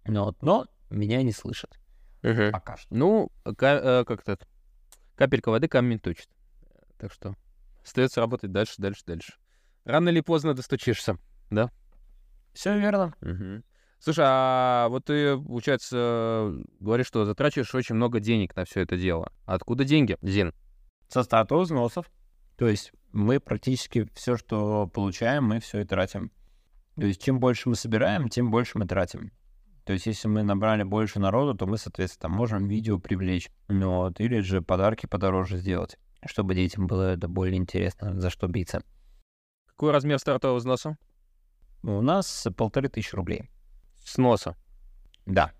Но, 0.04 0.24
вот, 0.24 0.42
но 0.42 0.66
меня 0.90 1.22
не 1.22 1.30
слышат. 1.30 1.78
Угу. 2.24 2.50
Пока 2.50 2.76
что. 2.76 2.92
Ну, 2.92 3.30
ка- 3.56 4.00
э, 4.00 4.04
как-то 4.04 4.36
капелька 5.14 5.50
воды 5.50 5.68
камень 5.68 6.00
точит. 6.00 6.28
Так 6.98 7.12
что 7.12 7.36
остается 7.84 8.20
работать 8.20 8.50
дальше, 8.50 8.74
дальше, 8.78 9.04
дальше. 9.06 9.34
Рано 9.84 10.08
или 10.08 10.22
поздно 10.22 10.54
достучишься, 10.54 11.18
да? 11.50 11.70
Все 12.52 12.76
верно. 12.76 13.14
Угу. 13.22 13.62
Слушай, 14.00 14.24
а 14.26 14.88
вот 14.88 15.06
ты, 15.06 15.36
получается, 15.36 16.54
говоришь, 16.78 17.06
что 17.06 17.24
затрачиваешь 17.24 17.74
очень 17.74 17.96
много 17.96 18.20
денег 18.20 18.54
на 18.54 18.64
все 18.64 18.80
это 18.80 18.96
дело. 18.96 19.32
Откуда 19.44 19.84
деньги, 19.84 20.16
Зин? 20.22 20.54
Со 21.08 21.22
старта 21.24 21.56
взносов. 21.56 22.10
То 22.56 22.68
есть 22.68 22.92
мы 23.12 23.40
практически 23.40 24.08
все, 24.14 24.36
что 24.36 24.86
получаем, 24.86 25.44
мы 25.44 25.60
все 25.60 25.80
и 25.80 25.84
тратим. 25.84 26.30
То 26.96 27.06
есть 27.06 27.22
чем 27.22 27.40
больше 27.40 27.68
мы 27.68 27.74
собираем, 27.74 28.28
тем 28.28 28.50
больше 28.50 28.78
мы 28.78 28.86
тратим. 28.86 29.32
То 29.84 29.94
есть 29.94 30.06
если 30.06 30.28
мы 30.28 30.42
набрали 30.42 30.82
больше 30.82 31.18
народу, 31.18 31.56
то 31.56 31.66
мы, 31.66 31.78
соответственно, 31.78 32.28
можем 32.28 32.68
видео 32.68 32.98
привлечь. 32.98 33.48
Ну, 33.68 33.96
вот, 33.96 34.20
или 34.20 34.40
же 34.40 34.60
подарки 34.60 35.06
подороже 35.06 35.56
сделать, 35.56 35.96
чтобы 36.26 36.54
детям 36.54 36.86
было 36.86 37.14
это 37.14 37.26
более 37.26 37.56
интересно, 37.56 38.20
за 38.20 38.30
что 38.30 38.48
биться. 38.48 38.82
Какой 39.66 39.92
размер 39.92 40.18
стартового 40.18 40.58
взноса? 40.58 40.98
У 41.82 42.02
нас 42.02 42.46
полторы 42.56 42.88
тысячи 42.88 43.14
рублей. 43.14 43.48
Сноса. 44.08 44.56
Да. 45.26 45.52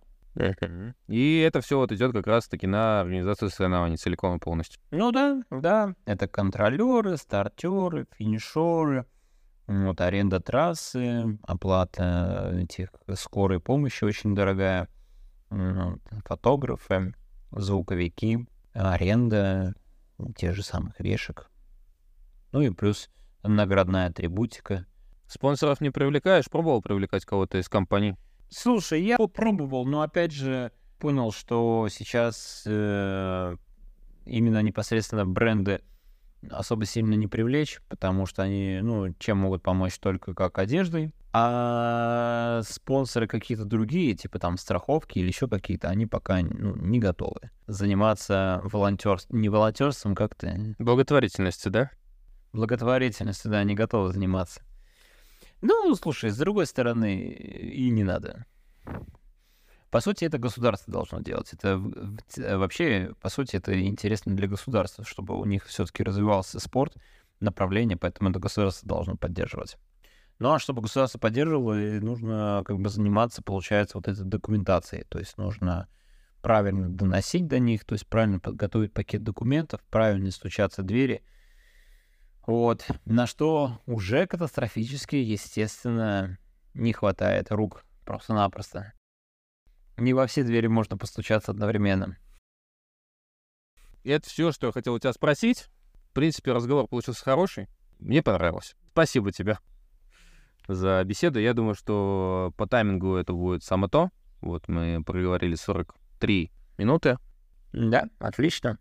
И 1.08 1.38
это 1.38 1.60
все 1.60 1.78
вот 1.78 1.90
идет 1.90 2.12
как 2.12 2.26
раз-таки 2.26 2.66
на 2.66 3.00
организацию 3.00 3.50
соревнований 3.50 3.96
целиком 3.96 4.36
и 4.36 4.38
полностью. 4.38 4.80
Ну 4.90 5.10
да, 5.10 5.42
да. 5.50 5.94
Это 6.04 6.28
контролеры, 6.28 7.16
стартеры, 7.16 8.06
финишеры, 8.16 9.04
вот 9.66 10.00
аренда 10.00 10.40
трассы, 10.40 11.38
оплата 11.42 12.52
этих 12.54 12.90
скорой 13.14 13.60
помощи 13.60 14.04
очень 14.04 14.34
дорогая, 14.34 14.88
фотографы, 16.24 17.14
звуковики, 17.50 18.46
аренда 18.74 19.74
тех 20.36 20.54
же 20.54 20.62
самых 20.62 20.98
вешек. 21.00 21.50
Ну 22.52 22.60
и 22.60 22.70
плюс 22.70 23.10
наградная 23.42 24.08
атрибутика. 24.08 24.86
Спонсоров 25.26 25.80
не 25.80 25.90
привлекаешь? 25.90 26.48
Пробовал 26.48 26.80
привлекать 26.80 27.24
кого-то 27.24 27.58
из 27.58 27.68
компаний? 27.68 28.16
Слушай, 28.50 29.02
я 29.02 29.16
попробовал, 29.16 29.84
но 29.86 30.02
опять 30.02 30.32
же 30.32 30.72
понял, 30.98 31.32
что 31.32 31.88
сейчас 31.90 32.64
э, 32.66 33.56
именно 34.26 34.62
непосредственно 34.62 35.26
бренды 35.26 35.82
особо 36.50 36.86
сильно 36.86 37.14
не 37.14 37.26
привлечь, 37.26 37.80
потому 37.88 38.26
что 38.26 38.42
они, 38.42 38.80
ну, 38.82 39.14
чем 39.18 39.38
могут 39.38 39.62
помочь 39.62 39.98
только 39.98 40.34
как 40.34 40.58
одеждой. 40.58 41.12
А 41.32 42.62
спонсоры 42.66 43.26
какие-то 43.26 43.64
другие, 43.64 44.14
типа 44.14 44.38
там 44.38 44.56
страховки 44.56 45.18
или 45.18 45.26
еще 45.26 45.46
какие-то, 45.46 45.88
они 45.88 46.06
пока 46.06 46.40
ну, 46.40 46.74
не 46.76 46.98
готовы 46.98 47.50
заниматься 47.66 48.60
волонтерством, 48.64 49.40
не 49.40 49.50
волонтерством 49.50 50.14
как-то. 50.14 50.74
Благотворительностью, 50.78 51.70
да? 51.70 51.90
Благотворительностью, 52.54 53.50
да, 53.50 53.62
не 53.62 53.74
готовы 53.74 54.12
заниматься. 54.12 54.62
Ну, 55.60 55.94
слушай, 55.94 56.30
с 56.30 56.36
другой 56.36 56.66
стороны, 56.66 57.18
и 57.18 57.90
не 57.90 58.04
надо. 58.04 58.46
По 59.90 60.00
сути, 60.00 60.24
это 60.24 60.38
государство 60.38 60.92
должно 60.92 61.20
делать. 61.20 61.52
Это 61.52 61.82
вообще, 62.56 63.14
по 63.20 63.30
сути, 63.30 63.56
это 63.56 63.80
интересно 63.80 64.36
для 64.36 64.46
государства, 64.46 65.04
чтобы 65.04 65.38
у 65.38 65.44
них 65.44 65.64
все-таки 65.64 66.02
развивался 66.02 66.60
спорт, 66.60 66.94
направление, 67.40 67.96
поэтому 67.96 68.30
это 68.30 68.38
государство 68.38 68.86
должно 68.86 69.16
поддерживать. 69.16 69.78
Ну 70.38 70.52
а 70.52 70.58
чтобы 70.58 70.82
государство 70.82 71.18
поддерживало, 71.18 71.74
нужно 71.74 72.62
как 72.64 72.78
бы 72.78 72.88
заниматься, 72.90 73.42
получается, 73.42 73.98
вот 73.98 74.06
этой 74.06 74.24
документацией. 74.24 75.04
То 75.08 75.18
есть 75.18 75.36
нужно 75.38 75.88
правильно 76.42 76.88
доносить 76.88 77.48
до 77.48 77.58
них, 77.58 77.84
то 77.84 77.94
есть 77.94 78.06
правильно 78.06 78.38
подготовить 78.38 78.92
пакет 78.92 79.24
документов, 79.24 79.80
правильно 79.90 80.30
стучаться 80.30 80.82
в 80.82 80.86
двери. 80.86 81.22
Вот. 82.48 82.86
На 83.04 83.26
что 83.26 83.78
уже 83.84 84.26
катастрофически, 84.26 85.16
естественно, 85.16 86.38
не 86.72 86.94
хватает 86.94 87.52
рук 87.52 87.84
просто-напросто. 88.06 88.94
Не 89.98 90.14
во 90.14 90.26
все 90.26 90.42
двери 90.44 90.66
можно 90.66 90.96
постучаться 90.96 91.50
одновременно. 91.50 92.16
Это 94.02 94.26
все, 94.26 94.50
что 94.50 94.68
я 94.68 94.72
хотел 94.72 94.94
у 94.94 94.98
тебя 94.98 95.12
спросить. 95.12 95.68
В 96.10 96.14
принципе, 96.14 96.52
разговор 96.52 96.88
получился 96.88 97.22
хороший. 97.22 97.68
Мне 97.98 98.22
понравилось. 98.22 98.76
Спасибо 98.92 99.30
тебе 99.30 99.58
за 100.68 101.04
беседу. 101.04 101.38
Я 101.38 101.52
думаю, 101.52 101.74
что 101.74 102.54
по 102.56 102.66
таймингу 102.66 103.16
это 103.16 103.34
будет 103.34 103.62
само 103.62 103.88
то. 103.88 104.08
Вот 104.40 104.68
мы 104.68 105.04
проговорили 105.04 105.54
43 105.54 106.50
минуты. 106.78 107.18
Да, 107.74 108.08
отлично. 108.18 108.78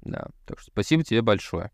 Да, 0.00 0.28
так 0.46 0.60
что 0.60 0.70
спасибо 0.70 1.04
тебе 1.04 1.20
большое 1.20 1.70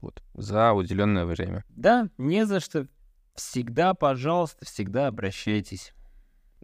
вот, 0.00 0.22
за 0.34 0.72
уделенное 0.72 1.24
время. 1.24 1.64
Да, 1.68 2.08
не 2.18 2.46
за 2.46 2.60
что. 2.60 2.86
Всегда, 3.34 3.94
пожалуйста, 3.94 4.64
всегда 4.64 5.06
обращайтесь. 5.06 5.92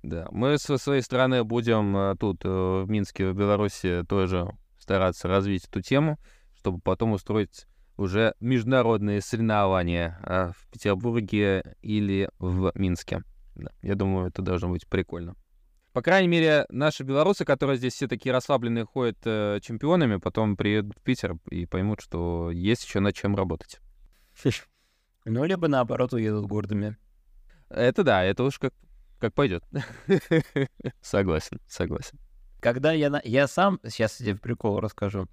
Да, 0.03 0.27
мы 0.31 0.59
со 0.59 0.79
своей 0.79 1.03
стороны 1.03 1.43
будем 1.43 1.97
э, 1.97 2.17
тут, 2.17 2.45
э, 2.45 2.49
в 2.49 2.87
Минске, 2.89 3.31
в 3.31 3.35
Беларуси, 3.35 4.05
тоже 4.09 4.49
стараться 4.79 5.27
развить 5.27 5.65
эту 5.65 5.81
тему, 5.81 6.19
чтобы 6.55 6.81
потом 6.81 7.13
устроить 7.13 7.67
уже 7.97 8.35
международные 8.41 9.21
соревнования 9.21 10.19
э, 10.23 10.53
в 10.57 10.71
Петербурге 10.71 11.77
или 11.81 12.29
в 12.39 12.73
Минске. 12.75 13.23
Да, 13.55 13.71
я 13.83 13.95
думаю, 13.95 14.29
это 14.29 14.43
должно 14.43 14.69
быть 14.69 14.87
прикольно. 14.87 15.35
По 15.97 16.03
крайней 16.03 16.29
мере, 16.29 16.67
наши 16.69 17.05
белорусы, 17.05 17.47
которые 17.47 17.79
здесь 17.79 17.95
все 17.95 18.07
такие 18.07 18.31
расслабленные 18.31 18.85
ходят 18.85 19.17
э, 19.25 19.61
чемпионами, 19.63 20.17
потом 20.17 20.55
приедут 20.55 20.99
в 20.99 21.01
Питер 21.01 21.39
и 21.49 21.65
поймут, 21.65 22.03
что 22.03 22.51
есть 22.51 22.85
еще 22.85 23.01
над 23.01 23.15
чем 23.17 23.35
работать. 23.35 23.81
Ну, 25.25 25.43
либо 25.43 25.69
наоборот 25.69 26.13
уедут 26.13 26.47
гордыми. 26.47 26.99
Это 27.71 28.05
да, 28.05 28.23
это 28.23 28.45
уж 28.45 28.59
как 28.59 28.75
как 29.19 29.33
пойдет. 29.33 29.65
согласен, 31.01 31.61
согласен. 31.67 32.19
Когда 32.61 32.93
я, 32.93 33.09
на... 33.09 33.23
я 33.25 33.49
сам, 33.49 33.81
сейчас 33.83 34.19
тебе 34.19 34.35
в 34.35 34.41
прикол 34.43 34.79
расскажу, 34.81 35.29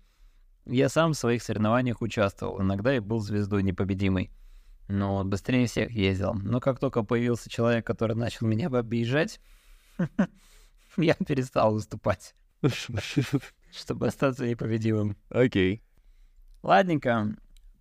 я 0.65 0.87
сам 0.87 1.11
в 1.11 1.17
своих 1.17 1.43
соревнованиях 1.43 2.01
участвовал, 2.01 2.61
иногда 2.61 2.95
и 2.95 3.01
был 3.01 3.19
звездой 3.19 3.63
непобедимой. 3.63 4.31
Но 4.87 5.17
вот 5.17 5.25
быстрее 5.27 5.67
всех 5.67 5.91
ездил. 5.91 6.33
Но 6.33 6.61
как 6.61 6.79
только 6.79 7.03
появился 7.03 7.49
человек, 7.49 7.85
который 7.85 8.15
начал 8.15 8.47
меня 8.47 8.67
объезжать, 8.67 9.41
я 10.97 11.13
перестал 11.15 11.73
выступать, 11.73 12.35
чтобы 13.71 14.07
остаться 14.07 14.47
непобедимым. 14.47 15.17
Окей. 15.29 15.83
Ладненько. 16.61 17.35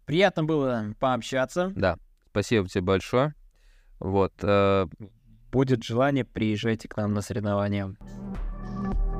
Приятно 0.06 0.44
было 0.44 0.94
пообщаться. 0.98 1.72
Да, 1.76 1.98
спасибо 2.30 2.68
тебе 2.68 2.82
большое. 2.82 3.34
Вот. 4.00 4.32
Э, 4.42 4.86
Будет 5.52 5.84
желание, 5.84 6.24
приезжайте 6.24 6.88
к 6.88 6.96
нам 6.96 7.12
на 7.12 7.20
соревнования. 7.20 7.94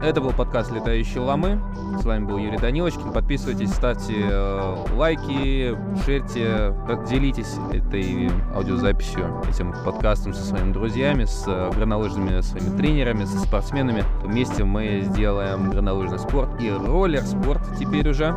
Это 0.02 0.20
был 0.20 0.32
подкаст 0.32 0.72
«Летающие 0.72 1.20
ломы». 1.20 1.60
С 2.00 2.04
вами 2.04 2.24
был 2.24 2.36
Юрий 2.36 2.58
Данилочкин. 2.58 3.12
Подписывайтесь, 3.12 3.70
ставьте 3.72 4.14
э, 4.18 4.76
лайки, 4.96 5.76
шерьте, 6.04 6.74
делитесь 7.08 7.54
этой 7.72 8.28
аудиозаписью, 8.52 9.40
этим 9.48 9.72
подкастом 9.84 10.34
со 10.34 10.42
своими 10.42 10.72
друзьями, 10.72 11.24
с 11.24 11.44
э, 11.46 11.70
горнолыжными 11.76 12.40
своими 12.40 12.76
тренерами, 12.76 13.24
со 13.26 13.38
спортсменами. 13.38 14.02
Вместе 14.24 14.64
мы 14.64 15.02
сделаем 15.04 15.70
горнолыжный 15.70 16.18
спорт 16.18 16.60
и 16.60 16.68
роллер-спорт 16.68 17.62
теперь 17.78 18.08
уже 18.08 18.34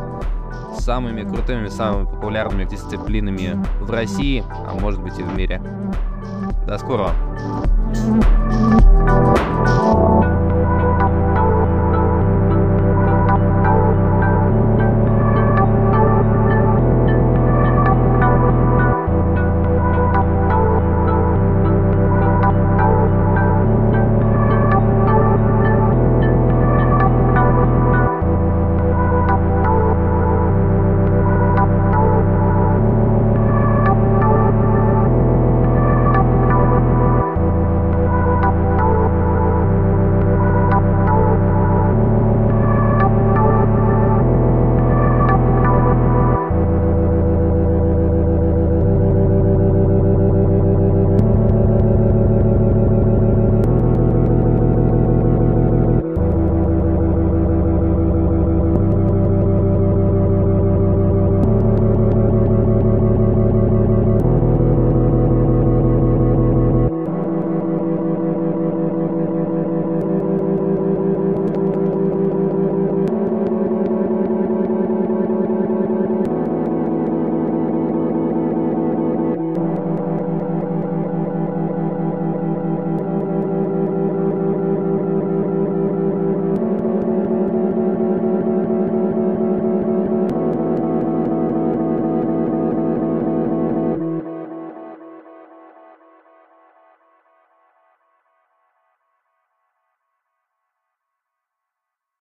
самыми 0.78 1.24
крутыми, 1.24 1.66
самыми 1.66 2.04
популярными 2.04 2.64
дисциплинами 2.64 3.60
в 3.80 3.90
России, 3.90 4.44
а 4.48 4.78
может 4.80 5.02
быть 5.02 5.18
и 5.18 5.24
в 5.24 5.34
мире. 5.34 5.60
До 6.64 6.78
скорого! 6.78 7.10